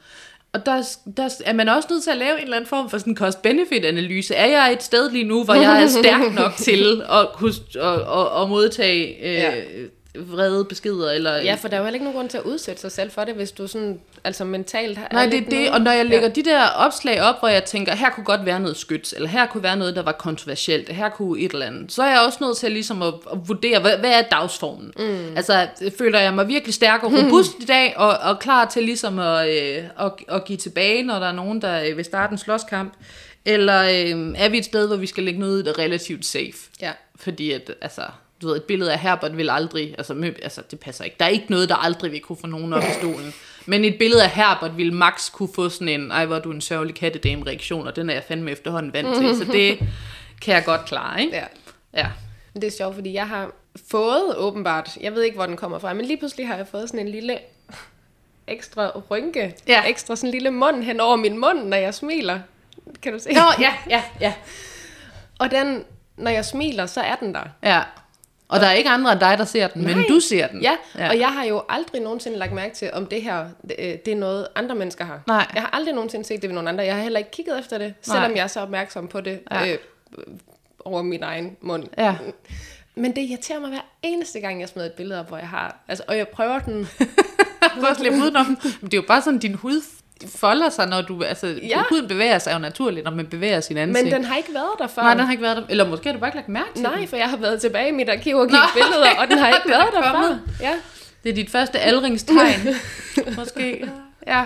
Og 0.56 0.66
der, 0.66 0.98
der 1.18 1.30
er 1.46 1.54
man 1.54 1.70
også 1.70 1.88
nødt 1.92 2.04
til 2.04 2.12
at 2.12 2.18
lave 2.18 2.38
en 2.38 2.44
eller 2.44 2.56
anden 2.56 2.68
form 2.68 2.90
for 2.90 2.98
sådan 2.98 3.14
en 3.14 3.18
cost-benefit-analyse. 3.18 4.36
Er 4.36 4.46
jeg 4.46 4.74
et 4.74 4.84
sted 4.84 5.12
lige 5.12 5.24
nu, 5.24 5.44
hvor 5.44 5.54
jeg 5.54 5.84
er 5.84 5.88
stærk 5.88 6.34
nok 6.34 6.56
til 6.68 7.02
at, 7.10 7.20
at, 7.20 8.00
at, 8.20 8.42
at 8.42 8.50
modtage 8.50 9.26
øh, 9.28 9.34
ja 9.34 9.54
vrede 10.18 10.66
beskeder. 10.66 11.12
Eller, 11.12 11.36
ja, 11.36 11.56
for 11.62 11.68
der 11.68 11.76
er 11.76 11.80
jo 11.80 11.86
heller 11.86 11.96
ikke 11.96 12.04
nogen 12.04 12.18
grund 12.18 12.30
til 12.30 12.38
at 12.38 12.44
udsætte 12.44 12.82
sig 12.82 12.92
selv 12.92 13.12
for 13.12 13.24
det, 13.24 13.36
hvis 13.36 13.52
du 13.52 13.68
sådan, 13.68 14.00
altså 14.24 14.46
mentalt 14.46 14.98
har... 14.98 15.08
Nej, 15.12 15.26
det 15.26 15.46
er 15.46 15.50
det, 15.50 15.72
og 15.72 15.82
når 15.82 15.92
jeg 15.92 16.06
lægger 16.06 16.28
ja. 16.28 16.34
de 16.34 16.44
der 16.44 16.68
opslag 16.68 17.22
op, 17.22 17.40
hvor 17.40 17.48
jeg 17.48 17.64
tænker, 17.64 17.96
her 17.96 18.10
kunne 18.10 18.24
godt 18.24 18.46
være 18.46 18.60
noget 18.60 18.78
skyts, 18.78 19.14
eller 19.14 19.30
her 19.30 19.46
kunne 19.46 19.64
være 19.64 19.78
noget, 19.78 19.96
der 19.96 20.02
var 20.02 20.12
kontroversielt, 20.12 20.90
her 20.90 21.10
kunne 21.10 21.42
et 21.42 21.52
eller 21.52 21.66
andet, 21.66 21.92
så 21.92 22.04
er 22.04 22.10
jeg 22.10 22.22
også 22.22 22.38
nødt 22.42 22.58
til 22.58 22.72
ligesom 22.72 23.02
at, 23.02 23.14
at 23.32 23.38
vurdere, 23.48 23.80
hvad, 23.80 23.98
hvad 23.98 24.12
er 24.12 24.22
dagsformen? 24.22 24.94
Mm. 25.00 25.36
Altså, 25.36 25.68
føler 25.98 26.20
jeg 26.20 26.34
mig 26.34 26.48
virkelig 26.48 26.74
stærk 26.74 27.04
og 27.04 27.14
robust 27.14 27.58
mm. 27.58 27.64
i 27.64 27.66
dag, 27.66 27.94
og, 27.98 28.18
og 28.18 28.40
klar 28.40 28.66
til 28.66 28.84
ligesom 28.84 29.20
at, 29.20 29.50
øh, 29.50 29.84
at, 30.00 30.12
at 30.28 30.46
give 30.46 30.58
tilbage, 30.58 31.04
når 31.04 31.20
der 31.20 31.28
er 31.28 31.32
nogen, 31.32 31.62
der 31.62 31.84
øh, 31.84 31.98
vil 31.98 32.06
starte 32.06 32.32
en 32.32 32.38
slåskamp, 32.38 32.94
eller 33.46 33.82
øh, 33.82 34.34
er 34.38 34.50
vi 34.50 34.58
et 34.58 34.66
sted, 34.66 34.88
hvor 34.88 34.96
vi 34.96 35.08
skal 35.08 35.24
lægge 35.24 35.40
noget, 35.40 35.80
relativt 35.80 36.26
safe? 36.26 36.70
Ja. 36.82 36.92
Fordi 37.16 37.52
at, 37.52 37.72
altså, 37.82 38.02
du 38.42 38.48
ved, 38.48 38.56
et 38.56 38.64
billede 38.64 38.94
af 38.94 39.00
Herbert 39.00 39.38
vil 39.38 39.50
aldrig, 39.50 39.96
altså, 39.98 40.14
møb, 40.14 40.40
altså 40.44 40.62
det 40.72 40.80
passer 40.80 41.04
ikke. 41.04 41.16
Der 41.20 41.26
er 41.26 41.30
ikke 41.30 41.46
noget, 41.50 41.70
der 41.70 41.76
aldrig 41.76 42.12
vil 42.12 42.20
kunne 42.20 42.38
få 42.42 42.48
nogen 42.48 42.74
op 42.74 42.84
i 42.84 42.94
stolen. 43.00 43.34
Men 43.66 43.86
et 43.86 43.98
billede 43.98 44.24
af 44.24 44.30
Herbert 44.30 44.78
vil 44.78 44.94
max 44.94 45.32
kunne 45.32 45.50
få 45.56 45.70
sådan 45.70 45.90
en, 45.90 46.12
ej 46.12 46.26
hvor 46.26 46.40
du 46.40 46.52
en 46.52 46.62
sørgelig 46.62 46.96
kattedame 46.96 47.48
reaktion, 47.48 47.88
og 47.88 47.96
den 47.96 48.10
er 48.10 48.14
jeg 48.14 48.24
fandme 48.28 48.52
efterhånden 48.52 48.94
vant 48.94 49.18
til. 49.18 49.38
Så 49.38 49.52
det 49.52 49.80
kan 50.42 50.56
jeg 50.56 50.66
godt 50.66 50.86
klare, 50.86 51.22
ikke? 51.22 51.36
Ja. 51.36 51.46
ja. 51.94 52.08
Det 52.54 52.64
er 52.64 52.72
sjovt, 52.72 52.96
fordi 52.96 53.14
jeg 53.14 53.28
har 53.28 53.52
fået 53.90 54.38
åbenbart, 54.38 54.98
jeg 55.02 55.14
ved 55.14 55.24
ikke, 55.24 55.36
hvor 55.36 55.46
den 55.46 55.58
kommer 55.58 55.80
fra, 55.80 55.94
men 55.94 56.06
lige 56.06 56.18
pludselig 56.18 56.48
har 56.48 56.56
jeg 56.56 56.68
fået 56.68 56.90
sådan 56.90 57.00
en 57.00 57.12
lille 57.12 57.38
ekstra 58.48 59.02
rynke, 59.12 59.56
ja. 59.68 59.84
ekstra 59.88 60.16
sådan 60.16 60.28
en 60.28 60.32
lille 60.32 60.52
mund 60.52 60.84
hen 60.84 61.00
over 61.00 61.16
min 61.16 61.38
mund, 61.38 61.64
når 61.64 61.78
jeg 61.78 61.94
smiler. 61.94 62.40
Kan 63.02 63.14
du 63.14 63.20
se? 63.20 63.34
Nå, 63.34 63.42
ja, 63.60 63.74
ja, 63.90 64.04
ja. 64.22 64.34
Og 65.40 65.52
den, 65.52 65.84
når 66.18 66.32
jeg 66.32 66.46
smiler, 66.46 66.86
så 66.86 67.02
er 67.02 67.16
den 67.16 67.34
der. 67.34 67.44
Ja. 67.64 67.82
Og 68.48 68.60
der 68.60 68.68
er 68.68 68.72
ikke 68.72 68.90
andre 68.90 69.12
end 69.12 69.20
dig, 69.20 69.38
der 69.38 69.46
ser 69.46 69.68
den, 69.68 69.82
Nej. 69.82 69.96
men 69.96 70.06
du 70.10 70.20
ser 70.20 70.48
den. 70.48 70.62
Ja, 70.62 70.78
ja, 70.98 71.10
og 71.10 71.20
jeg 71.20 71.28
har 71.28 71.44
jo 71.44 71.64
aldrig 71.70 72.02
nogensinde 72.02 72.38
lagt 72.38 72.54
mærke 72.54 72.76
til, 72.76 72.90
om 72.94 73.06
det 73.06 73.22
her 73.22 73.46
det, 73.62 73.76
øh, 73.80 73.86
det 74.06 74.08
er 74.08 74.16
noget, 74.16 74.48
andre 74.56 74.76
mennesker 74.76 75.06
har. 75.06 75.22
Nej. 75.28 75.48
Jeg 75.54 75.62
har 75.62 75.70
aldrig 75.74 75.94
nogensinde 75.94 76.26
set 76.26 76.42
det 76.42 76.50
ved 76.50 76.54
nogen 76.54 76.68
andre. 76.68 76.84
Jeg 76.84 76.96
har 76.96 77.02
heller 77.02 77.20
ikke 77.20 77.32
kigget 77.32 77.60
efter 77.60 77.78
det, 77.78 77.94
selvom 78.02 78.22
Nej. 78.22 78.32
jeg 78.36 78.44
er 78.44 78.48
så 78.48 78.60
opmærksom 78.60 79.08
på 79.08 79.22
det 79.22 79.40
ja. 79.52 79.72
øh, 79.72 79.78
over 80.80 81.02
min 81.02 81.24
egen 81.24 81.58
mund. 81.62 81.84
Ja. 81.98 82.16
Men 82.96 83.16
det 83.16 83.22
irriterer 83.22 83.60
mig 83.60 83.70
hver 83.70 83.86
eneste 84.04 84.40
gang, 84.40 84.62
jeg 84.62 84.70
smider 84.70 84.88
et 84.88 84.94
billede 84.94 85.20
op, 85.20 85.28
hvor 85.28 85.38
jeg 85.38 85.48
har... 85.48 85.78
Altså, 85.88 86.04
og 86.08 86.18
jeg 86.18 86.28
prøver 86.28 86.60
den... 86.60 86.88
Prøv 87.80 87.90
at 87.90 87.98
slippe 87.98 88.18
udenom. 88.18 88.58
Det 88.82 88.94
er 88.94 88.98
jo 88.98 89.04
bare 89.08 89.22
sådan, 89.22 89.40
din 89.40 89.54
hud 89.54 89.82
folder 90.36 90.70
sig, 90.70 90.88
når 90.88 91.02
du, 91.02 91.24
altså, 91.24 91.48
ja. 91.48 91.84
huden 91.90 92.08
bevæger 92.08 92.40
sig 92.40 92.54
jo 92.54 92.60
naturligt, 92.60 93.04
når 93.04 93.12
man 93.12 93.28
bevæger 93.28 93.60
sin 93.60 93.78
ansigt. 93.78 94.06
Men 94.06 94.14
den 94.14 94.26
har 94.26 94.38
ikke 94.38 94.54
været 94.54 94.80
der 94.80 94.88
før. 94.88 95.02
Nej, 95.02 95.14
den 95.14 95.24
har 95.24 95.32
ikke 95.32 95.44
været 95.44 95.58
der. 95.58 95.64
Eller 95.70 95.90
måske 95.90 96.06
har 96.06 96.14
du 96.14 96.20
bare 96.20 96.28
ikke 96.28 96.38
lagt 96.38 96.50
mærke 96.50 96.70
til 96.76 96.84
Nej, 96.84 96.96
den. 96.96 97.08
for 97.08 97.16
jeg 97.16 97.30
har 97.30 97.38
været 97.38 97.62
tilbage 97.62 97.90
i 97.90 97.92
mit 97.92 98.10
arkiv 98.10 98.36
og 98.36 98.48
kigget 98.48 98.70
billeder, 98.74 99.22
og 99.22 99.28
den 99.28 99.38
har 99.38 99.48
ikke 99.48 99.70
været 99.78 99.88
der 99.94 100.02
før. 100.02 100.40
Ja. 100.62 100.74
Det 101.24 101.30
er 101.30 101.34
dit 101.34 101.50
første 101.50 101.80
aldringstegn. 101.80 102.68
måske. 103.38 103.90
Ja. 104.28 104.44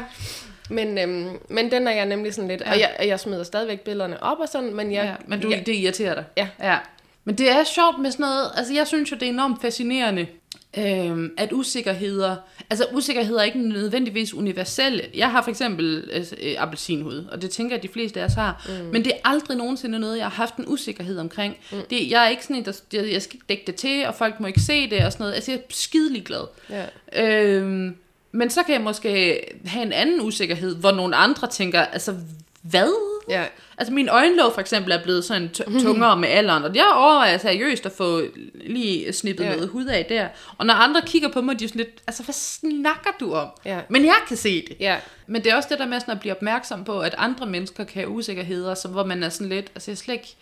Men, 0.69 0.97
øhm, 0.97 1.37
men 1.49 1.71
den 1.71 1.87
er 1.87 1.91
jeg 1.91 2.05
nemlig 2.05 2.33
sådan 2.33 2.47
lidt, 2.47 2.61
ja. 2.61 2.71
og 2.71 2.79
jeg, 2.79 2.89
jeg 3.07 3.19
smider 3.19 3.43
stadigvæk 3.43 3.79
billederne 3.79 4.23
op 4.23 4.39
og 4.39 4.49
sådan, 4.49 4.75
men 4.75 4.91
jeg... 4.91 5.03
Ja, 5.03 5.13
men 5.27 5.39
du, 5.39 5.49
jeg, 5.49 5.65
det 5.65 5.75
irriterer 5.75 6.15
dig. 6.15 6.23
Ja. 6.37 6.47
ja. 6.63 6.77
Men 7.23 7.37
det 7.37 7.51
er 7.51 7.63
sjovt 7.63 7.99
med 7.99 8.11
sådan 8.11 8.23
noget, 8.23 8.51
altså 8.57 8.73
jeg 8.73 8.87
synes 8.87 9.11
jo, 9.11 9.15
det 9.15 9.25
er 9.25 9.29
enormt 9.29 9.61
fascinerende, 9.61 10.27
øh, 10.77 11.29
at 11.37 11.51
usikkerheder, 11.51 12.35
altså 12.69 12.85
usikkerheder 12.93 13.39
er 13.39 13.43
ikke 13.43 13.59
nødvendigvis 13.59 14.33
universelle. 14.33 15.03
Jeg 15.15 15.31
har 15.31 15.41
for 15.41 15.49
eksempel 15.49 16.09
øh, 16.13 16.55
appelsinhud, 16.57 17.25
og 17.31 17.41
det 17.41 17.49
tænker 17.49 17.75
jeg, 17.75 17.77
at 17.77 17.83
de 17.83 17.93
fleste 17.93 18.21
af 18.21 18.25
os 18.25 18.33
har, 18.33 18.65
mm. 18.69 18.85
men 18.91 19.03
det 19.03 19.11
er 19.11 19.29
aldrig 19.29 19.57
nogensinde 19.57 19.99
noget, 19.99 20.17
jeg 20.17 20.25
har 20.25 20.31
haft 20.31 20.55
en 20.55 20.65
usikkerhed 20.67 21.17
omkring. 21.17 21.57
Mm. 21.71 21.77
Det, 21.89 22.09
jeg 22.09 22.25
er 22.25 22.29
ikke 22.29 22.43
sådan 22.43 22.55
en, 22.55 22.65
der, 22.65 22.79
jeg, 22.93 23.11
jeg 23.11 23.21
skal 23.21 23.35
ikke 23.35 23.45
dække 23.49 23.63
det 23.67 23.75
til, 23.75 24.05
og 24.07 24.15
folk 24.15 24.39
må 24.39 24.47
ikke 24.47 24.61
se 24.61 24.89
det 24.89 25.05
og 25.05 25.11
sådan 25.11 25.23
noget. 25.23 25.35
Altså 25.35 25.51
jeg 25.51 25.57
er 25.57 25.63
skidelig 25.69 26.23
glad. 26.23 26.45
Yeah. 26.71 27.55
Øh, 27.55 27.91
men 28.31 28.49
så 28.49 28.63
kan 28.63 28.73
jeg 28.73 28.81
måske 28.81 29.41
have 29.65 29.85
en 29.85 29.93
anden 29.93 30.21
usikkerhed, 30.21 30.75
hvor 30.75 30.91
nogle 30.91 31.15
andre 31.15 31.47
tænker, 31.47 31.81
altså 31.81 32.15
hvad? 32.61 33.18
Ja. 33.29 33.45
Altså 33.77 33.93
min 33.93 34.09
øjenlåg 34.09 34.53
for 34.53 34.61
eksempel 34.61 34.91
er 34.91 35.03
blevet 35.03 35.25
sådan 35.25 35.49
tungere 35.81 36.17
med 36.17 36.29
alderen, 36.29 36.63
og 36.63 36.75
jeg 36.75 36.91
overvejer 36.95 37.37
seriøst 37.37 37.85
at 37.85 37.91
få 37.91 38.21
lige 38.53 39.13
snippet 39.13 39.43
ja. 39.43 39.51
noget 39.55 39.69
hud 39.69 39.85
af 39.85 40.05
der. 40.09 40.27
Og 40.57 40.65
når 40.65 40.73
andre 40.73 41.01
kigger 41.05 41.29
på 41.29 41.41
mig, 41.41 41.59
de 41.59 41.63
er 41.63 41.69
sådan 41.69 41.79
lidt, 41.79 42.01
altså 42.07 42.23
hvad 42.23 42.33
snakker 42.33 43.09
du 43.19 43.33
om? 43.33 43.47
Ja. 43.65 43.79
Men 43.89 44.05
jeg 44.05 44.17
kan 44.27 44.37
se 44.37 44.65
det. 44.67 44.77
Ja. 44.79 44.97
Men 45.27 45.43
det 45.43 45.51
er 45.51 45.55
også 45.55 45.69
det 45.71 45.79
der 45.79 45.85
med 45.85 45.99
sådan 45.99 46.11
at 46.11 46.19
blive 46.19 46.35
opmærksom 46.35 46.83
på, 46.83 46.99
at 46.99 47.15
andre 47.17 47.45
mennesker 47.45 47.83
kan 47.83 48.01
have 48.01 48.09
usikkerheder, 48.09 48.75
som, 48.75 48.91
hvor 48.91 49.05
man 49.05 49.23
er 49.23 49.29
sådan 49.29 49.49
lidt, 49.49 49.71
altså 49.75 49.91
jeg 49.91 49.97
slet 49.97 50.13
ikke 50.13 50.35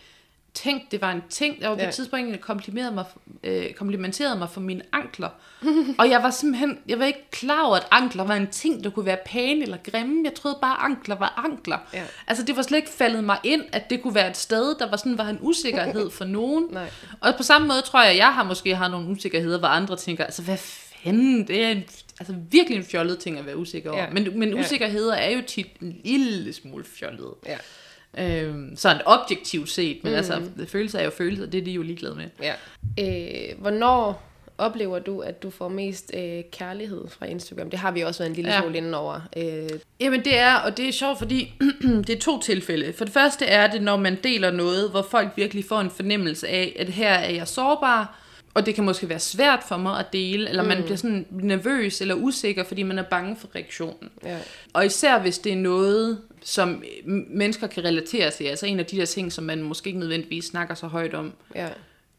tænkt, 0.63 0.91
det 0.91 1.01
var 1.01 1.11
en 1.11 1.21
ting. 1.29 1.61
Der 1.61 1.67
var 1.67 1.75
på 1.75 1.81
ja. 1.81 1.87
et 1.87 1.93
tidspunkt, 1.93 2.31
der 2.31 2.37
komplimenterede 2.37 2.95
mig, 2.95 3.05
øh, 3.43 3.73
komplimenterede 3.73 4.39
mig 4.39 4.49
for 4.49 4.61
mine 4.61 4.81
ankler. 4.91 5.29
og 5.99 6.09
jeg 6.09 6.23
var 6.23 6.29
simpelthen, 6.29 6.79
jeg 6.87 6.99
var 6.99 7.05
ikke 7.05 7.31
klar 7.31 7.63
over, 7.63 7.75
at 7.75 7.87
ankler 7.91 8.23
var 8.23 8.35
en 8.35 8.47
ting, 8.47 8.83
der 8.83 8.89
kunne 8.89 9.05
være 9.05 9.17
pæne 9.25 9.61
eller 9.61 9.77
grimme. 9.91 10.21
Jeg 10.25 10.33
troede 10.33 10.57
bare, 10.61 10.77
ankler 10.77 11.15
var 11.15 11.43
ankler. 11.45 11.77
Ja. 11.93 12.03
Altså 12.27 12.43
det 12.43 12.55
var 12.55 12.61
slet 12.61 12.77
ikke 12.77 12.89
faldet 12.89 13.23
mig 13.23 13.37
ind, 13.43 13.63
at 13.71 13.89
det 13.89 14.01
kunne 14.01 14.15
være 14.15 14.29
et 14.29 14.37
sted, 14.37 14.75
der 14.79 14.89
var 14.89 14.97
sådan 14.97 15.17
var 15.17 15.29
en 15.29 15.37
usikkerhed 15.41 16.09
for 16.09 16.25
nogen. 16.25 16.67
Nej. 16.71 16.89
Og 17.21 17.33
på 17.37 17.43
samme 17.43 17.67
måde 17.67 17.81
tror 17.81 18.01
jeg, 18.01 18.11
at 18.11 18.17
jeg 18.17 18.33
har 18.33 18.43
måske 18.43 18.75
har 18.75 18.87
nogle 18.87 19.09
usikkerheder, 19.09 19.59
hvor 19.59 19.67
andre 19.67 19.95
tænker, 19.95 20.23
altså 20.23 20.41
hvad 20.41 20.57
fanden, 21.03 21.47
det 21.47 21.63
er 21.63 21.69
en, 21.69 21.83
altså 22.19 22.35
virkelig 22.51 22.77
en 22.77 22.83
fjollet 22.83 23.19
ting 23.19 23.39
at 23.39 23.45
være 23.45 23.57
usikker 23.57 23.91
over. 23.91 24.03
Ja. 24.03 24.09
Men, 24.09 24.39
men 24.39 24.59
usikkerheder 24.59 25.13
er 25.13 25.29
jo 25.29 25.41
tit 25.47 25.67
en 25.81 26.01
lille 26.03 26.53
smule 26.53 26.85
fjollet. 26.85 27.33
Ja. 27.45 27.57
Øh, 28.19 28.55
sådan 28.75 29.01
objektivt 29.05 29.69
set, 29.69 30.03
men 30.03 30.11
mm. 30.11 30.17
altså, 30.17 30.41
følelser 30.67 30.99
er 30.99 31.03
jo 31.03 31.09
følelser, 31.09 31.45
det 31.45 31.57
er 31.57 31.65
de 31.65 31.71
jo 31.71 31.81
ligeglade 31.81 32.15
med. 32.15 32.25
Ja. 32.41 32.53
Øh, 32.99 33.61
hvornår 33.61 34.23
oplever 34.57 34.99
du, 34.99 35.19
at 35.19 35.43
du 35.43 35.49
får 35.49 35.69
mest 35.69 36.11
øh, 36.13 36.43
kærlighed 36.51 37.07
fra 37.09 37.25
Instagram? 37.25 37.69
Det 37.69 37.79
har 37.79 37.91
vi 37.91 38.01
også 38.01 38.19
været 38.19 38.29
en 38.29 38.35
lille 38.35 38.53
ja. 38.53 38.61
smule 38.61 38.77
inden 38.77 38.93
over. 38.93 39.21
Øh. 39.37 39.69
Jamen 39.99 40.25
det 40.25 40.37
er, 40.37 40.55
og 40.55 40.77
det 40.77 40.87
er 40.87 40.91
sjovt, 40.91 41.17
fordi 41.17 41.53
det 42.07 42.09
er 42.09 42.19
to 42.19 42.41
tilfælde. 42.41 42.93
For 42.93 43.05
det 43.05 43.13
første 43.13 43.45
er 43.45 43.71
det, 43.71 43.81
når 43.81 43.97
man 43.97 44.17
deler 44.23 44.51
noget, 44.51 44.89
hvor 44.89 45.01
folk 45.01 45.29
virkelig 45.35 45.65
får 45.65 45.79
en 45.79 45.89
fornemmelse 45.89 46.47
af, 46.47 46.75
at 46.79 46.89
her 46.89 47.13
er 47.13 47.31
jeg 47.31 47.47
sårbar, 47.47 48.19
og 48.53 48.65
det 48.65 48.75
kan 48.75 48.83
måske 48.83 49.09
være 49.09 49.19
svært 49.19 49.63
for 49.67 49.77
mig 49.77 49.99
at 49.99 50.05
dele, 50.13 50.49
eller 50.49 50.63
mm. 50.63 50.69
man 50.69 50.83
bliver 50.83 50.97
sådan 50.97 51.25
nervøs 51.31 52.01
eller 52.01 52.15
usikker, 52.15 52.63
fordi 52.63 52.83
man 52.83 52.99
er 52.99 53.03
bange 53.03 53.35
for 53.35 53.47
reaktionen. 53.55 54.09
Ja. 54.23 54.37
Og 54.73 54.85
især 54.85 55.19
hvis 55.19 55.39
det 55.39 55.51
er 55.51 55.57
noget, 55.57 56.21
som 56.47 56.83
mennesker 57.27 57.67
kan 57.67 57.83
relatere 57.83 58.31
til, 58.31 58.43
altså 58.43 58.65
en 58.65 58.79
af 58.79 58.85
de 58.85 58.97
der 58.97 59.05
ting, 59.05 59.33
som 59.33 59.43
man 59.43 59.63
måske 59.63 59.87
ikke 59.87 59.99
nødvendigvis 59.99 60.45
snakker 60.45 60.75
så 60.75 60.87
højt 60.87 61.13
om, 61.13 61.33
ja. 61.55 61.69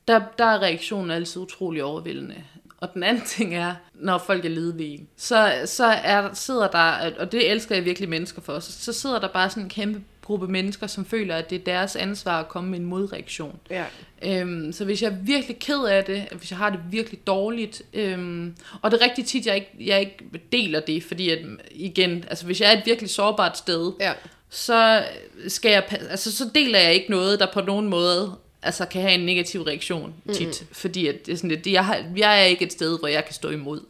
der, 0.08 0.20
der 0.38 0.44
er 0.44 0.58
reaktionen 0.58 1.10
altid 1.10 1.42
utrolig 1.42 1.84
overvældende. 1.84 2.44
Og 2.78 2.94
den 2.94 3.02
anden 3.02 3.24
ting 3.36 3.54
er, 3.54 3.74
når 3.94 4.18
folk 4.18 4.44
er 4.44 4.48
ledvige, 4.48 5.08
så, 5.16 5.62
så 5.64 5.84
er, 5.86 6.34
sidder 6.34 6.68
der, 6.68 7.12
og 7.18 7.32
det 7.32 7.50
elsker 7.50 7.74
jeg 7.74 7.84
virkelig 7.84 8.08
mennesker 8.08 8.42
for, 8.42 8.58
så, 8.58 8.72
så 8.72 8.92
sidder 8.92 9.20
der 9.20 9.28
bare 9.28 9.50
sådan 9.50 9.62
en 9.62 9.68
kæmpe 9.68 10.00
gruppe 10.28 10.48
mennesker, 10.48 10.86
som 10.86 11.04
føler, 11.04 11.36
at 11.36 11.50
det 11.50 11.56
er 11.56 11.64
deres 11.64 11.96
ansvar 11.96 12.40
at 12.40 12.48
komme 12.48 12.70
med 12.70 12.78
en 12.78 12.84
modreaktion. 12.84 13.58
Ja. 13.70 13.84
Øhm, 14.22 14.72
så 14.72 14.84
hvis 14.84 15.02
jeg 15.02 15.08
er 15.10 15.16
virkelig 15.22 15.58
ked 15.58 15.84
af 15.84 16.04
det, 16.04 16.26
hvis 16.32 16.50
jeg 16.50 16.58
har 16.58 16.70
det 16.70 16.80
virkelig 16.90 17.26
dårligt, 17.26 17.82
øhm, 17.94 18.54
og 18.82 18.90
det 18.90 19.00
er 19.00 19.04
rigtig 19.04 19.26
tit, 19.26 19.46
jeg 19.46 19.54
ikke, 19.54 19.70
jeg 19.80 20.00
ikke 20.00 20.14
deler 20.52 20.80
det, 20.80 21.04
fordi 21.04 21.30
at, 21.30 21.38
igen, 21.70 22.24
altså 22.30 22.46
hvis 22.46 22.60
jeg 22.60 22.72
er 22.74 22.78
et 22.78 22.86
virkelig 22.86 23.10
sårbart 23.10 23.58
sted, 23.58 23.92
Ja. 24.00 24.12
så 24.50 25.04
skal 25.48 25.70
jeg, 25.70 25.84
altså 26.10 26.36
så 26.36 26.44
deler 26.54 26.78
jeg 26.78 26.94
ikke 26.94 27.10
noget, 27.10 27.40
der 27.40 27.46
på 27.52 27.60
nogen 27.60 27.88
måde 27.88 28.32
altså 28.62 28.84
kan 28.86 29.02
have 29.02 29.14
en 29.14 29.26
negativ 29.26 29.62
reaktion 29.62 30.14
tit, 30.32 30.60
mm. 30.60 30.66
fordi 30.72 31.06
at 31.06 31.26
det 31.26 31.32
er 31.32 31.36
sådan 31.36 31.50
lidt, 31.50 31.64
det, 31.64 31.72
jeg, 31.72 31.84
har, 31.84 32.04
jeg 32.16 32.40
er 32.40 32.44
ikke 32.44 32.64
et 32.64 32.72
sted, 32.72 32.98
hvor 32.98 33.08
jeg 33.08 33.24
kan 33.24 33.34
stå 33.34 33.50
imod. 33.50 33.80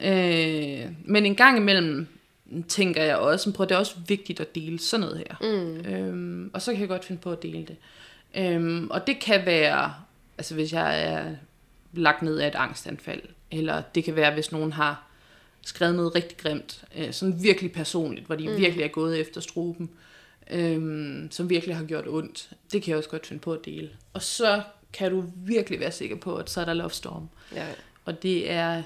Øh, 0.00 0.80
men 1.04 1.26
en 1.26 1.34
gang 1.34 1.56
imellem 1.56 2.06
tænker 2.68 3.02
jeg 3.02 3.16
også, 3.16 3.52
prøv, 3.52 3.66
det 3.68 3.74
er 3.74 3.78
også 3.78 3.96
vigtigt 4.08 4.40
at 4.40 4.54
dele 4.54 4.78
sådan 4.78 5.00
noget 5.00 5.18
her. 5.18 5.36
Mm. 5.40 5.92
Øhm, 5.92 6.50
og 6.52 6.62
så 6.62 6.72
kan 6.72 6.80
jeg 6.80 6.88
godt 6.88 7.04
finde 7.04 7.20
på 7.20 7.32
at 7.32 7.42
dele 7.42 7.66
det. 7.66 7.76
Øhm, 8.34 8.90
og 8.90 9.06
det 9.06 9.20
kan 9.20 9.46
være, 9.46 9.94
altså 10.38 10.54
hvis 10.54 10.72
jeg 10.72 11.02
er 11.02 11.34
lagt 11.92 12.22
ned 12.22 12.38
af 12.38 12.48
et 12.48 12.54
angstanfald, 12.54 13.22
eller 13.50 13.82
det 13.94 14.04
kan 14.04 14.16
være, 14.16 14.34
hvis 14.34 14.52
nogen 14.52 14.72
har 14.72 15.06
skrevet 15.62 15.94
noget 15.94 16.14
rigtig 16.14 16.38
grimt, 16.38 16.84
øh, 16.96 17.12
sådan 17.12 17.42
virkelig 17.42 17.72
personligt, 17.72 18.26
hvor 18.26 18.34
de 18.34 18.48
mm. 18.48 18.56
virkelig 18.56 18.84
er 18.84 18.88
gået 18.88 19.20
efter 19.20 19.40
struben, 19.40 19.90
øhm, 20.50 21.28
som 21.30 21.50
virkelig 21.50 21.76
har 21.76 21.84
gjort 21.84 22.08
ondt. 22.08 22.50
Det 22.72 22.82
kan 22.82 22.90
jeg 22.90 22.98
også 22.98 23.10
godt 23.10 23.26
finde 23.26 23.40
på 23.40 23.52
at 23.52 23.64
dele. 23.64 23.90
Og 24.12 24.22
så 24.22 24.62
kan 24.92 25.10
du 25.10 25.24
virkelig 25.36 25.80
være 25.80 25.92
sikker 25.92 26.16
på, 26.16 26.36
at 26.36 26.50
så 26.50 26.60
er 26.60 26.64
der 26.64 26.74
love 26.74 26.90
storm. 26.90 27.28
Ja. 27.54 27.66
Og 28.04 28.22
det 28.22 28.50
er 28.50 28.82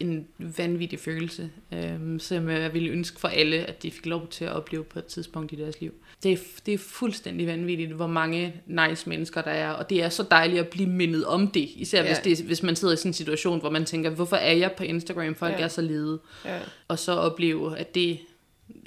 en 0.00 0.26
vanvittig 0.38 0.98
følelse, 0.98 1.50
øhm, 1.72 2.18
som 2.18 2.48
jeg 2.48 2.74
ville 2.74 2.88
ønske 2.90 3.20
for 3.20 3.28
alle, 3.28 3.56
at 3.56 3.82
de 3.82 3.90
fik 3.90 4.06
lov 4.06 4.28
til 4.28 4.44
at 4.44 4.52
opleve 4.52 4.84
på 4.84 4.98
et 4.98 5.04
tidspunkt 5.04 5.52
i 5.52 5.56
deres 5.56 5.80
liv. 5.80 5.94
Det 6.22 6.32
er, 6.32 6.36
det 6.66 6.74
er 6.74 6.78
fuldstændig 6.78 7.46
vanvittigt, 7.46 7.92
hvor 7.92 8.06
mange 8.06 8.54
nice 8.66 9.08
mennesker 9.08 9.42
der 9.42 9.50
er, 9.50 9.70
og 9.70 9.90
det 9.90 10.02
er 10.02 10.08
så 10.08 10.22
dejligt 10.30 10.60
at 10.60 10.68
blive 10.68 10.88
mindet 10.88 11.24
om 11.26 11.48
det, 11.50 11.68
især 11.76 12.02
Ja. 12.02 12.08
hvis, 12.08 12.38
det, 12.38 12.46
hvis 12.46 12.62
man 12.62 12.76
sidder 12.76 12.94
i 12.94 12.96
sådan 12.96 13.08
en 13.08 13.12
situation, 13.14 13.60
hvor 13.60 13.70
man 13.70 13.84
tænker, 13.84 14.10
hvorfor 14.10 14.36
er 14.36 14.52
jeg 14.52 14.72
på 14.72 14.84
Instagram, 14.84 15.34
folk 15.34 15.52
Ja. 15.58 15.64
er 15.64 15.68
så 15.68 15.82
lede, 15.82 16.20
Ja. 16.44 16.58
og 16.88 16.98
så 16.98 17.12
opleve, 17.12 17.78
at 17.78 17.94
det 17.94 18.18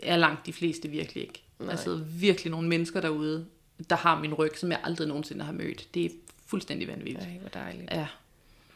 er 0.04 0.17
langt 0.17 0.46
de 0.46 0.54
fleste 0.54 0.88
virkelig 0.89 1.24
ikke. 1.24 1.43
Nej. 1.60 1.70
Der 1.70 1.76
sidder 1.76 2.00
virkelig 2.20 2.52
nogle 2.52 2.67
mennesker 2.67 3.02
derude, 3.02 3.46
der 3.89 3.96
har 3.96 4.20
min 4.22 4.34
ryg, 4.34 4.52
som 4.58 4.72
jeg 4.72 4.80
aldrig 4.84 5.08
nogensinde 5.08 5.46
har 5.46 5.52
mødt. 5.54 5.88
Det 5.93 6.06
er 6.06 6.10
fuldstændig 6.48 6.88
vanvittigt. 6.88 7.20
Ej, 7.20 7.38
hvor 7.39 7.50
dejligt. 7.50 7.91
Ja. 7.91 8.08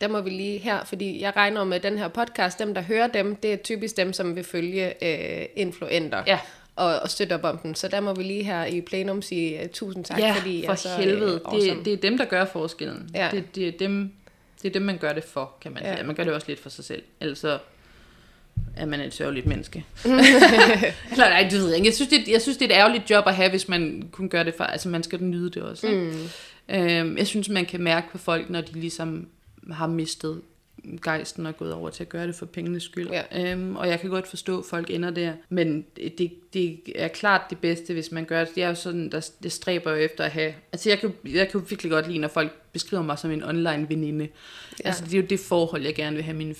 Der 0.01 0.07
må 0.07 0.21
vi 0.21 0.29
lige 0.29 0.57
her, 0.57 0.83
fordi 0.85 1.21
jeg 1.21 1.35
regner 1.35 1.63
med 1.63 1.79
den 1.79 1.97
her 1.97 2.07
podcast, 2.07 2.59
dem 2.59 2.73
der 2.73 2.81
hører 2.81 3.07
dem, 3.07 3.35
det 3.35 3.53
er 3.53 3.57
typisk 3.57 3.97
dem, 3.97 4.13
som 4.13 4.35
vil 4.35 4.43
følge 4.43 5.03
øh, 5.03 5.45
influenter. 5.55 6.23
Ja. 6.27 6.39
Og, 6.75 6.99
og 6.99 7.09
støtte 7.09 7.33
op 7.33 7.43
om 7.43 7.57
den. 7.57 7.75
Så 7.75 7.87
der 7.87 7.99
må 8.01 8.13
vi 8.13 8.23
lige 8.23 8.43
her 8.43 8.65
i 8.65 8.81
plenum 8.81 9.21
sige 9.21 9.59
uh, 9.63 9.69
tusind 9.69 10.05
tak, 10.05 10.19
ja, 10.19 10.33
fordi 10.33 10.65
for 10.65 10.75
så, 10.75 10.89
helvede. 10.97 11.41
Øh, 11.53 11.61
det, 11.61 11.85
det 11.85 11.93
er 11.93 11.97
dem, 11.97 12.17
der 12.17 12.25
gør 12.25 12.45
forskellen. 12.45 13.09
Ja. 13.13 13.29
Det, 13.31 13.55
det, 13.55 13.67
er 13.67 13.71
dem, 13.71 14.11
det 14.61 14.67
er 14.69 14.73
dem, 14.73 14.81
man 14.81 14.97
gør 14.97 15.13
det 15.13 15.23
for, 15.23 15.51
kan 15.61 15.73
man 15.73 15.83
Ja. 15.83 15.95
sige. 15.95 16.07
Man 16.07 16.15
gør 16.15 16.23
det 16.23 16.33
også 16.33 16.47
lidt 16.47 16.59
for 16.59 16.69
sig 16.69 16.85
selv. 16.85 17.03
Ellers 17.19 17.39
så 17.39 17.59
er 18.77 18.85
man 18.85 18.99
et 18.99 19.13
sørgeligt 19.13 19.45
menneske. 19.45 19.85
Eller 20.05 21.29
nej, 21.29 21.47
det 21.51 21.59
ved 21.59 21.67
jeg 21.67 21.75
ikke. 21.75 21.87
Jeg 21.87 21.93
synes, 21.95 22.09
det, 22.09 22.27
jeg 22.27 22.41
synes, 22.41 22.57
det 22.57 22.71
er 22.71 22.75
et 22.75 22.79
ærgerligt 22.79 23.09
job 23.09 23.27
at 23.27 23.35
have, 23.35 23.49
hvis 23.49 23.67
man 23.67 24.09
kun 24.11 24.29
gør 24.29 24.43
det 24.43 24.53
for... 24.57 24.63
Altså, 24.63 24.89
man 24.89 25.03
skal 25.03 25.23
nyde 25.23 25.49
det 25.49 25.63
også. 25.63 25.87
Ikke? 25.87 25.99
Mm. 25.99 26.75
Øhm, 26.75 27.17
jeg 27.17 27.27
synes, 27.27 27.49
man 27.49 27.65
kan 27.65 27.81
mærke 27.81 28.07
på 28.11 28.17
folk, 28.17 28.49
når 28.49 28.61
de 28.61 28.71
ligesom 28.73 29.27
har 29.71 29.87
mistet 29.87 30.41
gejsten 31.01 31.45
og 31.45 31.57
gået 31.57 31.73
over 31.73 31.89
til 31.89 32.03
at 32.03 32.09
gøre 32.09 32.27
det 32.27 32.35
for 32.35 32.45
pengenes 32.45 32.83
skyld. 32.83 33.09
Ja. 33.09 33.51
Øhm, 33.51 33.75
og 33.75 33.87
jeg 33.87 33.99
kan 33.99 34.09
godt 34.09 34.27
forstå, 34.27 34.59
at 34.59 34.65
folk 34.65 34.89
ender 34.89 35.09
der. 35.09 35.33
Men 35.49 35.85
det, 36.17 36.31
det 36.53 36.79
er 36.95 37.07
klart 37.07 37.41
det 37.49 37.57
bedste, 37.57 37.93
hvis 37.93 38.11
man 38.11 38.25
gør 38.25 38.39
det. 38.39 38.55
Det 38.55 38.63
er 38.63 38.67
jo 38.67 38.75
sådan, 38.75 39.09
der, 39.11 39.29
det 39.43 39.51
stræber 39.51 39.91
jo 39.91 39.97
efter 39.97 40.23
at 40.23 40.31
have... 40.31 40.53
Altså, 40.73 40.89
jeg 40.89 40.99
kan, 40.99 41.13
jeg 41.25 41.49
kan 41.49 41.61
virkelig 41.69 41.91
godt 41.91 42.07
lide, 42.07 42.19
når 42.19 42.27
folk 42.27 42.51
beskriver 42.73 43.03
mig 43.03 43.19
som 43.19 43.31
en 43.31 43.43
online 43.43 43.85
veninde. 43.89 44.27
Ja. 44.83 44.87
Altså, 44.87 45.03
det 45.05 45.13
er 45.13 45.17
jo 45.17 45.27
det 45.29 45.39
forhold, 45.39 45.83
jeg 45.83 45.95
gerne 45.95 46.15
vil 46.15 46.25
have 46.25 46.37
mine, 46.37 46.55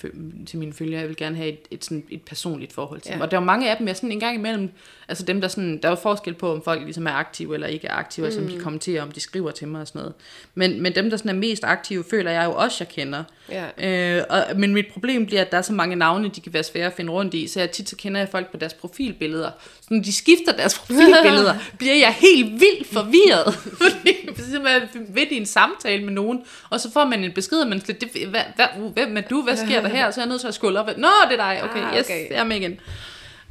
til 0.46 0.60
mine 0.60 0.74
følgere. 0.74 1.00
Jeg 1.00 1.10
vil 1.10 1.18
gerne 1.18 1.36
have 1.36 1.50
et, 1.50 1.60
et, 1.72 1.86
sådan, 1.86 2.04
et 2.10 2.22
personligt 2.22 2.74
forhold 2.74 3.02
til 3.02 3.10
Ja. 3.10 3.14
dem. 3.14 3.22
Og 3.22 3.32
der 3.32 3.38
er 3.38 3.42
jo 3.42 3.46
mange 3.46 3.72
af 3.72 3.78
dem, 3.78 3.88
jeg 3.88 3.96
sådan 3.96 4.12
en 4.12 4.20
gang 4.20 4.36
imellem... 4.36 4.70
Altså 5.08 5.26
dem, 5.26 5.42
der 5.42 5.48
sådan... 5.48 5.78
Der 5.82 5.88
er 5.88 5.92
jo 5.92 5.96
forskel 5.96 6.34
på, 6.34 6.54
om 6.54 6.64
folk 6.64 6.82
ligesom 6.84 7.08
er 7.08 7.12
aktive 7.12 7.54
eller 7.54 7.68
ikke 7.68 7.88
er 7.88 7.94
aktive, 7.94 8.24
mm. 8.24 8.26
altså 8.26 8.42
om 8.42 8.48
de 8.48 8.60
kommenterer, 8.60 9.04
om 9.04 9.12
de 9.12 9.20
skriver 9.20 9.52
til 9.52 9.68
mig 9.68 9.82
og 9.82 9.88
sådan 9.88 10.00
noget. 10.00 10.14
Men, 10.56 10.82
men 10.82 10.96
dem, 10.96 11.10
der 11.10 11.18
sådan 11.18 11.30
er 11.30 11.40
mest 11.40 11.64
aktive, 11.64 12.04
føler 12.10 12.32
jeg 12.32 12.46
jo 12.46 12.52
også, 12.54 12.78
jeg 12.80 12.90
kender. 12.90 13.24
Ja. 13.50 14.18
Øh, 14.18 14.24
og, 14.30 14.60
men 14.60 14.74
mit 14.74 14.86
problem 14.94 15.26
bliver, 15.26 15.42
at 15.42 15.52
der 15.52 15.58
er 15.58 15.62
så 15.62 15.74
mange 15.74 15.96
navne, 15.96 16.30
de 16.36 16.42
kan 16.42 16.54
være 16.54 16.64
svære 16.64 16.86
at 16.86 16.94
finde 16.94 17.12
rundt 17.12 17.34
i, 17.34 17.48
så 17.48 17.60
jeg 17.60 17.72
tit 17.72 17.90
så 17.90 17.96
kender 17.96 18.20
jeg 18.20 18.30
folk 18.30 18.52
på 18.52 18.58
deres 18.58 18.74
profilbilleder. 18.74 19.52
Når 19.92 20.02
de 20.02 20.14
skifter 20.14 20.52
deres 20.52 20.80
profilbilleder, 20.80 21.56
bliver 21.80 21.96
jeg 21.96 22.16
helt 22.20 22.52
vildt 22.52 22.88
forvirret. 22.94 23.54
Fordi 23.82 24.60
man 24.64 24.82
midt 25.16 25.32
i 25.32 25.38
en 25.38 25.46
samtale 25.46 26.04
med 26.04 26.14
nogen, 26.14 26.42
og 26.70 26.80
så 26.80 26.92
får 26.92 27.06
man 27.06 27.24
en 27.24 27.32
besked, 27.32 27.66
lidt, 27.66 27.88
det, 27.88 28.28
hvad, 28.28 28.42
hvad, 28.56 28.68
hvem 28.94 29.18
er 29.18 29.22
du? 29.22 29.42
Hvad 29.42 29.58
sker 29.58 29.82
der 29.82 29.90
her? 29.90 30.12
Så 30.12 30.22
er 30.22 30.24
jeg 30.24 30.30
nødt 30.30 30.42
til 30.42 30.48
at 30.48 30.54
skåle 30.54 30.80
op. 30.80 30.88
Nå, 30.98 31.08
det 31.30 31.40
er 31.40 31.54
dig. 31.54 31.64
Okay, 31.64 31.84
Ah, 31.84 31.98
yes, 31.98 32.06
okay. 32.06 32.30
jeg 32.30 32.40
er 32.40 32.44
med 32.44 32.56
igen. 32.56 32.80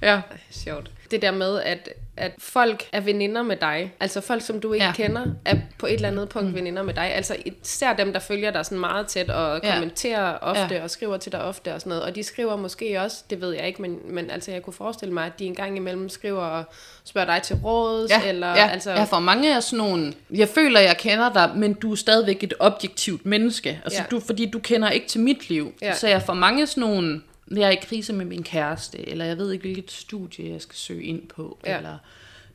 Ja. 0.02 0.20
Sjovt. 0.50 0.90
Det 1.10 1.22
der 1.22 1.30
med, 1.30 1.60
at, 1.60 1.88
at 2.20 2.32
folk 2.38 2.88
er 2.92 3.00
veninder 3.00 3.42
med 3.42 3.56
dig, 3.56 3.92
altså 4.00 4.20
folk, 4.20 4.42
som 4.42 4.60
du 4.60 4.72
ikke 4.72 4.86
Ja. 4.86 4.92
kender, 4.92 5.26
er 5.44 5.56
på 5.78 5.86
et 5.86 5.92
eller 5.94 6.08
andet 6.08 6.28
punkt 6.28 6.48
mm. 6.48 6.54
veninder 6.54 6.82
med 6.82 6.94
dig. 6.94 7.14
Altså 7.14 7.36
især 7.62 7.92
dem, 7.92 8.12
der 8.12 8.20
følger 8.20 8.50
dig 8.50 8.64
sådan 8.64 8.78
meget 8.78 9.06
tæt 9.06 9.30
og 9.30 9.60
Ja. 9.62 9.72
kommenterer 9.74 10.38
ofte 10.38 10.74
Ja. 10.74 10.82
og 10.82 10.90
skriver 10.90 11.16
til 11.16 11.32
dig 11.32 11.42
ofte 11.44 11.74
og 11.74 11.80
sådan 11.80 11.88
noget. 11.90 12.04
Og 12.04 12.14
de 12.14 12.22
skriver 12.22 12.56
måske 12.56 13.00
også, 13.00 13.24
det 13.30 13.40
ved 13.40 13.52
jeg 13.52 13.66
ikke, 13.66 13.82
men, 13.82 13.98
men 14.04 14.30
altså 14.30 14.50
jeg 14.50 14.62
kunne 14.62 14.74
forestille 14.74 15.14
mig, 15.14 15.26
at 15.26 15.38
de 15.38 15.44
en 15.44 15.54
gang 15.54 15.76
imellem 15.76 16.08
skriver 16.08 16.42
og 16.42 16.64
spørger 17.04 17.26
dig 17.34 17.42
til 17.42 17.56
råds, 17.56 18.10
Ja, 18.10 18.28
eller 18.28 18.48
ja. 18.48 18.68
altså... 18.68 18.90
Jeg 18.92 19.08
får 19.08 19.18
mange 19.18 19.56
af 19.56 19.62
sådan 19.62 19.76
nogle, 19.78 20.12
jeg 20.34 20.48
føler, 20.48 20.80
jeg 20.80 20.96
kender 20.98 21.32
dig, 21.32 21.50
men 21.56 21.74
du 21.74 21.92
er 21.92 21.96
stadigvæk 21.96 22.42
et 22.42 22.54
objektivt 22.58 23.26
menneske. 23.26 23.80
Altså, 23.84 24.00
Ja. 24.02 24.06
du, 24.10 24.20
fordi 24.20 24.46
du 24.50 24.58
kender 24.58 24.90
ikke 24.90 25.06
til 25.06 25.20
mit 25.20 25.48
liv. 25.48 25.72
Ja. 25.82 25.94
Så 25.94 26.08
jeg 26.08 26.22
får 26.22 26.34
mange 26.34 26.66
sådan 26.66 26.80
nogle, 26.80 27.22
jeg 27.50 27.66
er 27.66 27.70
i 27.70 27.78
krise 27.82 28.12
med 28.12 28.24
min 28.24 28.42
kæreste, 28.42 29.08
eller 29.08 29.24
jeg 29.24 29.38
ved 29.38 29.52
ikke, 29.52 29.62
hvilket 29.62 29.90
studie 29.90 30.50
jeg 30.52 30.60
skal 30.62 30.76
søge 30.76 31.02
ind 31.02 31.28
på. 31.28 31.58
Ja. 31.66 31.76
Eller, 31.76 31.96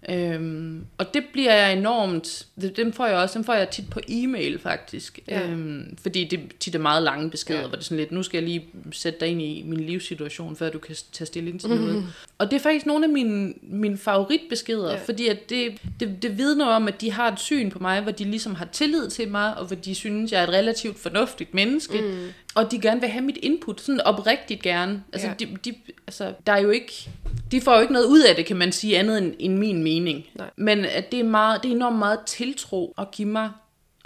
øhm, 0.09 0.85
og 0.97 1.13
det 1.13 1.23
bliver 1.33 1.53
jeg 1.53 1.77
enormt, 1.77 2.45
dem 2.75 2.93
får 2.93 3.05
jeg 3.05 3.17
også, 3.17 3.37
dem 3.37 3.43
får 3.43 3.53
jeg 3.53 3.69
tit 3.69 3.89
på 3.89 3.99
e-mail 4.07 4.59
faktisk. 4.59 5.19
Ja. 5.27 5.47
Øhm, 5.47 5.97
fordi 6.01 6.23
det 6.23 6.39
tit 6.59 6.75
er 6.75 6.79
meget 6.79 7.03
lange 7.03 7.29
beskeder, 7.31 7.59
Ja. 7.59 7.67
hvor 7.67 7.75
det 7.75 7.81
er 7.81 7.83
sådan 7.85 7.97
lidt, 7.97 8.11
nu 8.11 8.23
skal 8.23 8.37
jeg 8.37 8.49
lige 8.49 8.65
sætte 8.91 9.19
dig 9.19 9.27
ind 9.27 9.41
i 9.41 9.63
min 9.65 9.79
livssituation, 9.79 10.55
før 10.55 10.69
du 10.69 10.79
kan 10.79 10.95
tage 11.11 11.25
stilling 11.25 11.61
til 11.61 11.69
noget. 11.69 12.03
Og 12.37 12.51
det 12.51 12.57
er 12.57 12.61
faktisk 12.61 12.85
nogle 12.85 13.05
af 13.05 13.09
mine, 13.11 13.53
mine 13.61 13.97
favoritbeskeder, 13.97 14.91
ja. 14.91 14.97
fordi 15.05 15.27
at 15.27 15.49
det, 15.49 15.81
det, 15.99 16.21
det 16.21 16.37
vidner 16.37 16.65
om, 16.65 16.87
at 16.87 17.01
de 17.01 17.11
har 17.11 17.31
et 17.31 17.39
syn 17.39 17.69
på 17.69 17.79
mig, 17.79 18.01
hvor 18.01 18.11
de 18.11 18.23
ligesom 18.23 18.55
har 18.55 18.65
tillid 18.65 19.09
til 19.09 19.27
mig, 19.31 19.57
og 19.57 19.65
hvor 19.65 19.75
de 19.75 19.95
synes, 19.95 20.31
jeg 20.31 20.39
er 20.39 20.47
et 20.47 20.53
relativt 20.53 20.99
fornuftigt 20.99 21.53
menneske, 21.53 22.01
mm. 22.01 22.27
Og 22.55 22.71
de 22.71 22.79
gerne 22.81 23.01
vil 23.01 23.09
have 23.09 23.25
mit 23.25 23.37
input, 23.43 23.81
sådan 23.81 24.01
oprigtigt 24.01 24.61
gerne. 24.61 25.03
Altså, 25.13 25.27
Ja. 25.27 25.33
de, 25.39 25.45
de, 25.65 25.73
altså, 26.07 26.33
der 26.47 26.53
er 26.53 26.57
jo 26.59 26.69
ikke, 26.69 27.09
de 27.51 27.61
får 27.61 27.75
jo 27.75 27.81
ikke 27.81 27.93
noget 27.93 28.05
ud 28.05 28.21
af 28.21 28.35
det, 28.35 28.45
kan 28.45 28.57
man 28.57 28.71
sige, 28.71 28.97
andet 28.99 29.17
end, 29.17 29.33
end 29.39 29.57
min 29.57 29.83
mening. 29.83 30.25
Nej. 30.35 30.49
Men 30.55 30.85
at 30.85 31.11
det 31.11 31.19
er, 31.19 31.23
meget, 31.23 31.63
det 31.63 31.71
er 31.71 31.75
enormt 31.75 31.99
meget 31.99 32.19
tiltro 32.25 32.93
at 32.97 33.11
give 33.11 33.27
mig 33.27 33.49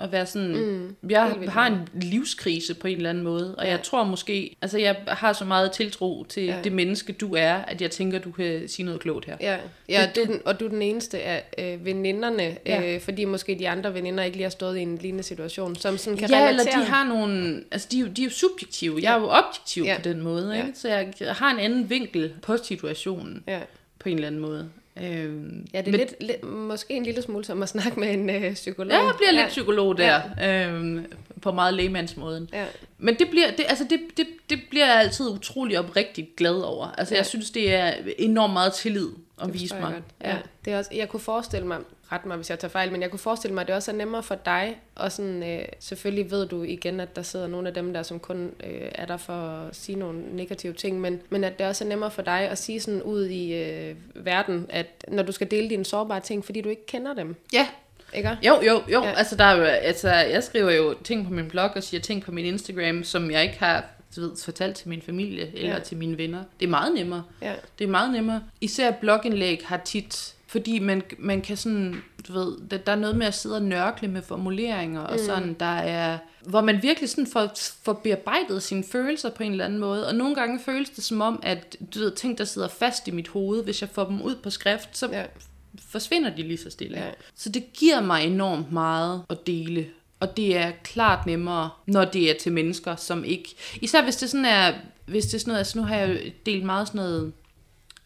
at 0.02 0.12
være 0.12 0.26
sådan, 0.26 0.56
mm, 0.58 0.96
jeg 1.10 1.34
har 1.48 1.68
en 1.68 1.88
livskrise 2.02 2.74
på 2.74 2.88
en 2.88 2.98
eller 2.98 3.10
anden 3.10 3.24
måde, 3.24 3.56
og 3.56 3.66
Ja. 3.66 3.70
jeg 3.72 3.82
tror 3.84 4.04
måske, 4.04 4.56
altså 4.62 4.78
jeg 4.78 4.96
har 5.08 5.34
så 5.34 5.46
meget 5.46 5.72
tiltro 5.72 6.24
til 6.30 6.44
Ja. 6.44 6.56
det 6.64 6.72
menneske, 6.72 7.14
du 7.14 7.36
er, 7.36 7.54
at 7.54 7.82
jeg 7.82 7.92
tænker, 7.92 8.20
du 8.20 8.32
kan 8.32 8.68
sige 8.68 8.86
noget 8.86 9.02
klogt 9.02 9.26
her. 9.26 9.38
Ja, 9.42 9.58
ja 9.90 10.10
Det- 10.16 10.28
du, 10.28 10.32
den- 10.34 10.42
og 10.46 10.60
du 10.60 10.66
er 10.66 10.70
den 10.70 10.82
eneste 10.82 11.20
af 11.22 11.44
øh, 11.58 11.86
veninderne, 11.86 12.58
Ja. 12.66 12.94
øh, 12.96 13.02
fordi 13.02 13.26
måske 13.26 13.56
de 13.60 13.70
andre 13.70 13.94
veninder 13.94 14.24
ikke 14.24 14.38
lige 14.38 14.44
har 14.46 14.50
stået 14.50 14.78
i 14.78 14.82
en 14.82 14.98
lignende 14.98 15.24
situation, 15.24 15.76
som 15.76 15.98
sådan 15.98 16.18
kan 16.20 16.30
ja, 16.30 16.36
relatere. 16.38 16.50
eller 16.74 16.84
de 16.86 16.90
har 16.92 17.08
nogle, 17.08 17.64
altså 17.72 17.88
de, 17.92 18.10
de 18.16 18.22
er 18.22 18.26
jo 18.26 18.32
subjektive, 18.32 19.00
jeg 19.02 19.14
er 19.16 19.20
jo 19.20 19.28
objektiv 19.30 19.84
ja. 19.84 19.96
på 19.96 20.02
den 20.02 20.22
måde, 20.22 20.56
ikke? 20.58 20.68
Ja. 20.68 20.74
så 20.76 20.88
jeg 21.26 21.36
har 21.36 21.52
en 21.54 21.60
anden 21.60 21.90
vinkel 21.90 22.34
på 22.42 22.58
situationen 22.58 23.44
Ja. 23.48 23.60
på 24.00 24.10
en 24.10 24.16
eller 24.16 24.28
anden 24.28 24.42
måde. 24.42 24.70
Øhm, 25.04 25.68
Ja, 25.74 25.78
det 25.82 25.88
er 25.88 25.92
men- 25.92 26.00
lidt, 26.00 26.16
lidt, 26.20 26.44
måske 26.44 26.94
en 26.94 27.04
lille 27.04 27.22
smule 27.22 27.46
som 27.46 27.64
at 27.64 27.70
snakke 27.70 28.00
med 28.00 28.14
en 28.14 28.30
øh, 28.30 28.54
psykolog. 28.54 28.92
Ja, 28.92 29.06
jeg 29.06 29.14
bliver 29.18 29.32
lidt 29.32 29.42
ja. 29.42 29.48
psykolog 29.48 29.98
der, 29.98 30.22
ja. 30.38 30.68
øhm, 30.68 31.06
på 31.42 31.52
meget 31.52 31.74
lægemandsmåden. 31.74 32.50
Ja. 32.54 32.66
Men 32.98 33.16
det 33.20 33.30
bliver, 33.30 33.52
det, 33.52 33.66
altså 33.70 33.84
det, 33.90 34.00
det, 34.18 34.28
det 34.50 34.60
bliver 34.70 34.86
jeg 34.86 34.96
altid 34.96 35.30
utrolig 35.30 35.80
oprigtigt 35.80 36.36
glad 36.36 36.56
over. 36.56 36.88
Altså 36.98 37.14
Ja. 37.14 37.18
ja. 37.18 37.20
jeg 37.20 37.26
synes, 37.26 37.52
det 37.52 37.74
er 37.74 37.94
enormt 38.18 38.54
meget 38.54 38.74
tillid 38.74 39.08
at 39.42 39.46
Det 39.46 39.54
vise 39.54 39.76
mig. 39.76 39.84
godt. 39.94 40.04
Ja. 40.24 40.36
Det 40.66 40.74
er 40.74 40.78
også, 40.78 40.92
jeg 40.96 41.10
kunne 41.10 41.20
forestille 41.20 41.68
mig, 41.68 41.78
ret 42.12 42.26
mig 42.26 42.36
hvis 42.36 42.50
jeg 42.50 42.60
tager 42.60 42.72
fejl, 42.72 42.92
men 42.92 43.02
jeg 43.02 43.10
kunne 43.10 43.20
forestille 43.20 43.54
mig, 43.54 43.62
at 43.62 43.68
det 43.68 43.76
også 43.76 43.92
er 43.92 43.96
nemmere 43.96 44.24
for 44.24 44.36
dig, 44.36 44.78
og 44.96 45.12
sådan, 45.12 45.44
øh, 45.44 45.66
selvfølgelig 45.80 46.32
ved 46.32 46.48
du 46.48 46.64
igen, 46.64 47.00
at 47.00 47.16
der 47.16 47.22
sidder 47.22 47.48
nogle 47.48 47.68
af 47.68 47.74
dem 47.74 47.94
der, 47.94 48.04
som 48.04 48.20
kun 48.20 48.52
øh, 48.64 48.92
er 48.96 49.06
der 49.06 49.18
for 49.18 49.34
at 49.34 49.76
sige 49.76 50.00
nogle 50.00 50.36
negative 50.36 50.74
ting, 50.74 51.02
men, 51.02 51.22
men 51.30 51.44
at 51.44 51.60
det 51.60 51.68
også 51.68 51.84
er 51.84 51.88
nemmere 51.88 52.12
for 52.12 52.22
dig 52.22 52.40
at 52.40 52.58
sige 52.58 52.80
sådan 52.80 53.02
ud 53.02 53.26
i 53.26 53.54
øh, 53.54 53.96
verden, 54.16 54.66
at 54.70 55.06
når 55.08 55.24
du 55.24 55.32
skal 55.32 55.52
dele 55.52 55.70
dine 55.70 55.86
sårbare 55.86 56.20
ting, 56.20 56.46
fordi 56.46 56.62
du 56.62 56.70
ikke 56.70 56.86
kender 56.86 57.14
dem, 57.14 57.36
Ja, 57.54 57.68
ikke? 58.14 58.38
jo, 58.44 58.62
jo, 58.62 58.82
jo. 58.92 59.04
Ja. 59.04 59.12
Altså, 59.12 59.36
der 59.36 59.44
er 59.44 59.66
altså, 59.66 60.10
jeg 60.10 60.44
skriver 60.44 60.72
jo 60.72 60.96
ting 61.04 61.28
på 61.28 61.34
min 61.34 61.48
blog 61.48 61.70
og 61.76 61.84
siger 61.84 62.02
ting 62.02 62.24
på 62.24 62.32
min 62.32 62.46
Instagram, 62.46 63.04
som 63.04 63.32
jeg 63.32 63.44
ikke 63.44 63.60
har 63.60 63.86
du 64.16 64.22
ved, 64.22 64.32
fortalt 64.46 64.76
til 64.76 64.90
min 64.90 65.02
familie 65.02 65.52
eller 65.58 65.74
Ja. 65.74 65.80
til 65.80 65.98
mine 65.98 66.18
venner. 66.18 66.44
Det 66.60 66.66
er 66.66 66.70
meget 66.70 66.94
nemmere. 66.96 67.24
Ja. 67.42 67.54
Det 67.80 67.86
er 67.86 67.90
meget 67.90 68.12
nemmere. 68.12 68.44
Især 68.62 68.92
blogindlæg 68.92 69.62
har 69.66 69.78
tit, 69.86 70.36
fordi 70.48 70.80
man, 70.80 71.02
man 71.18 71.42
kan 71.42 71.58
sådan, 71.58 71.96
du 72.28 72.34
ved, 72.34 72.58
der, 72.72 72.78
der 72.78 72.92
er 72.92 72.96
noget 72.96 73.16
med 73.18 73.28
at 73.28 73.34
sidde 73.34 73.56
og 73.56 73.62
nørkle 73.64 74.08
med 74.08 74.22
formuleringer 74.22 75.02
og 75.02 75.20
sådan, 75.20 75.54
der 75.60 75.66
er, 75.66 76.18
hvor 76.46 76.62
man 76.62 76.82
virkelig 76.84 77.10
sådan 77.10 77.28
får, 77.28 77.50
får 77.84 77.94
bearbejdet 77.94 78.64
sine 78.64 78.84
følelser 78.84 79.30
på 79.30 79.44
en 79.44 79.52
eller 79.52 79.66
anden 79.66 79.80
måde. 79.80 80.08
Og 80.08 80.16
nogle 80.16 80.36
gange 80.36 80.60
føles 80.60 80.90
det 80.90 81.04
som 81.04 81.22
om, 81.22 81.40
at 81.44 81.76
du 81.96 82.00
ved, 82.00 82.12
ting, 82.12 82.38
der 82.38 82.44
sidder 82.46 82.68
fast 82.68 83.08
i 83.08 83.12
mit 83.12 83.28
hoved, 83.28 83.64
hvis 83.64 83.82
jeg 83.82 83.90
får 83.90 84.04
dem 84.06 84.22
ud 84.22 84.36
på 84.36 84.50
skrift, 84.50 84.98
så 84.98 85.10
Ja. 85.12 85.24
forsvinder 85.90 86.36
de 86.36 86.42
lige 86.44 86.58
så 86.58 86.70
stille. 86.70 86.98
Ja. 87.00 87.10
Så 87.36 87.50
det 87.50 87.74
giver 87.74 88.02
mig 88.02 88.26
enormt 88.26 88.72
meget 88.72 89.24
at 89.30 89.48
dele. 89.48 89.88
Og 90.20 90.38
det 90.38 90.58
er 90.58 90.72
klart 90.84 91.26
nemmere, 91.26 91.70
når 91.88 92.06
det 92.06 92.30
er 92.30 92.34
til 92.40 92.52
mennesker, 92.52 92.96
som 92.96 93.24
ikke... 93.24 93.56
Især 93.82 94.04
hvis 94.04 94.16
det 94.16 94.30
sådan 94.30 94.46
er... 94.46 94.74
Hvis 95.06 95.26
det 95.26 95.34
er 95.34 95.40
sådan 95.40 95.52
noget, 95.52 95.60
altså 95.60 95.78
nu 95.80 95.86
har 95.86 95.96
jeg 95.96 96.34
delt 96.46 96.66
meget 96.66 96.88
sådan 96.88 97.02
noget 97.02 97.34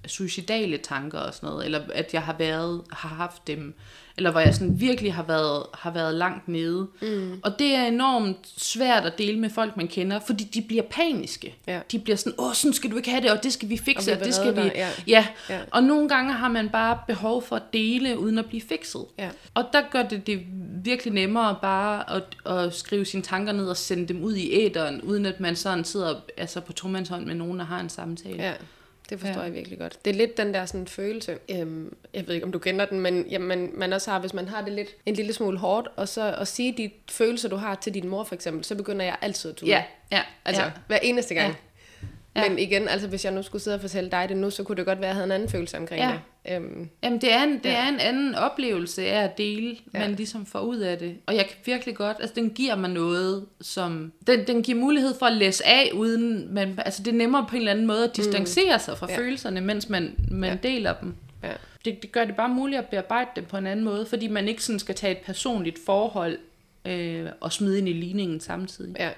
suicidale 0.07 0.78
tanker 0.78 1.20
og 1.20 1.34
sådan 1.34 1.49
noget, 1.49 1.66
eller 1.66 1.82
at 1.93 2.14
jeg 2.14 2.22
har 2.22 2.36
været, 2.38 2.82
har 2.91 3.09
haft 3.09 3.47
dem, 3.47 3.76
eller 4.18 4.32
hvor 4.32 4.39
jeg 4.39 4.55
sådan 4.55 4.80
virkelig 4.80 5.14
har 5.14 5.24
været, 5.24 5.64
har 5.74 5.91
været 5.91 6.16
langt 6.16 6.47
nede. 6.47 6.88
Mm. 7.01 7.39
Og 7.43 7.59
det 7.59 7.76
er 7.76 7.86
enormt 7.86 8.38
svært 8.57 9.05
at 9.05 9.18
dele 9.18 9.39
med 9.39 9.49
folk, 9.49 9.78
man 9.78 9.88
kender, 9.88 10.20
fordi 10.20 10.43
de 10.43 10.61
bliver 10.61 10.84
paniske. 10.84 11.55
Ja. 11.68 11.80
De 11.91 11.99
bliver 11.99 12.16
sådan, 12.16 12.34
åh, 12.38 12.53
sådan 12.53 12.74
skal 12.74 12.91
du 12.91 12.97
ikke 12.97 13.09
have 13.09 13.22
det, 13.22 13.32
og 13.32 13.43
det 13.43 13.53
skal 13.53 13.70
vi 13.70 13.78
fikse, 13.78 14.11
Og 14.11 14.20
og, 14.20 14.26
det 14.26 14.36
skal 14.36 14.55
vi... 14.55 14.61
ja. 14.61 14.89
Ja. 15.07 15.28
Ja. 15.49 15.59
og 15.72 15.84
nogle 15.84 16.09
gange 16.09 16.34
har 16.34 16.47
man 16.47 16.70
bare 16.70 16.99
behov 17.07 17.41
for 17.41 17.55
at 17.55 17.64
dele, 17.74 18.20
uden 18.20 18.38
at 18.38 18.45
blive 18.45 18.61
fikset. 18.61 19.05
Ja. 19.20 19.30
Og 19.53 19.66
der 19.74 19.82
gør 19.91 20.03
det 20.03 20.28
det 20.28 20.39
virkelig 20.84 21.14
nemmere 21.14 21.55
bare 21.61 22.16
at, 22.16 22.24
at 22.45 22.76
skrive 22.76 23.05
sine 23.05 23.24
tanker 23.24 23.53
ned 23.53 23.68
og 23.68 23.78
sende 23.78 24.07
dem 24.07 24.24
ud 24.24 24.36
i 24.36 24.49
æderen, 24.66 25.01
uden 25.01 25.26
at 25.26 25.39
man 25.39 25.55
sådan 25.55 25.84
sidder 25.84 26.16
altså 26.38 26.59
på 26.59 26.74
tomandshånd 26.74 27.26
med 27.26 27.36
nogen, 27.36 27.59
der 27.59 27.66
har 27.66 27.80
en 27.80 27.89
samtale. 27.89 28.43
Ja, 28.43 28.53
det 29.10 29.20
forstår 29.20 29.39
Ja. 29.39 29.45
jeg 29.45 29.54
virkelig 29.54 29.80
godt. 29.80 30.06
Det 30.06 30.12
er 30.12 30.16
lidt 30.18 30.38
den 30.38 30.54
der 30.54 30.66
sådan 30.66 30.88
følelse, 30.88 31.38
øhm, 31.49 31.95
jeg 32.14 32.28
ved 32.28 32.34
ikke, 32.36 32.45
om 32.45 32.51
du 32.51 32.60
kender 32.60 32.86
den, 32.86 32.99
men 32.99 33.26
jamen, 33.30 33.70
man 33.74 33.93
også 33.93 34.12
har, 34.12 34.20
hvis 34.20 34.34
man 34.34 34.47
har 34.47 34.62
det 34.62 34.74
lidt 34.74 34.89
en 35.06 35.14
lille 35.14 35.34
smule 35.34 35.58
hårdt, 35.58 35.88
og 35.95 36.08
så 36.08 36.36
at 36.39 36.47
sige 36.47 36.74
de 36.78 36.91
følelser, 37.12 37.49
du 37.49 37.56
har 37.56 37.76
til 37.76 37.93
din 37.93 38.08
mor 38.08 38.24
for 38.24 38.36
eksempel, 38.36 38.64
så 38.66 38.76
begynder 38.76 39.06
jeg 39.06 39.16
altid 39.22 39.49
at 39.49 39.56
tude. 39.56 39.70
ja, 39.72 39.84
ja. 40.12 40.22
Altså, 40.45 40.64
ja. 40.64 40.72
hver 40.88 40.97
eneste 41.04 41.34
gang. 41.36 41.47
Ja. 41.49 41.56
Ja. 42.36 42.49
Men 42.49 42.59
igen, 42.59 42.88
altså 42.88 43.07
hvis 43.07 43.25
jeg 43.25 43.34
nu 43.34 43.43
skulle 43.43 43.61
sidde 43.61 43.75
og 43.75 43.81
fortælle 43.81 44.11
dig 44.11 44.29
det 44.29 44.38
nu, 44.38 44.49
så 44.49 44.63
kunne 44.63 44.75
det 44.75 44.86
godt 44.86 44.99
være, 45.01 45.09
at 45.09 45.09
jeg 45.09 45.15
havde 45.15 45.25
en 45.25 45.31
anden 45.31 45.49
følelse 45.49 45.77
omkring 45.77 46.01
Ja. 46.01 46.11
det. 46.45 46.55
Øhm, 46.55 46.89
Jamen, 47.03 47.21
det 47.21 47.34
er, 47.34 47.43
en, 47.43 47.53
det 47.53 47.65
Ja. 47.65 47.84
er 47.86 47.88
en 47.88 47.99
anden 47.99 48.36
oplevelse 48.36 49.05
af 49.07 49.23
at 49.23 49.38
dele, 49.38 49.77
ja. 49.93 49.99
Man 49.99 50.15
ligesom 50.15 50.45
får 50.45 50.59
ud 50.59 50.77
af 50.77 50.97
det. 50.97 51.15
Og 51.25 51.36
jeg 51.36 51.45
kan 51.47 51.55
virkelig 51.65 51.95
godt, 51.95 52.17
altså 52.19 52.36
den 52.36 52.49
giver 52.49 52.75
mig 52.75 52.89
noget, 52.89 53.45
som, 53.61 54.11
den, 54.27 54.47
den 54.47 54.63
giver 54.63 54.79
mulighed 54.79 55.13
for 55.19 55.25
at 55.25 55.34
læse 55.34 55.67
af, 55.67 55.91
uden, 55.93 56.53
man, 56.53 56.79
altså 56.86 57.03
det 57.03 57.13
er 57.13 57.17
nemmere 57.17 57.45
på 57.49 57.55
en 57.55 57.61
eller 57.61 57.71
anden 57.71 57.86
måde 57.88 58.03
at 58.03 58.15
distancere 58.15 58.79
sig 58.79 58.97
fra 58.97 59.07
Ja. 59.09 59.17
følelserne, 59.17 59.61
mens 59.61 59.89
man, 59.89 60.15
man 60.31 60.49
Ja. 60.49 60.69
deler 60.69 60.93
dem. 60.93 61.13
ja. 61.43 61.51
Det, 61.86 62.01
det 62.01 62.11
gør 62.11 62.25
det 62.25 62.36
bare 62.36 62.49
muligt 62.49 62.79
at 62.79 62.86
bearbejde 62.88 63.29
dem 63.36 63.45
på 63.45 63.57
en 63.57 63.67
anden 63.67 63.86
måde, 63.86 64.05
fordi 64.05 64.27
man 64.27 64.47
ikke 64.47 64.63
sådan 64.63 64.79
skal 64.79 64.95
tage 64.95 65.11
et 65.11 65.17
personligt 65.25 65.79
forhold 65.86 66.38
øh, 66.86 67.25
og 67.39 67.53
smide 67.53 67.77
ind 67.77 67.89
i 67.89 67.93
ligningen 67.93 68.39
samtidig. 68.39 68.95
ja. 68.99 69.09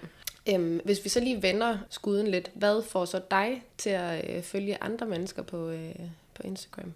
Øhm, 0.50 0.80
hvis 0.86 1.00
vi 1.04 1.10
så 1.10 1.20
lige 1.20 1.42
vender 1.44 1.78
skuden 1.90 2.28
lidt, 2.28 2.52
hvad 2.54 2.84
får 2.90 3.06
så 3.06 3.22
dig 3.32 3.64
til 3.78 3.90
at 3.90 4.36
øh, 4.38 4.44
følge 4.44 4.84
andre 4.84 5.06
mennesker 5.06 5.42
på, 5.44 5.70
øh, 5.70 5.90
på 6.36 6.42
Instagram? 6.44 6.94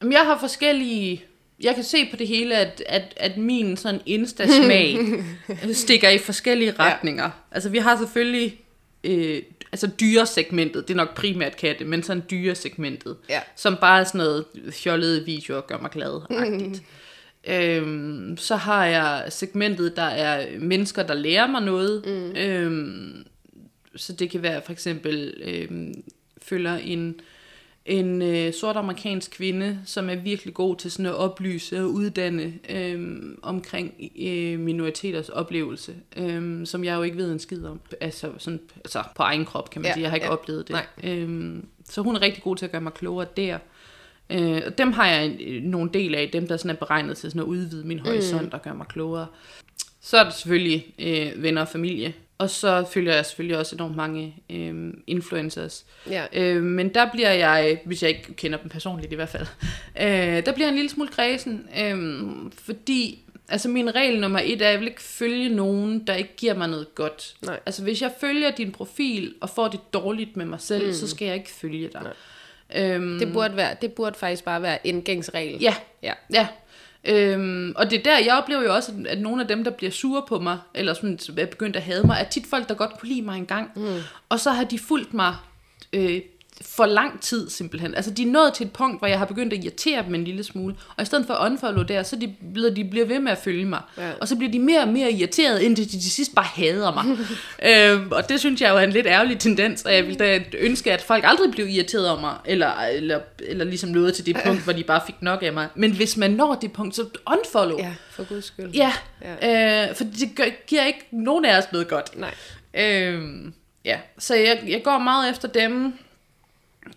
Jamen, 0.00 0.12
jeg 0.12 0.20
har 0.20 0.38
forskellige... 0.38 1.24
Jeg 1.60 1.74
kan 1.74 1.84
se 1.84 2.08
på 2.10 2.16
det 2.16 2.28
hele, 2.28 2.56
at, 2.56 2.82
at, 2.86 3.02
at 3.16 3.36
min 3.36 3.76
sådan 3.76 4.00
Insta-smag 4.06 4.98
stikker 5.72 6.08
i 6.08 6.18
forskellige 6.18 6.74
Ja. 6.78 6.84
retninger. 6.94 7.30
Altså, 7.50 7.68
vi 7.68 7.78
har 7.78 7.96
selvfølgelig... 7.96 8.60
Øh, 9.04 9.42
altså 9.72 9.86
dyresegmentet, 9.86 10.88
det 10.88 10.94
er 10.94 10.98
nok 10.98 11.14
primært 11.16 11.56
katte, 11.56 11.84
men 11.84 12.02
sådan 12.02 12.22
dyresegmentet, 12.30 13.16
Ja. 13.28 13.40
som 13.56 13.76
bare 13.80 14.00
er 14.00 14.04
sådan 14.04 14.18
noget 14.18 14.44
fjollede 14.72 15.24
videoer, 15.24 15.60
gør 15.60 15.78
mig 15.78 15.90
glad-agtigt. 15.90 16.82
øhm, 17.48 18.36
så 18.36 18.56
har 18.56 18.86
jeg 18.86 19.26
segmentet, 19.30 19.96
der 19.96 20.02
er 20.02 20.58
mennesker, 20.58 21.02
der 21.02 21.14
lærer 21.14 21.46
mig 21.46 21.62
noget. 21.62 22.02
Mm. 22.06 22.36
Øhm, 22.36 23.26
så 23.96 24.12
det 24.12 24.30
kan 24.30 24.42
være 24.42 24.62
for 24.64 24.72
eksempel, 24.72 25.34
øhm, 25.44 26.02
følger 26.42 26.74
en, 26.76 27.20
en 27.86 28.22
øh, 28.22 28.52
sort 28.52 28.76
amerikansk 28.76 29.30
kvinde, 29.30 29.78
som 29.84 30.10
er 30.10 30.14
virkelig 30.14 30.54
god 30.54 30.76
til 30.76 30.90
sådan 30.90 31.06
at 31.06 31.14
oplyse 31.14 31.80
og 31.80 31.90
uddanne 31.90 32.52
øhm, 32.70 33.38
omkring 33.42 33.94
øh, 34.20 34.58
minoriteters 34.58 35.28
oplevelse, 35.28 35.94
øhm, 36.16 36.66
som 36.66 36.84
jeg 36.84 36.94
jo 36.96 37.02
ikke 37.02 37.16
ved 37.16 37.32
en 37.32 37.38
skid 37.38 37.64
om. 37.64 37.80
Altså, 38.00 38.32
sådan, 38.38 38.60
altså 38.74 39.02
på 39.16 39.22
egen 39.22 39.44
krop, 39.44 39.70
kan 39.70 39.82
man 39.82 39.88
Ja, 39.88 39.92
sige. 39.92 40.02
Jeg 40.02 40.10
har 40.10 40.16
ikke 40.16 40.26
ja. 40.26 40.32
oplevet 40.32 40.68
det. 40.68 40.76
Nej. 41.02 41.12
Øhm, 41.12 41.66
så 41.84 42.02
hun 42.02 42.16
er 42.16 42.20
rigtig 42.22 42.42
god 42.42 42.56
til 42.56 42.64
at 42.64 42.72
gøre 42.72 42.80
mig 42.80 42.92
klogere 42.92 43.26
der. 43.36 43.58
Øh, 44.30 44.62
og 44.66 44.78
dem 44.78 44.92
har 44.92 45.06
jeg 45.06 45.36
øh, 45.40 45.62
nogle 45.62 45.90
del 45.94 46.14
af, 46.14 46.30
dem 46.32 46.48
der 46.48 46.56
sådan 46.56 46.70
er 46.70 46.74
beregnet 46.74 47.16
til 47.16 47.30
sådan 47.30 47.42
at 47.42 47.46
udvide 47.46 47.86
min 47.86 47.98
horisont 47.98 48.42
mm. 48.42 48.50
og 48.52 48.62
gøre 48.62 48.74
mig 48.74 48.86
klogere. 48.86 49.26
Så 50.00 50.16
er 50.16 50.24
der 50.24 50.30
selvfølgelig 50.30 50.94
øh, 50.98 51.42
venner 51.42 51.60
og 51.60 51.68
familie. 51.68 52.14
Og 52.38 52.50
så 52.50 52.84
følger 52.92 53.14
jeg 53.14 53.26
selvfølgelig 53.26 53.58
også 53.58 53.76
enormt 53.76 53.96
mange 53.96 54.36
øh, 54.50 54.94
influencers. 55.06 55.84
Ja. 56.10 56.24
Øh, 56.32 56.62
men 56.62 56.94
der 56.94 57.10
bliver 57.12 57.30
jeg, 57.30 57.80
hvis 57.84 58.02
jeg 58.02 58.10
ikke 58.10 58.34
kender 58.34 58.58
dem 58.58 58.68
personligt 58.68 59.12
i 59.12 59.16
hvert 59.16 59.28
fald, 59.28 59.46
øh, 60.02 60.46
der 60.46 60.52
bliver 60.52 60.66
jeg 60.66 60.68
en 60.68 60.74
lille 60.74 60.90
smule 60.90 61.08
kredsen. 61.08 61.68
Øh, 61.80 62.18
fordi, 62.64 63.24
altså 63.48 63.68
min 63.68 63.94
regel 63.94 64.20
nummer 64.20 64.40
et 64.44 64.62
er, 64.62 64.66
at 64.66 64.72
jeg 64.72 64.80
vil 64.80 64.88
ikke 64.88 65.02
følge 65.02 65.48
nogen, 65.48 66.06
der 66.06 66.14
ikke 66.14 66.36
giver 66.36 66.54
mig 66.54 66.68
noget 66.68 66.94
godt. 66.94 67.34
Nej. 67.42 67.60
Altså 67.66 67.82
hvis 67.82 68.02
jeg 68.02 68.12
følger 68.20 68.50
din 68.50 68.72
profil 68.72 69.34
og 69.40 69.50
får 69.50 69.68
det 69.68 69.80
dårligt 69.92 70.36
med 70.36 70.44
mig 70.44 70.60
selv, 70.60 70.86
mm. 70.86 70.92
så 70.92 71.08
skal 71.08 71.26
jeg 71.26 71.34
ikke 71.34 71.50
følge 71.50 71.88
dig. 71.92 72.12
Øhm, 72.74 73.18
Det 73.18 73.32
burde, 73.32 73.56
være, 73.56 73.76
det 73.82 73.92
burde 73.92 74.18
faktisk 74.18 74.44
bare 74.44 74.62
være 74.62 74.86
en 74.86 75.02
gængs 75.02 75.30
regel. 75.34 75.60
Ja, 75.60 75.74
Ja. 76.02 76.12
ja. 76.32 76.48
Øhm, 77.04 77.72
og 77.76 77.90
det 77.90 77.98
er 77.98 78.02
der, 78.02 78.18
jeg 78.18 78.34
oplever 78.36 78.62
jo 78.62 78.74
også, 78.74 78.92
at- 79.00 79.06
at 79.06 79.20
nogle 79.20 79.42
af 79.42 79.48
dem, 79.48 79.64
der 79.64 79.70
bliver 79.70 79.90
sure 79.90 80.22
på 80.28 80.38
mig, 80.38 80.58
eller 80.74 80.94
sådan 80.94 81.18
er 81.38 81.46
begyndt 81.46 81.76
at 81.76 81.82
hade 81.82 82.06
mig, 82.06 82.16
er 82.20 82.24
tit 82.28 82.46
folk, 82.46 82.68
der 82.68 82.74
godt 82.74 82.98
kunne 83.00 83.08
lide 83.08 83.22
mig 83.22 83.36
engang. 83.36 83.70
Mm. 83.76 83.96
Og 84.28 84.40
så 84.40 84.50
har 84.50 84.64
de 84.64 84.78
fulgt 84.78 85.14
mig 85.14 85.34
øh, 85.92 86.20
for 86.62 86.86
lang 86.86 87.20
tid 87.20 87.50
simpelthen. 87.50 87.94
Altså 87.94 88.10
de 88.10 88.22
er 88.22 88.26
nået 88.26 88.54
til 88.54 88.66
et 88.66 88.72
punkt, 88.72 88.98
hvor 89.00 89.08
jeg 89.08 89.18
har 89.18 89.26
begyndt 89.26 89.52
at 89.52 89.64
irritere 89.64 90.02
dem 90.02 90.14
en 90.14 90.24
lille 90.24 90.44
smule. 90.44 90.74
Og 90.96 91.02
i 91.02 91.06
stedet 91.06 91.26
for 91.26 91.34
at 91.34 91.50
unfollow 91.50 91.82
der, 91.82 92.02
så 92.02 92.16
de 92.16 92.34
blevet, 92.52 92.76
de 92.76 92.84
bliver 92.84 93.06
ved 93.06 93.20
med 93.20 93.32
at 93.32 93.38
følge 93.38 93.64
mig. 93.64 93.80
Ja. 93.98 94.10
Og 94.20 94.28
så 94.28 94.36
bliver 94.36 94.52
de 94.52 94.58
mere 94.58 94.80
og 94.80 94.88
mere 94.88 95.12
irriteret, 95.12 95.60
indtil 95.60 95.84
de 95.84 95.90
til 95.90 96.10
sidst 96.10 96.34
bare 96.34 96.44
hader 96.44 96.94
mig. 96.94 97.04
øhm, 97.70 98.12
og 98.12 98.28
det 98.28 98.40
synes 98.40 98.60
jeg 98.60 98.70
jo 98.70 98.76
er 98.76 98.80
en 98.80 98.90
lidt 98.90 99.06
ærgerlig 99.06 99.38
tendens, 99.38 99.82
og 99.82 99.94
jeg 99.94 100.06
vil 100.06 100.18
da 100.18 100.40
ønske, 100.58 100.92
at 100.92 101.02
folk 101.02 101.24
aldrig 101.26 101.50
blev 101.50 101.68
irriteret 101.68 102.10
over 102.10 102.20
mig, 102.20 102.36
eller, 102.44 102.72
eller, 102.80 103.20
eller 103.38 103.64
ligesom 103.64 103.90
nåede 103.90 104.12
til 104.12 104.26
det 104.26 104.36
punkt, 104.46 104.64
hvor 104.64 104.72
de 104.72 104.84
bare 104.84 105.00
fik 105.06 105.22
nok 105.22 105.42
af 105.42 105.52
mig. 105.52 105.68
Men 105.74 105.92
hvis 105.92 106.16
man 106.16 106.30
når 106.30 106.54
det 106.54 106.72
punkt, 106.72 106.96
så 106.96 107.06
unfollow. 107.26 107.78
Ja, 107.78 107.94
for 108.10 108.24
guds 108.24 108.44
skyld. 108.44 108.70
Ja, 108.70 108.92
ja. 109.42 109.88
Øh, 109.88 109.94
for 109.94 110.04
det 110.04 110.30
gør, 110.36 110.44
giver 110.66 110.84
ikke 110.84 111.06
nogen 111.12 111.44
af 111.44 111.58
os 111.58 111.64
noget 111.72 111.88
godt. 111.88 112.18
Nej. 112.18 112.34
Øhm, 112.74 113.54
ja, 113.84 113.98
så 114.18 114.34
jeg, 114.34 114.62
jeg 114.68 114.82
går 114.84 114.98
meget 114.98 115.30
efter 115.30 115.48
dem, 115.48 115.94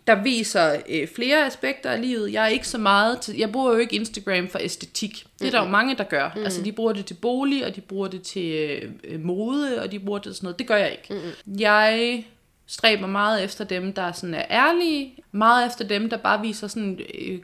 der 0.08 0.24
viser 0.24 0.82
øh, 0.90 1.08
flere 1.08 1.46
aspekter 1.46 1.90
af 1.90 2.02
livet. 2.02 2.34
Jeg 2.34 2.44
er 2.44 2.48
ikke 2.48 2.68
så 2.68 2.78
meget 2.78 3.20
til, 3.22 3.38
jeg 3.38 3.52
bruger 3.52 3.74
jo 3.74 3.78
ikke 3.78 3.96
Instagram 3.96 4.50
for 4.50 4.60
æstetik. 4.60 5.26
Det 5.40 5.48
er 5.48 5.52
der 5.52 5.64
jo 5.64 5.70
mange, 5.70 5.96
der 5.96 6.04
gør. 6.04 6.28
Mm-hmm. 6.28 6.44
Altså, 6.44 6.62
de 6.62 6.72
bruger 6.72 6.94
det 6.94 7.06
til 7.06 7.14
bolig, 7.14 7.66
og 7.66 7.76
de 7.76 7.82
bruger 7.82 8.08
det 8.08 8.22
til 8.22 8.52
øh, 8.52 8.92
øh, 9.04 9.20
mode, 9.20 9.82
og 9.82 9.92
de 9.92 10.00
bruger 10.00 10.20
det 10.20 10.24
til 10.24 10.36
sådan 10.36 10.46
noget. 10.46 10.60
Det 10.60 10.68
gør 10.68 10.76
jeg 10.76 10.92
ikke. 10.92 11.14
Mm-hmm. 11.14 11.60
Jeg 11.60 12.24
stræber 12.68 13.08
meget 13.08 13.44
efter 13.44 13.64
dem, 13.64 13.94
der 13.94 14.12
sådan 14.12 14.34
er 14.34 14.46
ærlige. 14.50 15.16
Meget 15.32 15.68
efter 15.68 15.88
dem, 15.88 16.10
der 16.10 16.18
bare 16.18 16.42
viser 16.42 16.68
sådan 16.68 17.00
øh, 17.20 17.40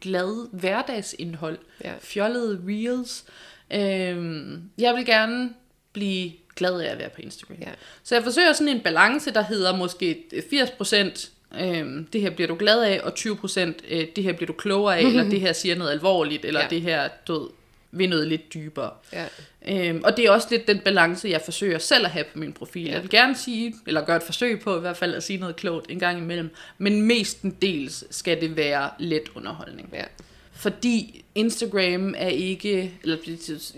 glad 0.00 0.48
hverdagsindhold. 0.52 1.58
Ja. 1.84 1.92
Fjollede 2.00 2.60
reels. 2.68 3.24
Øhm, 3.72 4.70
jeg 4.78 4.94
vil 4.94 5.06
gerne 5.06 5.50
blive 5.92 6.32
glad 6.56 6.80
af 6.80 6.92
at 6.92 6.98
være 6.98 7.08
på 7.08 7.20
Instagram. 7.20 7.56
Ja. 7.60 7.70
Så 8.02 8.14
jeg 8.14 8.24
forsøger 8.24 8.52
sådan 8.52 8.76
en 8.76 8.80
balance, 8.80 9.30
der 9.30 9.42
hedder 9.42 9.76
måske 9.76 10.24
80% 10.52 11.30
øhm, 11.60 12.04
det 12.12 12.20
her 12.20 12.30
bliver 12.30 12.48
du 12.48 12.56
glad 12.58 12.82
af, 12.82 13.00
og 13.04 13.12
20% 13.18 13.60
øh, 13.88 14.06
det 14.16 14.24
her 14.24 14.32
bliver 14.32 14.46
du 14.46 14.52
klogere 14.52 14.98
af, 14.98 15.02
eller 15.02 15.24
det 15.30 15.40
her 15.40 15.52
siger 15.52 15.74
noget 15.76 15.90
alvorligt, 15.90 16.44
eller 16.44 16.60
Ja. 16.60 16.66
det 16.70 16.80
her 16.82 17.08
du 17.28 17.50
ved, 17.92 18.08
noget 18.08 18.28
lidt 18.28 18.54
dybere. 18.54 18.90
Ja. 19.12 19.26
Øhm, 19.68 20.00
og 20.04 20.16
det 20.16 20.24
er 20.24 20.30
også 20.30 20.48
lidt 20.50 20.66
den 20.66 20.78
balance, 20.78 21.28
jeg 21.28 21.40
forsøger 21.44 21.78
selv 21.78 22.04
at 22.04 22.10
have 22.10 22.24
på 22.32 22.38
min 22.38 22.52
profil. 22.52 22.84
Ja. 22.86 22.92
Jeg 22.92 23.02
vil 23.02 23.10
gerne 23.10 23.36
sige, 23.36 23.74
eller 23.86 24.04
gøre 24.04 24.16
et 24.16 24.22
forsøg 24.22 24.60
på 24.60 24.76
i 24.76 24.80
hvert 24.80 24.96
fald 24.96 25.14
at 25.14 25.22
sige 25.22 25.38
noget 25.38 25.56
klogt 25.56 25.90
en 25.90 25.98
gang 25.98 26.18
imellem, 26.18 26.50
men 26.78 27.02
mestendels 27.02 28.04
skal 28.10 28.40
det 28.40 28.56
være 28.56 28.90
let 28.98 29.22
underholdning. 29.34 29.88
Ja. 29.92 30.04
Fordi 30.52 31.24
Instagram 31.34 32.14
er 32.18 32.28
ikke, 32.28 32.92
eller 33.02 33.16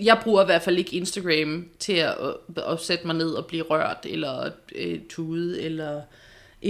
jeg 0.00 0.18
bruger 0.24 0.42
i 0.42 0.46
hvert 0.46 0.62
fald 0.62 0.78
ikke 0.78 0.96
Instagram 0.96 1.68
til 1.78 1.92
at, 1.92 2.14
at, 2.56 2.62
at 2.72 2.80
sætte 2.80 3.06
mig 3.06 3.16
ned 3.16 3.30
og 3.30 3.46
blive 3.46 3.62
rørt, 3.62 3.96
eller 4.04 4.50
øh, 4.74 4.98
tude, 5.08 5.62
eller 5.62 6.00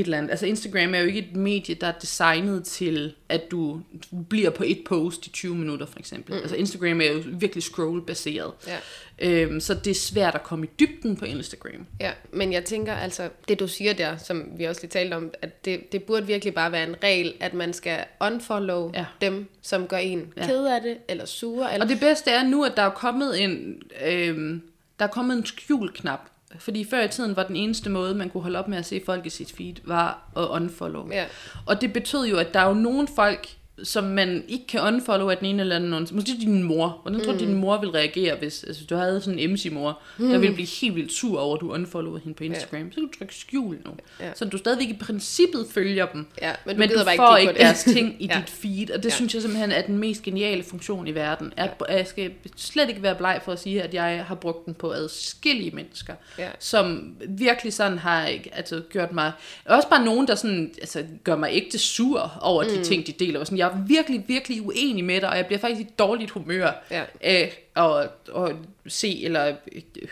et 0.00 0.04
eller 0.04 0.18
andet. 0.18 0.30
Altså 0.30 0.46
Instagram 0.46 0.94
er 0.94 0.98
jo 0.98 1.06
ikke 1.06 1.18
et 1.18 1.36
medie, 1.36 1.74
der 1.74 1.86
er 1.86 1.92
designet 1.92 2.64
til, 2.64 3.14
at 3.28 3.50
du 3.50 3.80
bliver 4.28 4.50
på 4.50 4.64
et 4.66 4.82
post 4.88 5.26
i 5.26 5.30
20 5.30 5.54
minutter 5.54 5.86
for 5.86 5.98
eksempel. 5.98 6.34
Mm. 6.34 6.40
Altså 6.40 6.56
Instagram 6.56 7.00
er 7.00 7.04
jo 7.12 7.22
virkelig 7.26 7.62
scroll-baseret. 7.62 8.52
Ja. 8.66 8.76
Øhm, 9.18 9.60
så 9.60 9.74
det 9.74 9.90
er 9.90 9.94
svært 9.94 10.34
at 10.34 10.42
komme 10.42 10.66
i 10.66 10.68
dybden 10.80 11.16
på 11.16 11.24
Instagram. 11.24 11.86
Ja, 12.00 12.10
men 12.32 12.52
jeg 12.52 12.64
tænker 12.64 12.94
altså, 12.94 13.28
det 13.48 13.60
du 13.60 13.68
siger 13.68 13.92
der, 13.92 14.16
som 14.16 14.44
vi 14.56 14.64
også 14.64 14.80
lige 14.80 14.90
talte 14.90 15.14
om, 15.14 15.30
at 15.42 15.64
det, 15.64 15.92
det 15.92 16.02
burde 16.02 16.26
virkelig 16.26 16.54
bare 16.54 16.72
være 16.72 16.88
en 16.88 16.96
regel, 17.02 17.34
at 17.40 17.54
man 17.54 17.72
skal 17.72 18.04
unfollow 18.20 18.90
Ja. 18.94 19.04
dem, 19.20 19.46
som 19.62 19.86
gør 19.86 19.96
en 19.96 20.32
Ja. 20.36 20.46
ked 20.46 20.66
af 20.66 20.80
det, 20.82 20.96
eller 21.08 21.24
sure, 21.24 21.72
eller 21.72 21.84
Og 21.84 21.90
det 21.90 22.00
bedste 22.00 22.30
er 22.30 22.42
nu, 22.42 22.64
at 22.64 22.72
der 22.76 22.82
er 22.82 22.90
kommet 22.90 23.42
en, 23.42 23.82
øhm, 24.06 24.62
der 24.98 25.04
er 25.04 25.10
kommet 25.10 25.36
en 25.38 25.46
skjul-knap. 25.46 26.20
Fordi 26.58 26.84
før 26.84 27.02
i 27.02 27.08
tiden 27.08 27.36
var 27.36 27.42
den 27.42 27.56
eneste 27.56 27.90
måde, 27.90 28.14
man 28.14 28.30
kunne 28.30 28.42
holde 28.42 28.58
op 28.58 28.68
med 28.68 28.78
at 28.78 28.86
se 28.86 29.02
folk 29.06 29.26
i 29.26 29.30
sit 29.30 29.52
feed, 29.52 29.74
var 29.84 30.30
at 30.36 30.42
unfollow. 30.42 31.08
Ja. 31.10 31.24
Og 31.66 31.80
det 31.80 31.92
betød 31.92 32.26
jo, 32.26 32.36
at 32.36 32.54
der 32.54 32.60
er 32.60 32.68
jo 32.68 32.74
nogle 32.74 33.08
folk, 33.16 33.48
som 33.82 34.04
man 34.04 34.44
ikke 34.48 34.66
kan 34.66 34.80
unfollow 34.80 35.28
af 35.30 35.36
den 35.36 35.46
ene 35.46 35.60
eller 35.62 35.76
anden. 35.76 36.08
Måske 36.12 36.32
din 36.40 36.62
mor. 36.62 36.98
Hvordan 37.02 37.20
tror 37.24 37.32
du, 37.32 37.38
din 37.38 37.54
mor 37.54 37.78
ville 37.80 37.94
reagere, 37.94 38.36
hvis 38.36 38.64
altså, 38.64 38.84
du 38.90 38.94
havde 38.96 39.20
sådan 39.20 39.38
en 39.38 39.52
MC-mor, 39.52 40.00
der 40.18 40.38
ville 40.38 40.54
blive 40.54 40.68
helt 40.80 40.94
vildt 40.94 41.12
sur 41.12 41.40
over, 41.40 41.54
at 41.54 41.60
du 41.60 41.72
unfollowede 41.72 42.20
hende 42.24 42.36
på 42.36 42.44
Instagram. 42.44 42.92
Så 42.92 42.94
kan 42.94 43.08
du 43.08 43.18
trykke 43.18 43.34
skjul 43.34 43.78
nu. 43.84 43.90
Ja. 44.20 44.30
Så 44.34 44.44
du 44.44 44.58
stadigvæk 44.58 44.88
i 44.88 44.96
princippet 45.00 45.66
følger 45.70 46.06
dem. 46.06 46.26
Ja, 46.42 46.52
men 46.66 46.74
du 46.76 46.78
men 46.80 46.88
du 46.88 46.94
bare 47.04 47.12
ikke 47.14 47.22
får 47.22 47.36
ikke 47.36 47.52
det. 47.52 47.60
deres 47.60 47.84
ting 47.84 48.16
i 48.22 48.26
Ja. 48.26 48.40
dit 48.40 48.50
feed. 48.50 48.90
Og 48.90 49.02
det 49.02 49.04
Ja. 49.10 49.14
synes 49.14 49.34
jeg 49.34 49.42
simpelthen 49.42 49.72
er 49.72 49.82
den 49.82 49.98
mest 49.98 50.22
geniale 50.22 50.62
funktion 50.62 51.06
i 51.06 51.14
verden. 51.14 51.52
At, 51.56 51.70
at 51.88 51.96
jeg 51.98 52.06
skal 52.06 52.30
slet 52.56 52.88
ikke 52.88 53.02
være 53.02 53.14
bleg 53.14 53.40
for 53.44 53.52
at 53.52 53.58
sige, 53.58 53.82
at 53.82 53.94
jeg 53.94 54.24
har 54.28 54.34
brugt 54.34 54.66
den 54.66 54.74
på 54.74 54.90
adskillige 54.92 55.70
mennesker, 55.70 56.14
Ja. 56.38 56.48
som 56.58 57.14
virkelig 57.28 57.72
sådan 57.72 57.98
har 57.98 58.30
altså, 58.52 58.82
gjort 58.92 59.12
mig... 59.12 59.32
Også 59.64 59.88
bare 59.88 60.04
nogen, 60.04 60.26
der 60.26 60.34
sådan, 60.34 60.74
altså, 60.80 61.04
gør 61.24 61.36
mig 61.36 61.50
ægte 61.52 61.78
sur 61.78 62.32
over 62.40 62.62
mm. 62.64 62.68
de 62.70 62.84
ting, 62.84 63.06
de 63.06 63.12
deler. 63.12 63.44
Sådan, 63.44 63.58
jeg 63.58 63.65
er 63.66 63.84
virkelig, 63.86 64.24
virkelig 64.28 64.66
uenig 64.66 65.04
med 65.04 65.20
dig, 65.20 65.28
og 65.30 65.36
jeg 65.36 65.46
bliver 65.46 65.58
faktisk 65.60 65.80
i 65.80 65.86
dårligt 65.98 66.30
humør 66.30 66.70
Ja. 66.90 67.04
af 67.20 67.58
at, 67.76 68.08
at 68.36 68.56
se 68.86 69.24
eller 69.24 69.54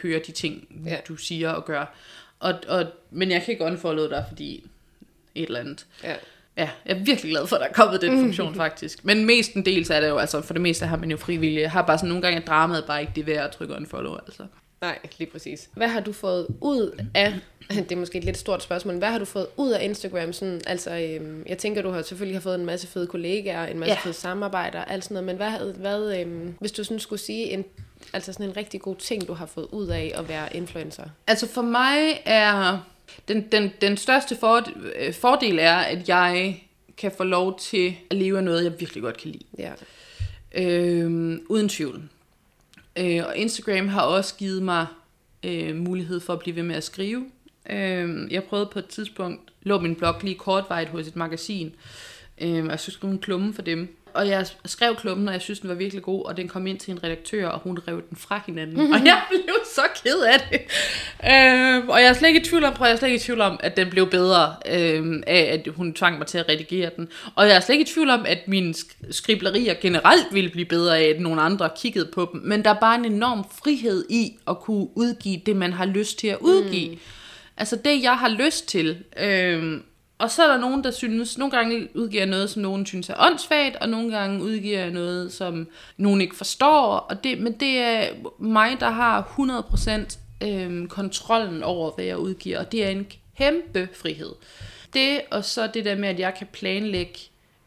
høre 0.02 0.20
de 0.26 0.32
ting, 0.32 0.82
Ja. 0.86 0.96
du 1.08 1.16
siger 1.16 1.50
og 1.50 1.64
gør. 1.64 1.94
Og, 2.40 2.54
og, 2.68 2.86
men 3.10 3.30
jeg 3.30 3.42
kan 3.42 3.52
ikke 3.52 3.64
unfollow 3.64 4.08
dig, 4.08 4.24
fordi 4.28 4.64
et 5.34 5.46
eller 5.46 5.60
andet. 5.60 5.86
Ja. 6.02 6.14
Ja, 6.56 6.70
jeg 6.86 6.96
er 6.96 7.04
virkelig 7.04 7.30
glad 7.30 7.46
for, 7.46 7.56
at 7.56 7.60
der 7.60 7.68
er 7.68 7.72
kommet 7.72 8.00
den 8.00 8.20
funktion 8.20 8.54
faktisk. 8.54 9.04
Men 9.04 9.24
mest 9.24 9.54
en 9.54 9.64
del 9.64 9.84
så 9.86 9.94
er 9.94 10.00
det 10.00 10.08
jo, 10.08 10.18
altså 10.18 10.42
for 10.42 10.52
det 10.52 10.62
meste 10.62 10.86
har 10.86 10.96
man 10.96 11.10
jo 11.10 11.16
frivillige. 11.16 11.60
Jeg 11.60 11.70
har 11.70 11.82
bare 11.82 11.98
sådan 11.98 12.08
nogle 12.08 12.22
gange, 12.22 12.40
at 12.40 12.46
dramaet 12.46 12.84
bare 12.86 13.00
ikke 13.00 13.12
det 13.16 13.26
værd 13.26 13.44
at 13.44 13.50
trykke 13.50 13.74
unfollow, 13.74 14.14
altså. 14.16 14.42
Nej, 14.84 14.98
lige 15.18 15.30
præcis. 15.30 15.68
Hvad 15.74 15.88
har 15.88 16.00
du 16.00 16.12
fået 16.12 16.46
ud 16.60 17.00
af, 17.14 17.34
det 17.70 17.92
er 17.92 17.96
måske 17.96 18.18
et 18.18 18.24
lidt 18.24 18.38
stort 18.38 18.62
spørgsmål, 18.62 18.94
hvad 18.98 19.08
har 19.08 19.18
du 19.18 19.24
fået 19.24 19.46
ud 19.56 19.70
af 19.70 19.84
Instagram? 19.84 20.32
Sådan, 20.32 20.60
altså, 20.66 20.90
øhm, 20.96 21.42
jeg 21.48 21.58
tænker, 21.58 21.82
du 21.82 21.90
har 21.90 22.02
selvfølgelig 22.02 22.36
har 22.36 22.40
fået 22.42 22.54
en 22.54 22.64
masse 22.66 22.86
fede 22.86 23.06
kollegaer, 23.06 23.66
en 23.66 23.78
masse 23.78 23.92
Ja. 23.94 24.00
fede 24.00 24.14
samarbejder, 24.14 24.84
alt 24.84 25.04
sådan 25.04 25.14
noget, 25.14 25.26
men 25.26 25.36
hvad, 25.36 25.50
havde- 25.50 25.72
hvad 25.78 26.20
øhm, 26.20 26.54
hvis 26.60 26.72
du 26.72 26.84
sådan 26.84 27.00
skulle 27.00 27.20
sige 27.20 27.44
en, 27.50 27.64
altså 28.12 28.32
sådan 28.32 28.46
en 28.48 28.56
rigtig 28.56 28.80
god 28.80 28.96
ting, 28.96 29.28
du 29.28 29.32
har 29.32 29.46
fået 29.46 29.66
ud 29.72 29.86
af 29.88 30.12
at 30.14 30.28
være 30.28 30.56
influencer? 30.56 31.04
Altså 31.26 31.48
for 31.48 31.62
mig 31.62 32.22
er 32.24 32.78
den, 33.28 33.40
den, 33.52 33.70
den 33.80 33.96
største 33.96 34.36
for, 34.36 34.62
øh, 34.98 35.14
fordel 35.14 35.58
er, 35.58 35.76
at 35.76 36.08
jeg 36.08 36.60
kan 36.96 37.12
få 37.16 37.24
lov 37.24 37.58
til 37.58 37.94
at 38.10 38.16
leve 38.16 38.38
af 38.38 38.44
noget, 38.44 38.64
jeg 38.64 38.80
virkelig 38.80 39.02
godt 39.02 39.16
kan 39.22 39.30
lide. 39.30 39.44
Ja. 39.58 39.72
Øh, 40.54 41.38
uden 41.48 41.68
tvivl. 41.68 42.02
Øh, 42.98 43.22
og 43.26 43.36
Instagram 43.36 43.88
har 43.88 44.02
også 44.02 44.34
givet 44.34 44.62
mig 44.62 44.86
øh, 45.44 45.76
mulighed 45.76 46.20
for 46.20 46.32
at 46.32 46.38
blive 46.38 46.56
ved 46.56 46.62
med 46.62 46.76
at 46.76 46.84
skrive. 46.84 47.26
Øh, 47.70 48.32
jeg 48.32 48.44
prøvede 48.44 48.70
på 48.72 48.78
et 48.78 48.86
tidspunkt, 48.86 49.52
lå 49.62 49.78
min 49.78 49.94
blog 49.94 50.14
lige 50.22 50.34
kortvarigt 50.34 50.90
hos 50.90 51.08
et 51.08 51.16
magasin, 51.16 51.66
øh, 51.66 51.74
og 52.40 52.70
jeg 52.70 52.80
skulle 52.80 52.94
skrive 52.94 53.12
en 53.12 53.18
klumme 53.18 53.54
for 53.54 53.62
dem. 53.62 53.96
Og 54.14 54.28
jeg 54.28 54.46
skrev 54.64 54.96
klummen, 54.96 55.28
og 55.28 55.34
jeg 55.34 55.40
synes, 55.42 55.60
den 55.60 55.68
var 55.68 55.74
virkelig 55.74 56.02
god, 56.02 56.24
og 56.24 56.36
den 56.36 56.48
kom 56.48 56.66
ind 56.66 56.78
til 56.78 56.90
en 56.92 57.04
redaktør, 57.04 57.48
og 57.48 57.60
hun 57.60 57.78
rev 57.88 58.02
den 58.10 58.16
fra 58.16 58.40
hinanden. 58.46 58.92
og 58.94 59.04
jeg 59.04 59.22
blev 59.30 59.54
så 59.74 59.82
ked 60.04 60.20
af 60.20 60.40
det. 60.50 60.60
Øh, 61.32 61.88
og 61.88 62.00
jeg 62.00 62.08
er 62.08 62.12
slet 62.12 62.28
ikke 62.28 62.40
i 62.40 62.44
tvivl 62.44 62.64
om, 62.64 62.74
prøv, 62.74 62.86
jeg 62.86 62.92
er 62.92 62.96
slet 62.98 63.08
ikke 63.08 63.16
i 63.16 63.24
tvivl 63.24 63.40
om, 63.40 63.56
at 63.60 63.76
den 63.76 63.90
blev 63.90 64.10
bedre 64.10 64.54
øh, 64.70 65.22
af, 65.26 65.50
at 65.66 65.68
hun 65.76 65.94
tvang 65.94 66.18
mig 66.18 66.26
til 66.26 66.38
at 66.38 66.48
redigere 66.48 66.90
den. 66.96 67.08
Og 67.34 67.46
jeg 67.48 67.56
er 67.56 67.60
slet 67.60 67.74
ikke 67.74 67.90
i 67.90 67.92
tvivl 67.94 68.10
om, 68.10 68.24
at 68.28 68.38
mine 68.48 68.74
sk- 68.76 69.06
skriblerier 69.12 69.74
generelt 69.80 70.26
ville 70.32 70.50
blive 70.50 70.66
bedre 70.66 70.98
af, 70.98 71.04
at 71.04 71.20
nogle 71.20 71.42
andre 71.42 71.70
kiggede 71.76 72.10
på 72.14 72.28
dem. 72.32 72.40
Men 72.44 72.64
der 72.64 72.70
er 72.70 72.80
bare 72.80 72.94
en 72.98 73.04
enorm 73.04 73.44
frihed 73.64 74.04
i 74.10 74.36
at 74.48 74.58
kunne 74.60 74.88
udgive 74.94 75.40
det, 75.46 75.56
man 75.56 75.72
har 75.72 75.86
lyst 75.86 76.18
til 76.18 76.28
at 76.28 76.38
udgive. 76.40 76.90
Mm. 76.90 76.98
Altså 77.56 77.76
det, 77.76 78.02
jeg 78.02 78.16
har 78.18 78.28
lyst 78.28 78.68
til. 78.68 78.98
Øh, 79.20 79.80
og 80.18 80.30
så 80.30 80.42
er 80.42 80.46
der 80.46 80.58
nogen, 80.58 80.84
der 80.84 80.90
synes, 80.90 81.38
nogle 81.38 81.56
gange 81.56 81.88
udgiver 81.94 82.22
jeg 82.22 82.30
noget, 82.30 82.50
som 82.50 82.62
nogen 82.62 82.86
synes 82.86 83.08
er 83.08 83.14
åndssvagt, 83.18 83.76
og 83.76 83.88
nogle 83.88 84.16
gange 84.16 84.42
udgiver 84.42 84.78
jeg 84.78 84.90
noget, 84.90 85.32
som 85.32 85.68
nogen 85.96 86.20
ikke 86.20 86.36
forstår. 86.36 86.96
Og 86.96 87.24
det, 87.24 87.40
men 87.40 87.52
det 87.52 87.78
er 87.78 88.08
mig, 88.38 88.80
der 88.80 88.90
har 88.90 89.22
100% 90.42 90.46
øhm, 90.48 90.88
kontrollen 90.88 91.62
over, 91.62 91.90
hvad 91.90 92.04
jeg 92.04 92.18
udgiver, 92.18 92.58
og 92.58 92.72
det 92.72 92.84
er 92.84 92.88
en 92.88 93.06
kæmpe 93.38 93.88
frihed. 93.94 94.32
Det, 94.94 95.20
og 95.30 95.44
så 95.44 95.66
det 95.66 95.84
der 95.84 95.96
med, 95.96 96.08
at 96.08 96.18
jeg 96.18 96.34
kan 96.34 96.46
planlægge 96.52 97.18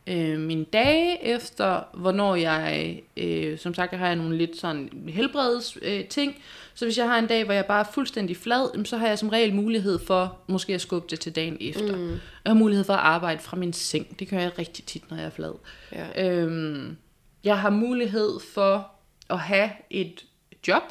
øh, 0.07 0.39
mine 0.39 0.65
dage 0.65 1.25
efter, 1.25 1.81
hvornår 1.93 2.35
jeg, 2.35 2.99
øh, 3.17 3.57
som 3.57 3.73
sagt, 3.73 3.93
har 3.93 4.07
jeg 4.07 4.15
nogle 4.15 4.37
lidt 4.37 4.57
sådan 4.57 4.89
helbreds 5.09 5.77
øh, 5.81 6.05
ting, 6.05 6.35
så 6.77 6.85
hvis 6.85 6.97
jeg 6.97 7.07
har 7.09 7.19
en 7.19 7.27
dag, 7.27 7.43
hvor 7.43 7.53
jeg 7.53 7.65
bare 7.65 7.79
er 7.87 7.91
fuldstændig 7.93 8.37
flad, 8.37 8.85
så 8.85 8.97
har 8.97 9.07
jeg 9.07 9.19
som 9.19 9.29
regel 9.29 9.53
mulighed 9.55 9.99
for 9.99 10.37
måske 10.47 10.73
at 10.73 10.81
skubbe 10.81 11.07
det 11.09 11.19
til 11.19 11.35
dagen 11.35 11.57
efter. 11.61 11.95
Mm. 11.97 12.09
Jeg 12.11 12.19
har 12.45 12.53
mulighed 12.53 12.83
for 12.85 12.93
at 12.93 12.99
arbejde 12.99 13.39
fra 13.41 13.57
min 13.57 13.73
seng. 13.73 14.19
Det 14.19 14.27
gør 14.29 14.39
jeg 14.39 14.59
rigtig 14.59 14.85
tit, 14.85 15.09
når 15.11 15.17
jeg 15.17 15.25
er 15.25 15.29
flad. 15.29 15.53
Ja. 15.91 16.31
Øhm, 16.31 16.97
jeg 17.43 17.59
har 17.59 17.69
mulighed 17.69 18.29
for 18.53 18.91
at 19.29 19.39
have 19.39 19.69
et 19.89 20.25
job. 20.67 20.83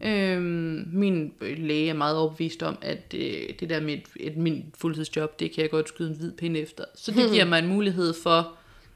Øhm, 0.00 0.84
min 0.92 1.32
læge 1.40 1.88
er 1.90 1.94
meget 1.94 2.16
overbevist 2.16 2.62
om, 2.62 2.78
at 2.82 3.14
øh, 3.14 3.48
det 3.60 3.70
der 3.70 3.80
med 3.80 3.94
et, 3.94 4.02
et 4.20 4.36
min 4.36 4.64
fuldtidsjob, 4.78 5.40
det 5.40 5.52
kan 5.52 5.62
jeg 5.62 5.70
godt 5.70 5.88
skyde 5.88 6.08
en 6.10 6.16
hvid 6.16 6.32
pind 6.32 6.56
efter. 6.56 6.84
Så 6.94 7.12
det 7.12 7.30
giver 7.32 7.44
mig 7.44 7.58
en 7.58 7.66
mulighed 7.68 8.14
for 8.22 8.52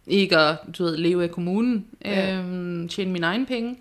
ikke 0.06 0.36
at 0.38 0.56
du 0.78 0.84
ved, 0.84 0.96
leve 0.96 1.22
af 1.22 1.30
kommunen, 1.30 1.86
Ja. 2.04 2.36
øhm, 2.38 2.88
tjene 2.88 3.10
mine 3.12 3.26
egne 3.26 3.46
penge. 3.46 3.76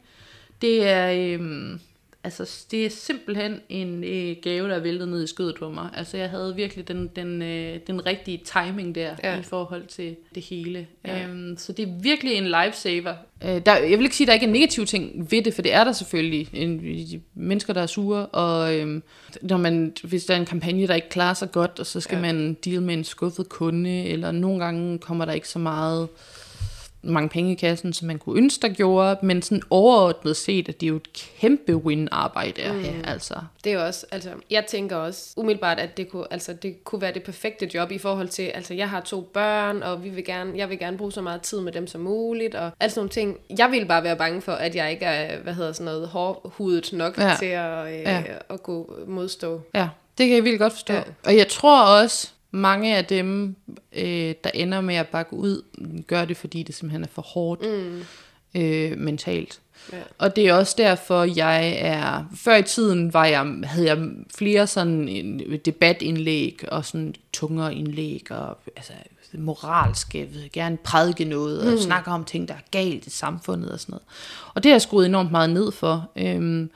Det 0.62 0.88
er, 0.88 1.12
øhm, 1.34 1.80
altså, 2.24 2.66
det 2.72 2.86
er 2.86 2.90
simpelthen 2.90 3.60
en 3.70 4.04
øh, 4.04 4.36
gave, 4.42 4.70
der 4.70 4.76
er 4.76 4.80
væltet 4.80 5.08
ned 5.08 5.24
i 5.24 5.28
skødet 5.28 5.56
på 5.60 5.70
mig. 5.70 5.90
Altså, 5.94 6.18
jeg 6.18 6.30
havde 6.30 6.56
virkelig 6.56 6.88
den, 6.88 7.10
den, 7.16 7.42
øh, 7.42 7.80
den 7.88 8.06
rigtige 8.06 8.42
timing 8.46 8.96
der 8.96 9.16
Ja. 9.24 9.40
i 9.40 9.44
forhold 9.44 9.86
til 9.88 10.16
det 10.36 10.44
hele. 10.44 10.88
Ja. 11.06 11.28
Øhm, 11.28 11.58
så 11.58 11.74
det 11.74 11.88
er 11.88 11.94
virkelig 12.02 12.34
en 12.34 12.46
lifesaver. 12.46 13.14
Øh, 13.44 13.62
der, 13.66 13.78
jeg 13.78 13.98
vil 13.98 14.02
ikke 14.02 14.16
sige, 14.16 14.26
at 14.26 14.28
der 14.28 14.34
ikke 14.34 14.44
er 14.44 14.48
en 14.48 14.54
negativ 14.54 14.86
ting 14.86 15.32
ved 15.32 15.44
det, 15.44 15.54
for 15.54 15.62
det 15.62 15.74
er 15.74 15.84
der 15.84 15.92
selvfølgelig. 15.92 16.50
En, 16.54 16.80
de 16.80 17.22
mennesker, 17.36 17.74
der 17.74 17.82
er 17.82 17.88
sure, 17.88 18.26
og 18.26 18.76
øhm, 18.80 19.04
når 19.42 19.58
man, 19.58 19.94
hvis 20.04 20.26
der 20.26 20.34
er 20.34 20.40
en 20.40 20.46
kampagne, 20.46 20.88
der 20.88 20.96
ikke 20.96 21.10
klarer 21.10 21.34
sig 21.34 21.52
godt, 21.52 21.80
og 21.80 21.86
så 21.86 22.00
skal 22.00 22.16
ja. 22.16 22.22
man 22.22 22.58
deal 22.66 22.82
med 22.82 22.94
en 22.94 23.04
skuffet 23.04 23.50
kunde, 23.50 24.04
eller 24.06 24.32
nogle 24.32 24.64
gange 24.64 25.00
kommer 25.00 25.26
der 25.26 25.34
ikke 25.34 25.48
så 25.50 25.60
meget 25.60 26.08
mange 27.04 27.30
penge 27.30 27.52
i 27.52 27.56
kassen, 27.56 27.94
som 27.94 28.08
man 28.08 28.20
kunne 28.20 28.38
ønske, 28.38 28.62
der 28.68 28.74
gjorde, 28.74 29.18
men 29.24 29.42
sådan 29.42 29.62
overordnet 29.70 30.38
set, 30.38 30.70
at 30.70 30.82
det 30.82 30.86
er 30.86 30.90
jo 30.90 30.96
et 30.96 31.14
kæmpe 31.14 31.76
win-arbejde 31.76 32.62
at 32.62 32.76
have, 32.76 33.06
altså. 33.06 33.36
Det 33.64 33.74
er 33.74 33.80
også, 33.80 34.06
altså, 34.12 34.30
jeg 34.50 34.66
tænker 34.66 34.96
også 34.96 35.34
umiddelbart, 35.38 35.80
at 35.80 35.98
det 35.98 36.10
kunne, 36.10 36.26
altså, 36.32 36.54
det 36.54 36.84
kunne 36.84 37.02
være 37.02 37.14
det 37.14 37.24
perfekte 37.24 37.70
job 37.74 37.92
i 37.92 37.98
forhold 37.98 38.28
til, 38.28 38.44
altså, 38.44 38.74
jeg 38.74 38.90
har 38.90 39.02
to 39.02 39.22
børn, 39.22 39.84
og 39.84 40.04
vi 40.04 40.10
vil 40.10 40.26
gerne, 40.26 40.52
jeg 40.56 40.70
vil 40.70 40.80
gerne 40.80 40.98
bruge 40.98 41.12
så 41.12 41.22
meget 41.22 41.42
tid 41.42 41.60
med 41.62 41.72
dem 41.72 41.88
som 41.88 42.02
muligt, 42.02 42.56
og 42.56 42.72
alt 42.80 42.92
sådan 42.92 43.00
nogle 43.00 43.10
ting. 43.10 43.38
Jeg 43.58 43.72
vil 43.72 43.86
bare 43.86 44.04
være 44.04 44.16
bange 44.16 44.42
for, 44.42 44.52
at 44.52 44.76
jeg 44.76 44.92
ikke 44.92 45.06
er, 45.06 45.40
hvad 45.42 45.54
hedder 45.54 45.72
sådan 45.72 45.86
noget, 45.86 46.08
hårdhudet 46.08 46.94
nok 46.94 47.18
ja. 47.18 47.36
Til 47.40 47.46
at, 47.46 47.88
øh, 47.88 48.00
ja. 48.00 48.24
At 48.50 48.64
kunne 48.64 48.86
modstå. 49.08 49.62
Ja, 49.76 49.90
det 50.18 50.28
kan 50.28 50.36
jeg 50.36 50.44
virkelig 50.44 50.60
godt 50.60 50.74
forstå. 50.74 50.94
Ja. 50.94 51.04
Og 51.26 51.38
jeg 51.38 51.48
tror 51.48 51.86
også, 51.86 52.32
mange 52.52 52.98
af 52.98 53.06
dem, 53.06 53.56
øh, 53.94 54.36
der 54.44 54.50
ender 54.54 54.82
med 54.82 54.96
at 54.96 55.08
bakke 55.08 55.34
ud, 55.34 55.62
gør 56.08 56.26
det, 56.26 56.38
fordi 56.38 56.64
det 56.64 56.76
simpelthen 56.76 57.04
er 57.04 57.08
for 57.08 57.22
hårdt 57.22 57.62
mm. 57.62 58.02
øh, 58.62 58.98
mentalt. 58.98 59.60
Ja. 59.94 59.98
Og 60.18 60.36
det 60.36 60.48
er 60.48 60.54
også 60.54 60.76
derfor, 60.78 61.24
jeg 61.24 61.74
er... 61.78 62.26
Før 62.36 62.56
i 62.56 62.64
tiden 62.64 63.14
var 63.14 63.26
jeg, 63.26 63.46
havde 63.64 63.88
jeg 63.88 64.10
flere 64.36 64.68
sådan 64.68 65.08
en 65.08 65.60
debatindlæg 65.66 66.64
og 66.68 66.86
sådan 66.86 67.16
tungere 67.34 67.76
indlæg 67.76 68.32
og 68.32 68.58
altså, 68.76 68.94
moralske, 69.34 70.20
jeg 70.20 70.34
vil 70.34 70.50
gerne 70.54 70.78
prædike 70.78 71.26
noget 71.26 71.74
og 71.74 71.80
snakke 71.80 72.12
om 72.12 72.26
ting, 72.26 72.48
der 72.48 72.54
er 72.54 72.60
galt 72.72 73.08
i 73.08 73.10
samfundet 73.10 73.72
og 73.72 73.80
sådan 73.80 73.94
noget. 73.94 74.04
Og 74.54 74.64
det 74.64 74.70
har 74.70 74.74
jeg 74.74 74.82
skruet 74.82 75.06
enormt 75.06 75.32
meget 75.32 75.50
ned 75.50 75.72
for. 75.72 76.10
Øhm, 76.16 76.70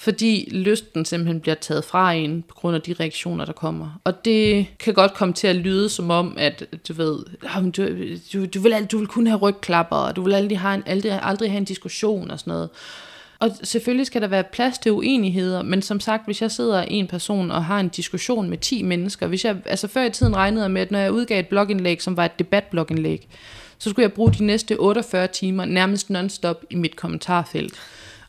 fordi 0.00 0.48
lysten 0.52 1.04
simpelthen 1.04 1.40
bliver 1.40 1.54
taget 1.54 1.84
fra 1.84 2.12
en 2.12 2.44
på 2.48 2.54
grund 2.54 2.76
af 2.76 2.82
de 2.82 2.94
reaktioner, 3.00 3.44
der 3.44 3.52
kommer. 3.52 4.00
Og 4.04 4.24
det 4.24 4.66
kan 4.78 4.94
godt 4.94 5.14
komme 5.14 5.34
til 5.34 5.46
at 5.46 5.56
lyde 5.56 5.88
som 5.88 6.10
om, 6.10 6.34
at 6.38 6.66
du 6.88 6.92
ved, 6.92 7.18
du, 7.76 7.80
du, 8.32 8.46
du, 8.46 8.60
vil, 8.60 8.86
du 8.92 8.98
vil 8.98 9.06
kun 9.06 9.26
have 9.26 9.38
rygklapper, 9.38 9.96
og 9.96 10.16
du 10.16 10.22
vil 10.22 10.34
aldrig, 10.34 10.58
have 10.58 10.74
en, 10.74 10.82
aldrig, 10.86 11.20
aldrig 11.22 11.50
have 11.50 11.58
en 11.58 11.64
diskussion 11.64 12.30
og 12.30 12.38
sådan 12.38 12.50
noget. 12.50 12.68
Og 13.38 13.50
selvfølgelig 13.62 14.06
skal 14.06 14.22
der 14.22 14.28
være 14.28 14.44
plads 14.52 14.78
til 14.78 14.92
uenigheder, 14.92 15.62
men 15.62 15.82
som 15.82 16.00
sagt, 16.00 16.24
hvis 16.24 16.42
jeg 16.42 16.50
sidder 16.50 16.82
en 16.82 17.06
person 17.06 17.50
og 17.50 17.64
har 17.64 17.80
en 17.80 17.88
diskussion 17.88 18.50
med 18.50 18.58
10 18.58 18.82
mennesker, 18.82 19.26
hvis 19.26 19.44
jeg, 19.44 19.56
altså 19.66 19.88
før 19.88 20.04
i 20.04 20.10
tiden 20.10 20.36
regnede 20.36 20.62
jeg 20.62 20.70
med, 20.70 20.82
at 20.82 20.90
når 20.90 20.98
jeg 20.98 21.12
udgav 21.12 21.40
et 21.40 21.48
blogindlæg, 21.48 22.02
som 22.02 22.16
var 22.16 22.24
et 22.24 22.38
debatblogindlæg, 22.38 23.28
så 23.78 23.90
skulle 23.90 24.04
jeg 24.04 24.12
bruge 24.12 24.32
de 24.32 24.44
næste 24.44 24.76
48 24.76 25.26
timer 25.26 25.64
nærmest 25.64 26.10
nonstop 26.10 26.64
i 26.70 26.74
mit 26.74 26.96
kommentarfelt. 26.96 27.74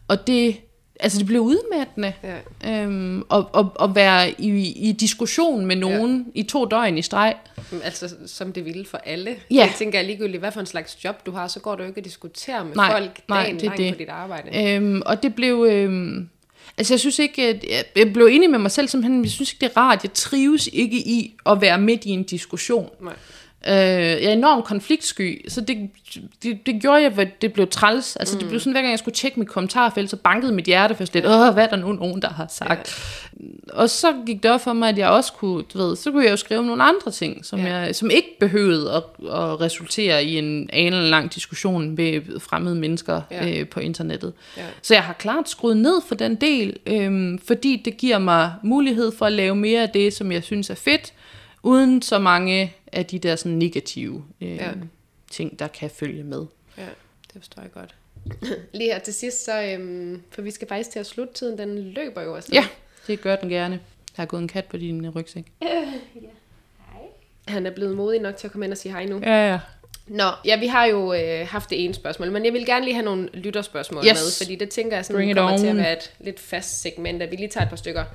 Og 0.08 0.28
det, 0.28 0.58
altså 1.02 1.18
det 1.20 1.26
blev 1.26 1.42
udmattende. 1.42 2.14
Ja. 2.24 2.84
Øhm, 2.84 3.24
og, 3.30 3.50
og, 3.54 3.72
og 3.76 3.96
være 3.96 4.42
i, 4.42 4.72
i 4.90 4.92
diskussion 4.92 5.66
med 5.66 5.76
nogen 5.76 6.26
ja. 6.36 6.40
i 6.40 6.44
to 6.44 6.66
døgn 6.66 6.98
i 6.98 7.02
streg. 7.02 7.36
Altså, 7.84 8.16
som 8.26 8.54
det 8.54 8.66
ville 8.66 8.86
for 8.86 8.98
alle. 8.98 9.36
Ja. 9.52 9.56
Jeg 9.56 9.74
tænker 9.78 10.02
ligegyldigt, 10.02 10.40
hvad 10.40 10.52
for 10.52 10.60
en 10.60 10.66
slags 10.66 11.04
job 11.04 11.26
du 11.26 11.32
har, 11.32 11.48
så 11.48 11.60
går 11.60 11.76
du 11.76 11.84
ikke 11.84 11.98
at 11.98 12.06
diskutere 12.06 12.66
med 12.66 12.76
Nej, 12.76 12.92
folk 12.92 13.20
nej, 13.30 13.44
dagen 13.44 13.58
er 13.58 13.64
lang 13.64 13.78
det. 13.78 13.94
på 13.94 13.98
dit 13.98 14.10
arbejde. 14.10 14.76
Øhm, 14.76 15.02
og 15.06 15.24
det 15.24 15.36
blev... 15.36 15.68
Øhm, 15.70 16.30
altså 16.78 16.94
jeg 16.94 17.00
synes 17.00 17.20
ikke, 17.20 17.48
at 17.48 17.66
jeg, 17.70 17.84
jeg 17.96 18.14
blev 18.14 18.26
enig 18.26 18.50
med 18.50 18.60
mig 18.60 18.72
selv, 18.72 18.88
simpelthen, 18.88 19.24
jeg 19.24 19.32
synes 19.32 19.54
ikke, 19.54 19.62
det 19.62 19.72
er 19.76 19.82
rart. 19.82 20.04
Jeg 20.04 20.14
trives 20.14 20.70
ikke 20.74 20.98
i 20.98 21.36
at 21.46 21.62
være 21.62 21.78
midt 21.78 22.06
i 22.06 22.10
en 22.10 22.24
diskussion. 22.24 22.90
Nej. 23.02 23.14
Øh, 23.68 23.74
jeg 23.74 24.24
er 24.24 24.32
enormt 24.34 24.66
konfliktsky, 24.66 25.50
så 25.50 25.62
det, 25.62 25.90
det, 26.44 26.66
det 26.66 26.82
gjorde 26.82 27.02
jeg, 27.02 27.20
at 27.20 27.42
det 27.42 27.54
blev 27.54 27.68
træls. 27.68 28.16
Altså 28.16 28.36
mm. 28.36 28.40
det 28.40 28.50
blev 28.50 28.60
sådan, 28.60 28.74
hver 28.74 28.82
gang 28.82 28.92
jeg 28.92 29.00
skulle 29.00 29.16
tjekke 29.16 29.40
mit 29.40 29.48
kommentarfelt, 29.48 30.10
så 30.10 30.16
bankede 30.18 30.52
mit 30.54 30.66
hjerte 30.66 30.96
først 30.96 31.14
lidt, 31.14 31.26
åh, 31.26 31.54
hvad 31.54 31.64
er 31.64 31.68
der 31.70 31.76
nu 31.76 31.92
nogen, 31.92 32.22
der 32.22 32.30
har 32.30 32.48
sagt? 32.50 32.98
Ja. 33.40 33.46
Og 33.74 33.90
så 33.90 34.14
gik 34.26 34.44
det 34.44 34.52
op 34.52 34.62
for 34.62 34.74
mig, 34.74 34.90
at 34.90 34.98
jeg 34.98 35.10
også 35.10 35.34
kunne, 35.34 35.64
du 35.74 35.78
ved, 35.78 35.96
så 35.96 36.12
kunne 36.12 36.24
jeg 36.24 36.32
jo 36.32 36.38
skrive 36.38 36.66
nogle 36.66 36.84
andre 36.84 37.12
ting, 37.12 37.46
som, 37.46 37.60
Ja. 37.60 37.76
jeg, 37.76 37.96
som 37.96 38.10
ikke 38.10 38.28
behøvede 38.40 38.92
at, 38.94 39.04
at 39.32 39.62
resultere 39.62 40.24
i 40.26 40.38
en 40.38 40.70
anelse 40.74 41.10
lang 41.10 41.34
diskussion 41.34 41.96
med 41.96 42.40
fremmede 42.40 42.76
mennesker 42.76 43.22
Ja. 43.32 43.60
øh, 43.60 43.68
på 43.68 43.80
internettet. 43.80 44.34
Ja. 44.58 44.62
Så 44.82 44.94
jeg 44.94 45.04
har 45.04 45.14
klart 45.14 45.50
skruet 45.50 45.78
ned 45.78 46.02
for 46.08 46.16
den 46.16 46.36
del, 46.36 46.78
øhm, 46.86 47.40
fordi 47.48 47.82
det 47.86 47.98
giver 47.98 48.20
mig 48.20 48.52
mulighed 48.64 49.12
for 49.18 49.26
at 49.26 49.32
lave 49.34 49.56
mere 49.56 49.82
af 49.82 49.90
det, 49.90 50.14
som 50.14 50.32
jeg 50.32 50.44
synes 50.44 50.70
er 50.70 50.76
fedt, 50.76 51.14
uden 51.64 52.02
så 52.02 52.20
mange 52.20 52.74
af 52.92 53.06
de 53.06 53.20
der 53.20 53.36
sådan 53.36 53.58
negative 53.58 54.24
øh, 54.42 54.50
Ja. 54.56 54.66
ja. 54.66 54.72
ting, 55.32 55.60
der 55.60 55.68
kan 55.68 55.90
følge 55.90 56.24
med. 56.24 56.46
Ja, 56.78 56.86
det 57.34 57.42
forstår 57.42 57.62
jeg 57.62 57.72
godt. 57.72 57.96
Lige 58.74 58.92
her 58.94 59.00
til 59.00 59.14
sidst, 59.14 59.46
så, 59.46 59.62
øhm, 59.64 60.22
for 60.32 60.42
vi 60.42 60.52
skal 60.52 60.68
faktisk 60.68 60.90
til 60.90 61.00
at 61.00 61.06
slutte 61.06 61.34
tiden, 61.34 61.58
den 61.58 61.78
løber 61.80 62.22
jo 62.22 62.36
afsted. 62.36 62.54
Ja, 62.54 62.68
det 63.08 63.22
gør 63.22 63.36
den 63.36 63.50
gerne. 63.50 63.80
Der 64.18 64.24
er 64.24 64.28
gået 64.28 64.42
en 64.42 64.48
kat 64.48 64.66
på 64.66 64.78
din 64.78 65.06
øh, 65.06 65.16
rygsæk. 65.16 65.46
Han 67.48 67.66
er 67.66 67.72
blevet 67.72 67.96
modig 67.96 68.22
nok 68.22 68.36
til 68.36 68.48
at 68.48 68.52
komme 68.52 68.66
ind 68.66 68.72
og 68.72 68.78
sige 68.78 68.92
hej 68.92 69.06
nu. 69.06 69.20
Ja, 69.24 69.52
ja. 69.52 69.60
Nå, 70.08 70.24
ja, 70.46 70.60
vi 70.60 70.68
har 70.68 70.86
jo 70.86 71.14
øh, 71.14 71.48
haft 71.48 71.70
det 71.70 71.86
ene 71.86 71.94
spørgsmål, 71.94 72.32
men 72.32 72.46
jeg 72.46 72.54
vil 72.54 72.66
gerne 72.66 72.86
lige 72.86 72.94
have 72.96 73.06
nogle 73.06 73.30
lytterspørgsmål 73.34 74.04
Yes. 74.06 74.12
med, 74.12 74.46
fordi 74.46 74.56
det 74.56 74.70
tænker 74.70 74.96
jeg 74.98 75.06
sådan, 75.06 75.18
Bring 75.18 75.36
kommer 75.36 75.58
til 75.58 75.68
at 75.68 75.76
være 75.78 75.94
et 75.98 76.14
lidt 76.20 76.40
fast 76.40 76.82
segment, 76.82 77.22
at 77.22 77.32
vi 77.32 77.36
lige 77.36 77.48
tager 77.48 77.64
et 77.64 77.70
par 77.70 77.76
stykker. 77.76 78.06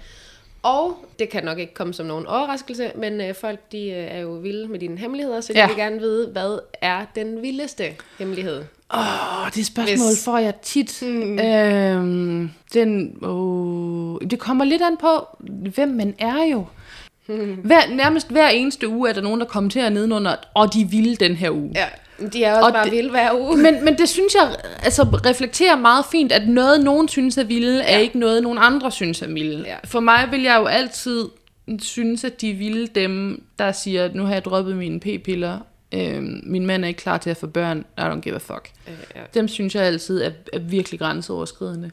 Og 0.63 0.97
det 1.19 1.29
kan 1.29 1.45
nok 1.45 1.59
ikke 1.59 1.75
komme 1.75 1.95
som 1.95 2.07
nogen 2.07 2.27
overraskelse, 2.27 2.91
men 2.97 3.21
øh, 3.21 3.35
folk 3.35 3.73
de 3.73 3.79
øh, 3.91 4.07
er 4.11 4.19
jo 4.21 4.31
vilde 4.33 4.69
med 4.69 4.79
dine 4.79 4.99
hemmeligheder, 4.99 5.41
så 5.41 5.53
de 5.53 5.59
Ja. 5.59 5.67
vil 5.67 5.77
gerne 5.77 5.99
vide, 5.99 6.29
hvad 6.33 6.59
er 6.81 7.05
den 7.15 7.43
vildeste 7.43 7.85
hemmelighed? 8.19 8.63
Åh, 8.95 9.51
det 9.55 9.67
spørgsmål 9.67 10.09
Hvis- 10.09 10.25
får 10.25 10.39
jeg 10.39 10.55
tit. 10.63 11.03
Mm. 11.03 11.39
Øhm, 11.39 12.51
den, 12.75 13.19
åh, 13.23 14.19
det 14.31 14.39
kommer 14.39 14.65
lidt 14.65 14.83
an 14.83 14.97
på, 14.97 15.27
hvem 15.75 15.89
man 15.89 16.15
er 16.19 16.45
jo. 16.53 16.65
Hver, 17.65 17.95
nærmest 17.95 18.31
hver 18.31 18.49
eneste 18.49 18.89
uge 18.89 19.09
er 19.09 19.13
der 19.13 19.21
nogen, 19.21 19.41
der 19.41 19.47
kommenterer 19.47 19.89
nedenunder, 19.89 20.35
og 20.55 20.75
de 20.75 20.85
vil 20.91 21.21
den 21.21 21.35
her 21.37 21.51
uge. 21.51 21.71
Ja, 21.75 21.87
de 22.33 22.45
er 22.45 22.55
også 22.55 22.67
Og 22.67 22.73
bare 22.73 22.85
det- 22.85 22.93
vilde 22.93 23.11
hver 23.11 23.31
uge. 23.41 23.57
Men, 23.57 23.85
men 23.85 23.99
det 23.99 24.09
synes 24.09 24.35
jeg 24.35 24.55
altså, 24.83 25.03
reflekterer 25.03 25.77
meget 25.77 26.05
fint, 26.13 26.33
at 26.33 26.49
noget, 26.49 26.85
nogen 26.85 27.09
synes 27.09 27.39
er 27.39 27.45
vilde, 27.45 27.81
er 27.83 27.93
Ja. 27.97 27.99
ikke 28.03 28.19
noget, 28.19 28.43
nogen 28.43 28.59
andre 28.61 28.93
synes 28.93 29.23
er 29.23 29.29
vilde. 29.29 29.65
Ja. 29.67 29.77
For 29.85 30.01
mig 30.01 30.29
vil 30.31 30.43
jeg 30.43 30.57
jo 30.61 30.67
altid 30.67 31.25
synes, 31.83 32.25
at 32.25 32.41
de 32.41 32.53
vilde 32.53 32.87
dem, 32.87 33.43
der 33.59 33.73
siger, 33.73 34.11
nu 34.15 34.25
har 34.25 34.33
jeg 34.33 34.45
droppet 34.45 34.77
mine 34.77 35.01
p-piller, 35.01 35.59
øhm, 35.95 36.41
min 36.47 36.67
mand 36.67 36.85
er 36.85 36.89
ikke 36.89 36.99
klar 37.01 37.19
til 37.19 37.31
at 37.31 37.37
få 37.37 37.47
børn, 37.47 37.85
I 37.99 38.01
don't 38.01 38.21
give 38.21 38.35
a 38.35 38.39
fuck. 38.39 38.71
Øh, 38.89 38.95
ja. 39.17 39.21
Dem 39.35 39.49
synes 39.49 39.75
jeg 39.75 39.83
altid 39.83 40.23
er, 40.23 40.31
er 40.53 40.59
virkelig 40.59 41.01
grænseoverskridende. 41.01 41.91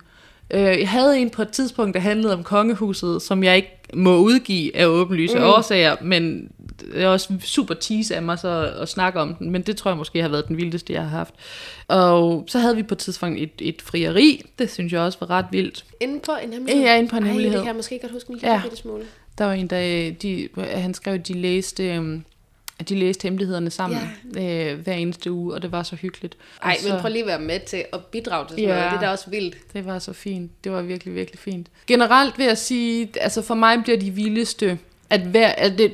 Øh, 0.51 0.61
jeg 0.61 0.89
havde 0.89 1.19
en 1.19 1.30
på 1.30 1.41
et 1.41 1.49
tidspunkt, 1.49 1.93
der 1.93 1.99
handlede 1.99 2.34
om 2.34 2.43
kongehuset, 2.43 3.21
som 3.21 3.43
jeg 3.43 3.55
ikke 3.55 3.80
må 3.95 4.17
udgive 4.17 4.75
af 4.75 4.85
åbenlyse 4.85 5.37
mm. 5.37 5.43
årsager, 5.43 5.95
men 6.01 6.51
det 6.79 7.01
er 7.03 7.07
også 7.07 7.33
super 7.43 7.73
tease 7.73 8.15
af 8.15 8.21
mig 8.21 8.39
så 8.39 8.73
at 8.81 8.89
snakke 8.89 9.19
om 9.19 9.35
den, 9.35 9.51
men 9.51 9.61
det 9.61 9.77
tror 9.77 9.91
jeg 9.91 9.97
måske 9.97 10.21
har 10.21 10.29
været 10.29 10.47
den 10.47 10.57
vildeste, 10.57 10.93
jeg 10.93 11.01
har 11.01 11.09
haft. 11.09 11.33
Og 11.87 12.43
så 12.47 12.59
havde 12.59 12.75
vi 12.75 12.83
på 12.83 12.93
et 12.93 12.97
tidspunkt 12.97 13.39
et, 13.39 13.51
et 13.59 13.81
frieri, 13.81 14.41
det 14.59 14.71
synes 14.71 14.93
jeg 14.93 15.01
også 15.01 15.17
var 15.21 15.29
ret 15.29 15.45
vildt. 15.51 15.85
Inden 16.01 16.19
på 16.19 16.31
en 16.43 16.53
hemmelighed? 16.53 16.83
Ja, 16.83 16.95
inden 16.95 17.09
på 17.09 17.15
en 17.15 17.23
Ej, 17.23 17.27
hemmelighed. 17.27 17.57
det 17.57 17.63
kan 17.63 17.67
jeg 17.67 17.75
måske 17.75 17.99
godt 18.01 18.11
huske 18.11 18.29
en 18.29 18.35
lille 18.35 18.51
Ja. 18.51 18.61
smule. 18.75 19.03
Der 19.37 19.45
var 19.45 19.53
en, 19.53 19.67
der 19.67 20.11
de, 20.21 20.47
han 20.57 20.93
skrev, 20.93 21.13
at 21.13 21.27
de 21.27 21.33
læste, 21.33 21.95
øhm, 21.95 22.23
at 22.80 22.89
de 22.89 22.95
læste 22.95 23.24
hemmelighederne 23.24 23.69
sammen 23.69 23.99
ja. 24.36 24.71
øh, 24.71 24.80
hver 24.80 24.93
eneste 24.93 25.32
uge, 25.32 25.53
og 25.53 25.61
det 25.61 25.71
var 25.71 25.84
så 25.84 25.95
hyggeligt. 25.95 26.38
Og 26.61 26.67
Ej, 26.69 26.78
så, 26.80 26.89
men 26.89 27.01
prøv 27.01 27.11
lige 27.11 27.21
at 27.24 27.28
være 27.28 27.39
med 27.39 27.59
til 27.67 27.86
at 27.93 28.05
bidrage 28.05 28.45
til 28.47 28.49
sådan 28.49 28.63
Ja. 28.63 28.76
noget. 28.76 28.91
Det 28.91 28.95
er 28.97 29.01
da 29.01 29.09
også 29.09 29.30
vildt. 29.30 29.57
Det 29.74 29.86
var 29.86 29.99
så 29.99 30.13
fint. 30.13 30.51
Det 30.63 30.71
var 30.71 30.82
virkelig, 30.82 31.15
virkelig 31.15 31.39
fint. 31.39 31.67
Generelt 31.88 32.38
vil 32.38 32.45
jeg 32.45 32.57
sige, 32.57 33.09
altså 33.21 33.41
for 33.41 33.55
mig 33.55 33.84
bliver 33.84 33.97
de 33.99 34.11
vildeste, 34.11 34.80
at 35.09 35.21
hver, 35.21 35.47
at 35.47 35.78
det, 35.78 35.93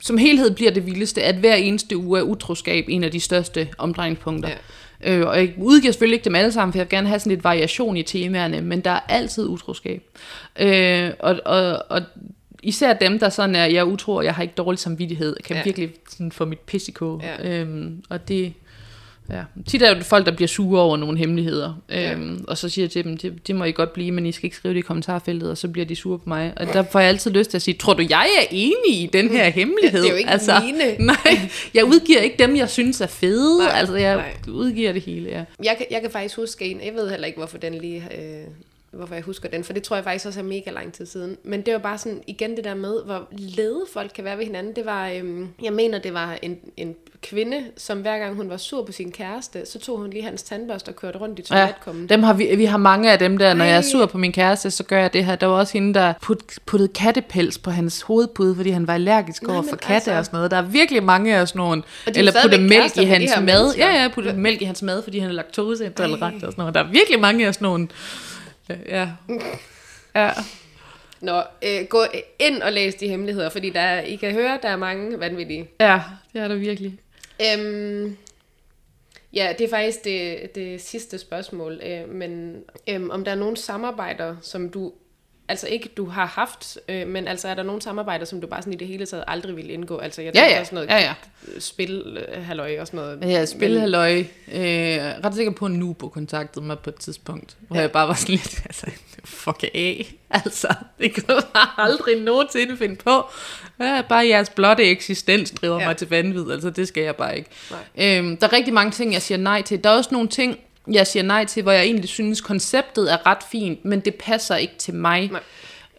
som 0.00 0.18
helhed 0.18 0.50
bliver 0.50 0.70
det 0.70 0.86
vildeste, 0.86 1.22
at 1.22 1.34
hver 1.34 1.54
eneste 1.54 1.96
uge 1.96 2.18
er 2.18 2.22
utroskab 2.22 2.84
en 2.88 3.04
af 3.04 3.10
de 3.10 3.20
største 3.20 3.68
omdrejningspunkter. 3.78 4.48
Ja. 4.50 4.56
Øh, 5.04 5.26
og 5.28 5.36
jeg 5.38 5.54
udgiver 5.58 5.92
selvfølgelig 5.92 6.14
ikke 6.16 6.24
dem 6.24 6.34
alle 6.34 6.52
sammen, 6.52 6.72
for 6.72 6.78
jeg 6.78 6.84
vil 6.84 6.90
gerne 6.90 7.08
have 7.08 7.18
sådan 7.20 7.30
lidt 7.30 7.44
variation 7.44 7.96
i 7.96 8.02
temaerne, 8.02 8.60
men 8.60 8.80
der 8.80 8.90
er 8.90 9.00
altid 9.08 9.48
utroskab. 9.48 10.02
Øh, 10.58 11.10
og, 11.18 11.40
og, 11.44 11.82
og 11.88 12.02
især 12.66 12.92
dem, 12.92 13.18
der 13.18 13.28
sådan 13.28 13.54
er, 13.56 13.64
jeg 13.64 13.76
er 13.78 13.82
utro, 13.84 14.14
og 14.14 14.24
jeg 14.24 14.34
har 14.34 14.42
ikke 14.42 14.54
dårlig 14.56 14.78
samvittighed, 14.78 15.36
kan 15.44 15.54
Ja. 15.56 15.58
ja. 15.58 15.64
virkelig 15.64 15.90
sådan 16.10 16.32
få 16.32 16.44
mit 16.44 16.58
pis 16.60 16.88
i 16.88 16.92
kog. 16.92 17.22
Ja. 17.42 17.60
Øhm, 17.60 18.02
og 18.08 18.28
det, 18.28 18.52
Ja. 19.30 19.42
Tit 19.68 19.82
er 19.82 19.94
det 19.94 20.04
folk, 20.04 20.26
der 20.26 20.32
bliver 20.32 20.48
sure 20.48 20.80
over 20.82 20.96
nogle 20.96 21.18
hemmeligheder, 21.18 21.74
Ja. 21.90 22.12
øhm, 22.12 22.44
og 22.48 22.58
så 22.58 22.68
siger 22.68 22.84
jeg 22.84 22.90
til 22.90 23.04
dem, 23.04 23.16
det, 23.16 23.46
det 23.46 23.56
må 23.56 23.64
I 23.64 23.72
godt 23.72 23.92
blive, 23.92 24.12
men 24.12 24.26
I 24.26 24.32
skal 24.32 24.44
ikke 24.46 24.56
skrive 24.56 24.74
det 24.74 24.78
i 24.78 24.82
kommentarfeltet, 24.82 25.50
og 25.50 25.58
så 25.58 25.68
bliver 25.68 25.84
de 25.86 25.96
sure 25.96 26.18
på 26.18 26.24
mig. 26.28 26.52
Og 26.56 26.66
der 26.66 26.82
får 26.82 27.00
jeg 27.00 27.08
altid 27.08 27.30
lyst 27.30 27.50
til 27.50 27.58
at 27.58 27.62
sige, 27.62 27.74
tror 27.74 27.94
du, 27.94 28.04
jeg 28.10 28.26
er 28.42 28.46
enig 28.50 29.02
i 29.02 29.10
den 29.12 29.28
her 29.30 29.48
hemmelighed? 29.50 30.02
Det 30.02 30.08
er 30.08 30.12
jo 30.12 30.16
ikke 30.16 30.30
mine. 30.98 31.06
Nej, 31.06 31.50
jeg 31.74 31.84
udgiver 31.84 32.20
ikke 32.20 32.36
dem, 32.38 32.56
jeg 32.56 32.70
synes 32.70 33.00
er 33.00 33.06
fede. 33.06 33.58
Nej, 33.58 33.72
altså, 33.74 33.94
jeg 33.96 34.16
nej. 34.16 34.34
udgiver 34.48 34.92
det 34.92 35.02
hele, 35.02 35.30
ja. 35.30 35.44
Jeg 35.64 35.74
kan, 35.76 35.86
jeg 35.90 36.00
kan 36.00 36.10
faktisk 36.10 36.36
huske 36.36 36.64
en, 36.64 36.80
jeg 36.84 36.94
ved 36.94 37.10
heller 37.10 37.26
ikke, 37.26 37.38
hvorfor 37.38 37.58
den 37.58 37.74
lige, 37.74 38.02
øh, 38.18 38.44
hvorfor 38.96 39.14
jeg 39.14 39.24
husker 39.24 39.48
den, 39.48 39.64
for 39.64 39.72
det 39.72 39.82
tror 39.82 39.96
jeg 39.96 40.04
faktisk 40.04 40.26
også 40.26 40.40
er 40.40 40.44
mega 40.44 40.70
lang 40.70 40.92
tid 40.92 41.06
siden. 41.06 41.36
Men 41.44 41.60
det 41.62 41.72
var 41.72 41.78
bare 41.78 41.98
sådan, 41.98 42.22
igen 42.26 42.56
det 42.56 42.64
der 42.64 42.74
med, 42.74 42.94
hvor 43.04 43.28
lede 43.32 43.80
folk 43.92 44.10
kan 44.14 44.24
være 44.24 44.38
ved 44.38 44.44
hinanden. 44.44 44.76
Det 44.76 44.86
var, 44.86 45.08
øhm, 45.08 45.48
jeg 45.62 45.72
mener, 45.72 45.98
det 45.98 46.14
var 46.14 46.38
en, 46.42 46.56
en 46.76 46.94
kvinde, 47.22 47.64
som 47.76 47.98
hver 48.00 48.18
gang 48.18 48.34
hun 48.36 48.50
var 48.50 48.56
sur 48.56 48.84
på 48.84 48.92
sin 48.92 49.12
kæreste, 49.12 49.66
så 49.66 49.78
tog 49.78 49.98
hun 49.98 50.10
lige 50.10 50.22
hans 50.24 50.42
tandbørste 50.42 50.88
og 50.88 50.96
kørte 50.96 51.18
rundt 51.18 51.38
i 51.38 51.42
Ja, 51.50 51.56
toiletkummen. 51.56 52.08
dem 52.08 52.22
har 52.22 52.32
vi, 52.34 52.56
vi 52.56 52.64
har 52.64 52.76
mange 52.78 53.12
af 53.12 53.18
dem 53.18 53.38
der, 53.38 53.54
når 53.54 53.64
Ej. 53.64 53.70
jeg 53.70 53.76
er 53.76 53.82
sur 53.82 54.06
på 54.06 54.18
min 54.18 54.32
kæreste, 54.32 54.70
så 54.70 54.84
gør 54.84 55.00
jeg 55.00 55.12
det 55.12 55.24
her. 55.24 55.36
Der 55.36 55.46
var 55.46 55.54
også 55.58 55.72
hende, 55.72 55.94
der 55.94 56.12
put, 56.22 56.38
puttede 56.66 56.92
kattepels 56.92 57.58
på 57.58 57.70
hans 57.70 58.02
hovedpude, 58.02 58.56
fordi 58.56 58.70
han 58.70 58.86
var 58.86 58.94
allergisk 58.94 59.42
Nej, 59.42 59.54
over 59.54 59.62
for 59.68 59.76
katte 59.76 59.94
altså- 59.94 60.12
og 60.12 60.24
sådan 60.24 60.36
noget. 60.36 60.50
Der 60.50 60.56
er 60.56 60.62
virkelig 60.62 61.02
mange 61.02 61.36
af 61.36 61.48
sådan 61.48 61.58
nogle, 61.58 61.82
er 62.06 62.10
eller 62.16 62.32
putte 62.42 62.58
mælk 62.58 62.96
i 62.96 63.04
hans 63.04 63.32
mad. 63.36 63.42
mennesker. 63.44 63.86
Ja, 63.86 64.02
ja, 64.02 64.08
putte 64.08 64.32
mælk 64.32 64.62
i 64.62 64.64
hans 64.64 64.82
mad, 64.82 65.02
fordi 65.02 65.18
han 65.18 65.28
er 65.30 65.34
laktoseintolerant 65.34 66.34
og 66.44 66.52
sådan 66.52 66.54
noget. 66.62 66.74
Der 66.74 66.80
er 66.84 66.88
virkelig 66.90 67.20
mange 67.20 67.46
af 67.46 67.54
sådan 67.54 67.64
nogle, 67.66 67.88
ja. 68.68 69.08
Ja, 70.14 70.30
Nå, 71.20 71.42
øh, 71.62 71.86
gå 71.88 72.04
ind 72.38 72.62
og 72.62 72.72
læs 72.72 72.94
de 72.94 73.08
hemmeligheder, 73.08 73.48
fordi 73.48 73.70
der, 73.70 73.80
er- 73.80 74.00
I 74.02 74.16
kan 74.16 74.32
høre, 74.32 74.58
der 74.62 74.68
er 74.68 74.76
mange 74.76 75.20
vanvittige. 75.20 75.68
ja, 75.80 76.02
det 76.32 76.40
er 76.40 76.48
der 76.48 76.54
virkelig. 76.54 76.98
Øhm, 77.42 78.16
ja, 79.32 79.54
det 79.58 79.64
er 79.64 79.70
faktisk 79.70 80.04
det, 80.04 80.54
det 80.54 80.80
sidste 80.80 81.18
spørgsmål, 81.18 81.80
øh, 81.86 82.08
men 82.08 82.62
øhm, 82.88 83.10
om 83.10 83.24
der 83.24 83.30
er 83.32 83.36
nogle 83.36 83.56
samarbejder, 83.56 84.36
som 84.42 84.68
du, 84.70 84.92
altså 85.48 85.66
ikke 85.66 85.88
du 85.96 86.04
har 86.06 86.26
haft, 86.26 86.78
øh, 86.88 87.06
men 87.08 87.28
altså 87.28 87.48
er 87.48 87.54
der 87.54 87.62
nogle 87.62 87.82
samarbejder, 87.82 88.24
som 88.24 88.40
du 88.40 88.46
bare 88.46 88.62
sådan 88.62 88.72
i 88.72 88.76
det 88.76 88.86
hele 88.88 89.06
taget 89.06 89.24
aldrig 89.26 89.56
ville 89.56 89.72
indgå? 89.72 89.98
Altså 89.98 90.22
jeg 90.22 90.34
Ja, 90.34 90.40
tænker 90.40 90.56
ja, 90.56 90.64
sådan 90.64 90.74
noget 90.74 90.88
ja, 90.88 90.98
ja. 90.98 91.14
spil, 91.60 92.18
øh, 92.36 92.80
og 92.80 92.86
sådan 92.86 93.00
noget. 93.00 93.18
Ja, 93.22 93.44
spilhalløj. 93.44 94.18
Øh, 94.18 94.24
ret 95.24 95.34
sikker 95.34 95.52
på, 95.52 95.64
at 95.64 95.70
Nubo 95.70 96.08
kontaktede 96.08 96.64
mig 96.64 96.78
på 96.78 96.90
et 96.90 96.96
tidspunkt, 96.96 97.56
hvor 97.60 97.76
Ja. 97.76 97.80
ja. 97.80 97.82
jeg 97.82 97.92
bare 97.92 98.08
var 98.08 98.14
sådan 98.14 98.34
lidt, 98.34 98.62
altså, 98.66 98.86
fuck 99.24 99.64
af. 99.74 100.12
Altså, 100.30 100.74
det 100.98 101.14
kan 101.14 101.24
jeg 101.28 101.42
bare 101.54 101.68
aldrig 101.86 102.20
nogensinde 102.20 102.76
finde 102.76 102.96
på. 102.96 103.24
Ja, 103.80 104.02
bare 104.08 104.26
jeres 104.28 104.50
blotte 104.50 104.84
eksistens 104.84 105.50
driver 105.50 105.74
Ja. 105.74 105.80
ja. 105.80 105.86
mig 105.88 105.96
til 105.96 106.08
vanvid, 106.08 106.50
altså 106.52 106.70
det 106.70 106.88
skal 106.88 107.02
jeg 107.02 107.16
bare 107.16 107.36
ikke. 107.36 107.50
Nej. 107.96 108.18
Øhm, 108.18 108.36
der 108.36 108.46
er 108.46 108.52
rigtig 108.52 108.74
mange 108.74 108.90
ting, 108.92 109.12
jeg 109.12 109.22
siger 109.22 109.38
nej 109.38 109.62
til. 109.62 109.84
Der 109.84 109.90
er 109.90 109.94
også 109.96 110.10
nogle 110.12 110.28
ting, 110.28 110.58
jeg 110.92 111.06
siger 111.06 111.22
nej 111.22 111.44
til, 111.44 111.62
hvor 111.62 111.72
jeg 111.72 111.84
egentlig 111.84 112.08
synes, 112.08 112.40
konceptet 112.40 113.12
er 113.12 113.26
ret 113.26 113.42
fint, 113.50 113.84
men 113.84 114.00
det 114.00 114.14
passer 114.14 114.56
ikke 114.56 114.74
til 114.78 114.94
mig. 114.94 115.30
Nej. 115.30 115.42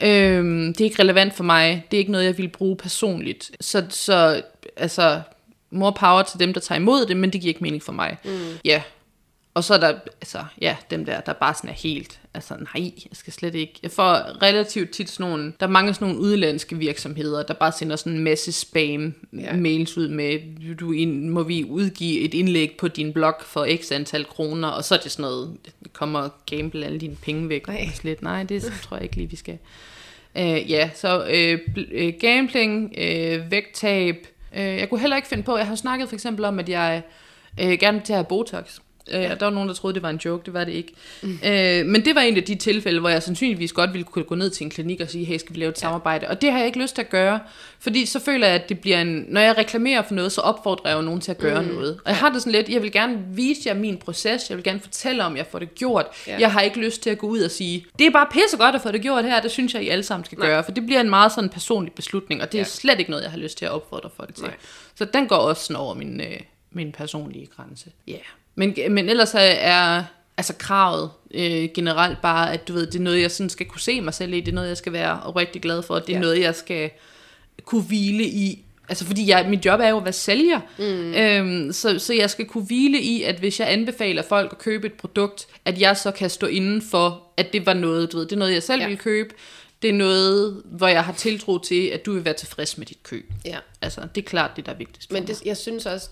Øhm, 0.02 0.74
det 0.74 0.82
er 0.82 0.86
ikke 0.86 1.02
relevant 1.02 1.34
for 1.34 1.44
mig. 1.44 1.86
Det 1.92 1.98
er 1.98 2.00
ikke 2.00 2.12
noget, 2.12 2.26
jeg 2.26 2.38
vil 2.38 2.48
bruge 2.48 2.76
personligt. 2.76 3.52
Så, 3.62 3.86
så 3.90 4.42
altså, 4.78 5.22
more 5.72 5.94
power 5.94 6.24
til 6.24 6.40
dem, 6.40 6.54
der 6.54 6.60
tager 6.60 6.80
imod 6.80 7.06
det, 7.06 7.18
men 7.18 7.34
det 7.34 7.42
giver 7.42 7.50
ikke 7.50 7.64
mening 7.64 7.84
for 7.84 7.92
mig. 7.92 8.18
Mm. 8.26 8.32
Ja. 8.66 8.82
og 9.54 9.64
så 9.64 9.74
er 9.74 9.78
der, 9.78 9.94
altså, 10.22 10.44
ja, 10.62 10.76
dem 10.90 11.06
der, 11.06 11.22
der 11.22 11.34
bare 11.34 11.54
sådan 11.54 11.70
er 11.70 11.74
helt, 11.74 12.20
altså 12.38 12.56
nej, 12.56 12.92
jeg 12.96 13.12
skal 13.14 13.34
slet 13.34 13.56
ikke. 13.56 13.74
Jeg 13.84 13.92
får 13.92 14.42
relativt 14.44 14.92
tit 14.92 15.10
sådan 15.10 15.30
nogle, 15.30 15.54
der 15.60 15.68
er 15.68 15.72
mange 15.72 15.94
sådan 15.94 16.08
nogle 16.08 16.22
udlandske 16.22 16.78
virksomheder, 16.78 17.44
der 17.44 17.54
bare 17.54 17.72
sender 17.72 17.96
sådan 17.96 18.14
en 18.14 18.24
masse 18.24 18.52
spam 18.52 19.14
ja. 19.34 19.56
mails 19.56 19.98
ud 19.98 20.08
med, 20.08 20.40
du 20.76 20.92
ind, 20.92 21.30
må 21.30 21.44
vi 21.44 21.64
udgive 21.64 22.20
et 22.20 22.34
indlæg 22.34 22.76
på 22.80 22.88
din 22.88 23.14
blog 23.14 23.36
for 23.42 23.68
x 23.82 23.92
antal 23.92 24.26
kroner, 24.26 24.68
og 24.68 24.84
så 24.84 24.96
er 24.96 25.00
det 25.00 25.12
sådan 25.12 25.24
noget, 25.24 25.58
kommer 25.94 26.20
og 26.20 26.32
gamble 26.46 26.86
alle 26.86 27.00
dine 27.00 27.16
penge 27.16 27.50
væk. 27.50 27.68
Nej, 27.68 27.90
slet, 27.94 28.22
nej 28.22 28.44
det 28.44 28.64
tror 28.84 28.98
jeg 28.98 29.04
ikke 29.04 29.16
lige, 29.16 29.30
vi 29.30 29.36
skal. 29.36 29.58
Uh, 30.36 30.72
ja, 30.72 30.90
så 30.96 31.22
uh, 31.22 32.20
gambling, 32.20 32.86
uh, 32.98 33.52
vægttab, 33.52 34.28
uh, 34.52 34.60
jeg 34.60 34.90
kunne 34.90 35.00
heller 35.00 35.16
ikke 35.16 35.28
finde 35.28 35.44
på, 35.44 35.58
jeg 35.58 35.68
har 35.68 35.76
snakket 35.76 36.10
for 36.10 36.16
eksempel 36.16 36.46
om, 36.46 36.60
at 36.60 36.70
jeg 36.70 37.02
uh, 37.64 37.70
gerne 37.70 37.98
vil 37.98 38.06
til 38.06 38.14
at 38.14 38.18
have 38.18 38.26
Botox. 38.26 38.80
Øh, 39.12 39.22
ja. 39.22 39.36
Der 39.36 39.46
var 39.46 39.50
nogen, 39.50 39.70
der 39.70 39.76
troede, 39.76 39.94
det 39.94 40.04
var 40.04 40.10
en 40.10 40.22
joke. 40.26 40.46
Det 40.46 40.54
var 40.54 40.64
det 40.64 40.72
ikke. 40.72 40.94
Mm. 41.22 41.40
Øh, 41.46 41.86
men 41.86 42.06
det 42.06 42.16
var 42.16 42.22
en 42.22 42.38
af 42.38 42.44
de 42.44 42.56
tilfælde, 42.56 43.00
hvor 43.00 43.10
jeg 43.10 43.24
sandsynligvis 43.24 43.74
godt 43.74 43.94
ville 43.94 44.04
kunne 44.04 44.26
gå 44.26 44.36
ned 44.36 44.50
til 44.50 44.64
en 44.64 44.70
klinik 44.70 45.02
og 45.02 45.10
sige, 45.10 45.26
hey, 45.26 45.38
skal 45.38 45.56
vi 45.56 45.60
lave 45.60 45.70
et 45.70 45.76
ja. 45.76 45.80
samarbejde? 45.80 46.28
Og 46.28 46.42
det 46.42 46.52
har 46.52 46.58
jeg 46.58 46.68
ikke 46.68 46.82
lyst 46.82 46.96
til 46.96 47.02
at 47.02 47.10
gøre, 47.10 47.40
fordi 47.80 48.06
så 48.06 48.20
føler 48.20 48.48
jeg, 48.48 48.56
at 48.56 48.70
det 48.70 48.80
bliver 48.80 49.02
en... 49.02 49.26
Når 49.28 49.42
jeg 49.42 49.58
reklamerer 49.58 50.02
for 50.02 50.14
noget, 50.14 50.32
så 50.32 50.42
opfordrer 50.42 50.90
jeg 50.90 50.98
jo 50.98 51.02
nogen 51.02 51.22
til 51.22 51.32
at 51.32 51.38
gøre 51.38 51.62
mm. 51.62 51.68
noget. 51.68 51.94
Og 51.94 52.10
jeg 52.10 52.18
har 52.18 52.30
det 52.30 52.42
sådan 52.42 52.52
lidt, 52.52 52.70
jeg 52.70 52.82
vil 52.82 52.92
gerne 52.92 53.18
vise 53.32 53.62
jer 53.66 53.74
min 53.74 53.98
proces, 53.98 54.50
jeg 54.50 54.58
vil 54.58 54.64
gerne 54.64 54.80
fortælle 54.80 55.26
om, 55.26 55.38
jeg 55.38 55.46
får 55.52 55.60
det 55.60 55.76
gjort. 55.76 56.06
Ja. 56.28 56.38
Jeg 56.40 56.52
har 56.52 56.62
ikke 56.62 56.80
lyst 56.80 57.04
til 57.04 57.10
at 57.10 57.18
gå 57.18 57.28
ud 57.28 57.40
og 57.40 57.52
sige, 57.52 57.86
det 58.00 58.08
er 58.08 58.12
bare 58.12 58.28
pisse 58.32 58.58
godt 58.58 58.76
at 58.76 58.82
få 58.82 58.92
det 58.92 59.02
gjort 59.02 59.26
her, 59.26 59.42
det 59.42 59.52
synes 59.52 59.74
jeg, 59.74 59.84
I 59.84 59.90
alle 59.90 60.04
sammen 60.04 60.26
skal 60.26 60.38
Nej. 60.38 60.48
gøre. 60.48 60.64
For 60.64 60.72
det 60.72 60.86
bliver 60.86 61.02
en 61.02 61.10
meget 61.10 61.32
sådan 61.32 61.50
personlig 61.50 61.94
beslutning, 61.94 62.42
og 62.42 62.52
det 62.52 62.58
er 62.58 62.62
ja. 62.62 62.66
slet 62.66 63.00
ikke 63.00 63.12
noget, 63.12 63.24
jeg 63.24 63.32
har 63.32 63.38
lyst 63.38 63.58
til 63.58 63.66
at 63.66 63.72
opfordre 63.72 64.10
folk 64.18 64.36
til. 64.36 64.44
Nej. 64.44 64.56
Så 64.96 65.06
den 65.06 65.28
går 65.28 65.36
også 65.36 65.64
sådan 65.64 65.76
over 65.76 65.94
min, 65.94 66.22
øh, 66.22 66.40
min 66.72 66.92
personlige 66.92 67.46
grænse. 67.46 67.92
Ja. 68.08 68.12
Yeah. 68.12 68.24
Men, 68.58 68.76
men 68.90 69.10
ellers 69.10 69.36
er 69.38 70.04
altså 70.38 70.54
kravet 70.60 71.10
øh, 71.34 71.70
generelt 71.74 72.22
bare, 72.22 72.54
at 72.54 72.68
du 72.68 72.74
ved, 72.74 72.88
det 72.88 72.96
er 72.96 73.04
noget, 73.04 73.22
jeg 73.22 73.32
sådan 73.32 73.50
skal 73.50 73.66
kunne 73.66 73.82
se 73.82 74.02
mig 74.02 74.14
selv 74.14 74.34
i, 74.34 74.40
det 74.40 74.48
er 74.48 74.56
noget, 74.56 74.68
jeg 74.68 74.78
skal 74.78 74.94
være 74.94 75.20
rigtig 75.36 75.62
glad 75.62 75.82
for, 75.82 76.00
det 76.00 76.10
er 76.10 76.14
ja. 76.14 76.20
noget, 76.20 76.42
jeg 76.42 76.56
skal 76.56 76.90
kunne 77.66 77.84
hvile 77.84 78.24
i. 78.24 78.64
Altså 78.90 79.06
fordi 79.06 79.30
jeg, 79.30 79.46
mit 79.50 79.66
job 79.66 79.80
er 79.80 79.88
jo 79.88 79.98
at 79.98 80.04
være 80.04 80.14
sælger, 80.14 80.60
mm. 80.78 81.14
øhm, 81.14 81.74
så, 81.74 82.00
så 82.00 82.14
jeg 82.14 82.30
skal 82.30 82.46
kunne 82.46 82.64
hvile 82.64 83.02
i, 83.02 83.24
at 83.24 83.36
hvis 83.36 83.60
jeg 83.60 83.72
anbefaler 83.72 84.22
folk 84.22 84.52
at 84.52 84.58
købe 84.58 84.88
et 84.88 84.94
produkt, 84.94 85.48
at 85.66 85.82
jeg 85.82 85.98
så 85.98 86.12
kan 86.12 86.30
stå 86.30 86.48
inden 86.48 86.82
for, 86.82 87.24
at 87.38 87.54
det 87.54 87.66
var 87.66 87.74
noget, 87.74 88.12
du 88.12 88.18
ved, 88.18 88.26
det 88.26 88.32
er 88.32 88.40
noget, 88.40 88.54
jeg 88.54 88.64
selv 88.64 88.82
ja. 88.82 88.88
vil 88.88 88.98
købe, 88.98 89.34
det 89.82 89.90
er 89.90 89.94
noget, 89.94 90.62
hvor 90.66 90.88
jeg 90.88 91.04
har 91.04 91.14
tiltro 91.14 91.58
til, 91.58 91.88
at 91.88 92.06
du 92.06 92.14
vil 92.14 92.26
være 92.26 92.34
tilfreds 92.34 92.78
med 92.78 92.86
dit 92.86 93.04
køb. 93.04 93.32
Ja. 93.46 93.58
Altså, 93.82 94.02
det 94.16 94.22
er 94.22 94.26
klart 94.26 94.52
det, 94.56 94.66
der 94.66 94.72
er 94.72 94.76
vigtigst 94.78 95.12
Men 95.12 95.28
det, 95.28 95.42
jeg 95.46 95.58
synes 95.58 95.86
også, 95.86 96.10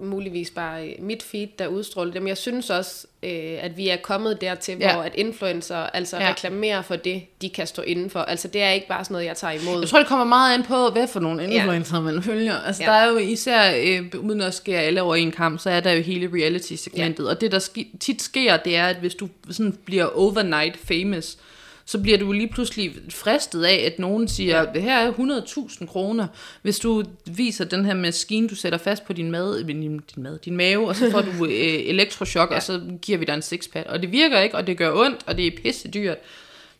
muligvis 0.00 0.50
bare 0.50 0.94
mit 0.98 1.22
feed, 1.22 1.48
der 1.58 1.66
udstråler 1.66 2.12
det, 2.12 2.22
men 2.22 2.28
jeg 2.28 2.36
synes 2.36 2.70
også, 2.70 3.06
øh, 3.22 3.58
at 3.60 3.76
vi 3.76 3.88
er 3.88 3.96
kommet 3.96 4.40
dertil, 4.40 4.78
ja. 4.80 4.92
hvor 4.92 5.02
at 5.02 5.12
influencer 5.14 5.76
altså 5.76 6.16
ja. 6.16 6.30
reklamerer 6.30 6.82
for 6.82 6.96
det, 6.96 7.22
de 7.42 7.48
kan 7.48 7.66
stå 7.66 7.82
indenfor. 7.82 8.20
Altså 8.20 8.48
det 8.48 8.62
er 8.62 8.70
ikke 8.70 8.88
bare 8.88 9.04
sådan 9.04 9.12
noget, 9.12 9.26
jeg 9.26 9.36
tager 9.36 9.52
imod. 9.62 9.80
Jeg 9.80 9.88
tror, 9.88 9.98
det 9.98 10.08
kommer 10.08 10.24
meget 10.24 10.54
an 10.54 10.62
på, 10.62 10.90
hvad 10.90 11.06
for 11.08 11.20
nogle 11.20 11.44
influencer 11.44 11.96
ja. 11.96 12.02
man 12.02 12.22
følger. 12.22 12.56
Altså 12.56 12.82
ja. 12.82 12.90
der 12.90 12.96
er 12.96 13.08
jo 13.08 13.16
især, 13.16 13.72
øh, 13.76 14.20
uden 14.20 14.40
at 14.40 14.54
skære 14.54 14.82
alle 14.82 15.02
over 15.02 15.14
en 15.14 15.32
kamp, 15.32 15.60
så 15.60 15.70
er 15.70 15.80
der 15.80 15.92
jo 15.92 16.02
hele 16.02 16.30
reality-segmentet. 16.32 17.24
Ja. 17.24 17.30
Og 17.30 17.40
det, 17.40 17.52
der 17.52 17.58
sk- 17.58 17.98
tit 18.00 18.22
sker, 18.22 18.56
det 18.56 18.76
er, 18.76 18.86
at 18.86 18.96
hvis 18.96 19.14
du 19.14 19.28
sådan 19.50 19.78
bliver 19.84 20.04
overnight 20.04 20.76
famous, 20.76 21.38
så 21.84 21.98
bliver 21.98 22.18
du 22.18 22.32
lige 22.32 22.48
pludselig 22.48 22.94
fristet 23.10 23.64
af, 23.64 23.74
at 23.74 23.98
nogen 23.98 24.28
siger, 24.28 24.58
ja. 24.58 24.64
det 24.74 24.82
her 24.82 24.98
er 24.98 25.12
100.000 25.12 25.86
kroner, 25.86 26.26
hvis 26.62 26.78
du 26.78 27.04
viser 27.26 27.64
den 27.64 27.84
her 27.84 27.94
maskine, 27.94 28.48
du 28.48 28.54
sætter 28.54 28.78
fast 28.78 29.04
på 29.04 29.12
din, 29.12 29.30
mad, 29.30 29.64
din, 29.64 29.80
din, 29.80 30.02
mad, 30.16 30.38
din 30.38 30.56
mave, 30.56 30.88
og 30.88 30.96
så 30.96 31.10
får 31.10 31.20
du 31.20 31.30
øh, 31.46 31.50
elektroshock, 31.86 32.50
ja. 32.50 32.56
og 32.56 32.62
så 32.62 32.80
giver 33.02 33.18
vi 33.18 33.24
dig 33.24 33.34
en 33.34 33.42
sixpack. 33.42 33.86
Og 33.88 34.02
det 34.02 34.12
virker 34.12 34.40
ikke, 34.40 34.56
og 34.56 34.66
det 34.66 34.78
gør 34.78 34.92
ondt, 34.94 35.20
og 35.26 35.36
det 35.36 35.46
er 35.46 35.50
pisse 35.62 35.88
dyrt. 35.88 36.18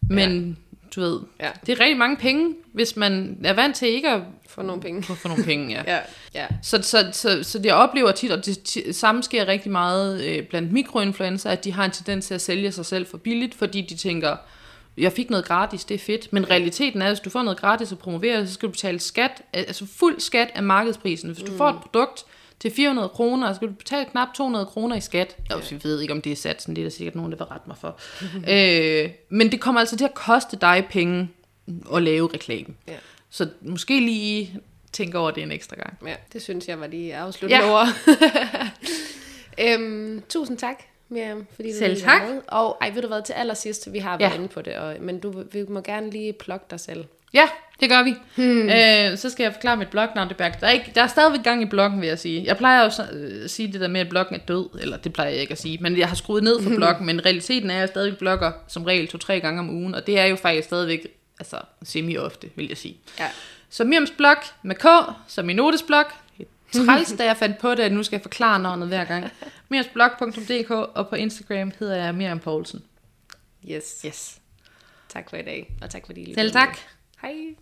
Men 0.00 0.48
ja. 0.48 0.76
du 0.94 1.00
ved, 1.00 1.20
ja. 1.40 1.50
det 1.66 1.72
er 1.72 1.80
rigtig 1.80 1.98
mange 1.98 2.16
penge, 2.16 2.54
hvis 2.72 2.96
man 2.96 3.38
er 3.44 3.52
vant 3.52 3.76
til 3.76 3.88
ikke 3.88 4.08
at 4.08 4.20
få 4.48 4.62
nogle 4.62 4.82
penge. 4.82 5.02
Få, 5.02 5.14
få 5.14 5.28
nogle 5.28 5.44
penge, 5.44 5.70
ja. 5.70 5.82
ja. 5.94 5.98
ja. 6.34 6.46
Så, 6.62 6.82
så, 6.82 7.08
så, 7.12 7.42
så 7.42 7.60
jeg 7.64 7.74
oplever 7.74 8.12
tit, 8.12 8.30
og 8.30 8.46
det 8.46 8.58
t- 8.68 8.92
samme 8.92 9.22
sker 9.22 9.48
rigtig 9.48 9.72
meget 9.72 10.24
øh, 10.24 10.46
blandt 10.46 10.72
mikroinfluencer, 10.72 11.50
at 11.50 11.64
de 11.64 11.72
har 11.72 11.84
en 11.84 11.90
tendens 11.90 12.26
til 12.26 12.34
at 12.34 12.40
sælge 12.40 12.72
sig 12.72 12.86
selv 12.86 13.06
for 13.06 13.18
billigt, 13.18 13.54
fordi 13.54 13.80
de 13.80 13.96
tænker, 13.96 14.36
jeg 14.96 15.12
fik 15.12 15.30
noget 15.30 15.44
gratis, 15.44 15.84
det 15.84 15.94
er 15.94 15.98
fedt. 15.98 16.32
Men 16.32 16.50
realiteten 16.50 17.02
er, 17.02 17.06
at 17.06 17.10
hvis 17.10 17.20
du 17.20 17.30
får 17.30 17.42
noget 17.42 17.60
gratis 17.60 17.92
at 17.92 17.98
promovere, 17.98 18.46
så 18.46 18.54
skal 18.54 18.66
du 18.66 18.72
betale 18.72 19.00
skat, 19.00 19.42
altså 19.52 19.86
fuld 19.86 20.20
skat 20.20 20.50
af 20.54 20.62
markedsprisen. 20.62 21.30
Hvis 21.30 21.44
du 21.44 21.52
mm. 21.52 21.58
får 21.58 21.68
et 21.68 21.80
produkt 21.80 22.24
til 22.60 22.70
400 22.70 23.08
kroner, 23.08 23.52
så 23.52 23.56
skal 23.56 23.68
du 23.68 23.72
betale 23.72 24.04
knap 24.04 24.28
200 24.34 24.66
kroner 24.66 24.96
i 24.96 25.00
skat. 25.00 25.36
Ja. 25.50 25.56
Jeg 25.70 25.80
ved 25.82 26.00
ikke, 26.00 26.12
om 26.12 26.22
det 26.22 26.32
er 26.32 26.36
satsen, 26.36 26.76
det 26.76 26.82
er 26.82 26.84
der 26.84 26.90
sikkert 26.90 27.14
nogen, 27.14 27.32
der 27.32 27.38
vil 27.38 27.46
rette 27.46 27.64
mig 27.66 27.76
for. 27.76 27.98
øh, 28.52 29.10
men 29.28 29.52
det 29.52 29.60
kommer 29.60 29.80
altså 29.80 29.96
til 29.96 30.04
at 30.04 30.14
koste 30.14 30.56
dig 30.60 30.86
penge 30.90 31.28
at 31.94 32.02
lave 32.02 32.30
reklame. 32.34 32.74
Ja. 32.88 32.96
Så 33.30 33.48
måske 33.60 34.00
lige 34.00 34.60
tænke 34.92 35.18
over 35.18 35.30
det 35.30 35.42
en 35.42 35.52
ekstra 35.52 35.76
gang. 35.76 35.98
Ja, 36.06 36.14
det 36.32 36.42
synes 36.42 36.68
jeg 36.68 36.80
var 36.80 36.86
lige 36.86 37.16
afsluttende 37.16 37.66
ja. 37.66 37.72
ord. 37.72 37.88
øhm, 39.80 40.22
tusind 40.28 40.58
tak 40.58 40.91
Miriam, 41.12 41.46
fordi 41.54 41.72
du 41.72 41.78
selv 41.78 42.00
tak. 42.00 42.22
Med. 42.28 42.40
Og 42.48 42.78
ej, 42.80 42.90
ved 42.90 43.02
du 43.02 43.08
hvad, 43.08 43.22
til 43.22 43.32
allersidst, 43.32 43.92
vi 43.92 43.98
har 43.98 44.18
været 44.18 44.30
ja. 44.30 44.34
inde 44.34 44.48
på 44.48 44.62
det, 44.62 44.74
og, 44.76 44.96
men 45.00 45.20
du 45.20 45.44
vi 45.52 45.64
må 45.68 45.80
gerne 45.80 46.10
lige 46.10 46.32
plukke 46.32 46.66
dig 46.70 46.80
selv. 46.80 47.04
Ja, 47.34 47.48
det 47.80 47.90
gør 47.90 48.02
vi. 48.02 48.14
Hmm. 48.36 48.68
Øh, 48.68 49.18
så 49.18 49.30
skal 49.30 49.44
jeg 49.44 49.52
forklare 49.52 49.76
mit 49.76 49.88
blognavn. 49.88 50.28
Det 50.28 50.38
der, 50.38 50.50
er 50.62 50.70
ikke, 50.70 50.92
der 50.94 51.02
er 51.02 51.06
stadigvæk 51.06 51.44
gang 51.44 51.62
i 51.62 51.66
bloggen, 51.66 52.00
vil 52.00 52.08
jeg 52.08 52.18
sige. 52.18 52.44
Jeg 52.44 52.56
plejer 52.56 52.84
jo 52.84 52.86
at 52.86 53.14
øh, 53.14 53.48
sige 53.48 53.72
det 53.72 53.80
der 53.80 53.88
med, 53.88 54.00
at 54.00 54.08
bloggen 54.08 54.34
er 54.34 54.38
død, 54.38 54.68
eller 54.80 54.96
det 54.96 55.12
plejer 55.12 55.30
jeg 55.30 55.40
ikke 55.40 55.52
at 55.52 55.60
sige, 55.60 55.78
men 55.80 55.98
jeg 55.98 56.08
har 56.08 56.16
skruet 56.16 56.42
ned 56.42 56.62
for 56.62 56.70
bloggen, 56.76 57.06
men 57.06 57.26
realiteten 57.26 57.70
er, 57.70 57.74
at 57.74 57.80
jeg 57.80 57.88
stadig 57.88 58.18
blogger 58.18 58.52
som 58.68 58.84
regel 58.84 59.08
to-tre 59.08 59.40
gange 59.40 59.60
om 59.60 59.70
ugen, 59.70 59.94
og 59.94 60.06
det 60.06 60.18
er 60.18 60.24
jo 60.24 60.36
faktisk 60.36 60.66
stadigvæk 60.66 61.06
altså, 61.40 61.56
semi-ofte, 61.82 62.50
vil 62.56 62.68
jeg 62.68 62.76
sige. 62.76 62.96
Ja. 63.18 63.28
Så 63.70 63.84
Miriams 63.84 64.10
blog 64.10 64.36
med 64.62 64.74
K, 64.74 64.86
som 65.28 65.44
min 65.44 65.56
notesblog, 65.56 66.04
træls, 66.72 67.12
da 67.18 67.24
jeg 67.24 67.36
fandt 67.36 67.58
på 67.58 67.70
det, 67.70 67.82
at 67.82 67.92
nu 67.92 68.02
skal 68.02 68.16
jeg 68.16 68.22
forklare 68.22 68.58
navnet 68.58 68.88
hver 68.88 69.04
gang. 69.04 69.24
Mirsblog.dk, 69.72 70.70
og 70.70 71.08
på 71.08 71.14
Instagram 71.14 71.72
hedder 71.78 71.96
jeg 71.96 72.14
Miriam 72.14 72.38
Poulsen. 72.38 72.84
Yes. 73.70 74.02
Yes. 74.06 74.40
Tak 75.08 75.30
for 75.30 75.36
i 75.36 75.42
dag, 75.42 75.74
og 75.82 75.90
tak 75.90 76.06
fordi 76.06 76.20
I 76.20 76.34
Selv 76.34 76.52
tak. 76.52 76.78
Hej. 77.22 77.54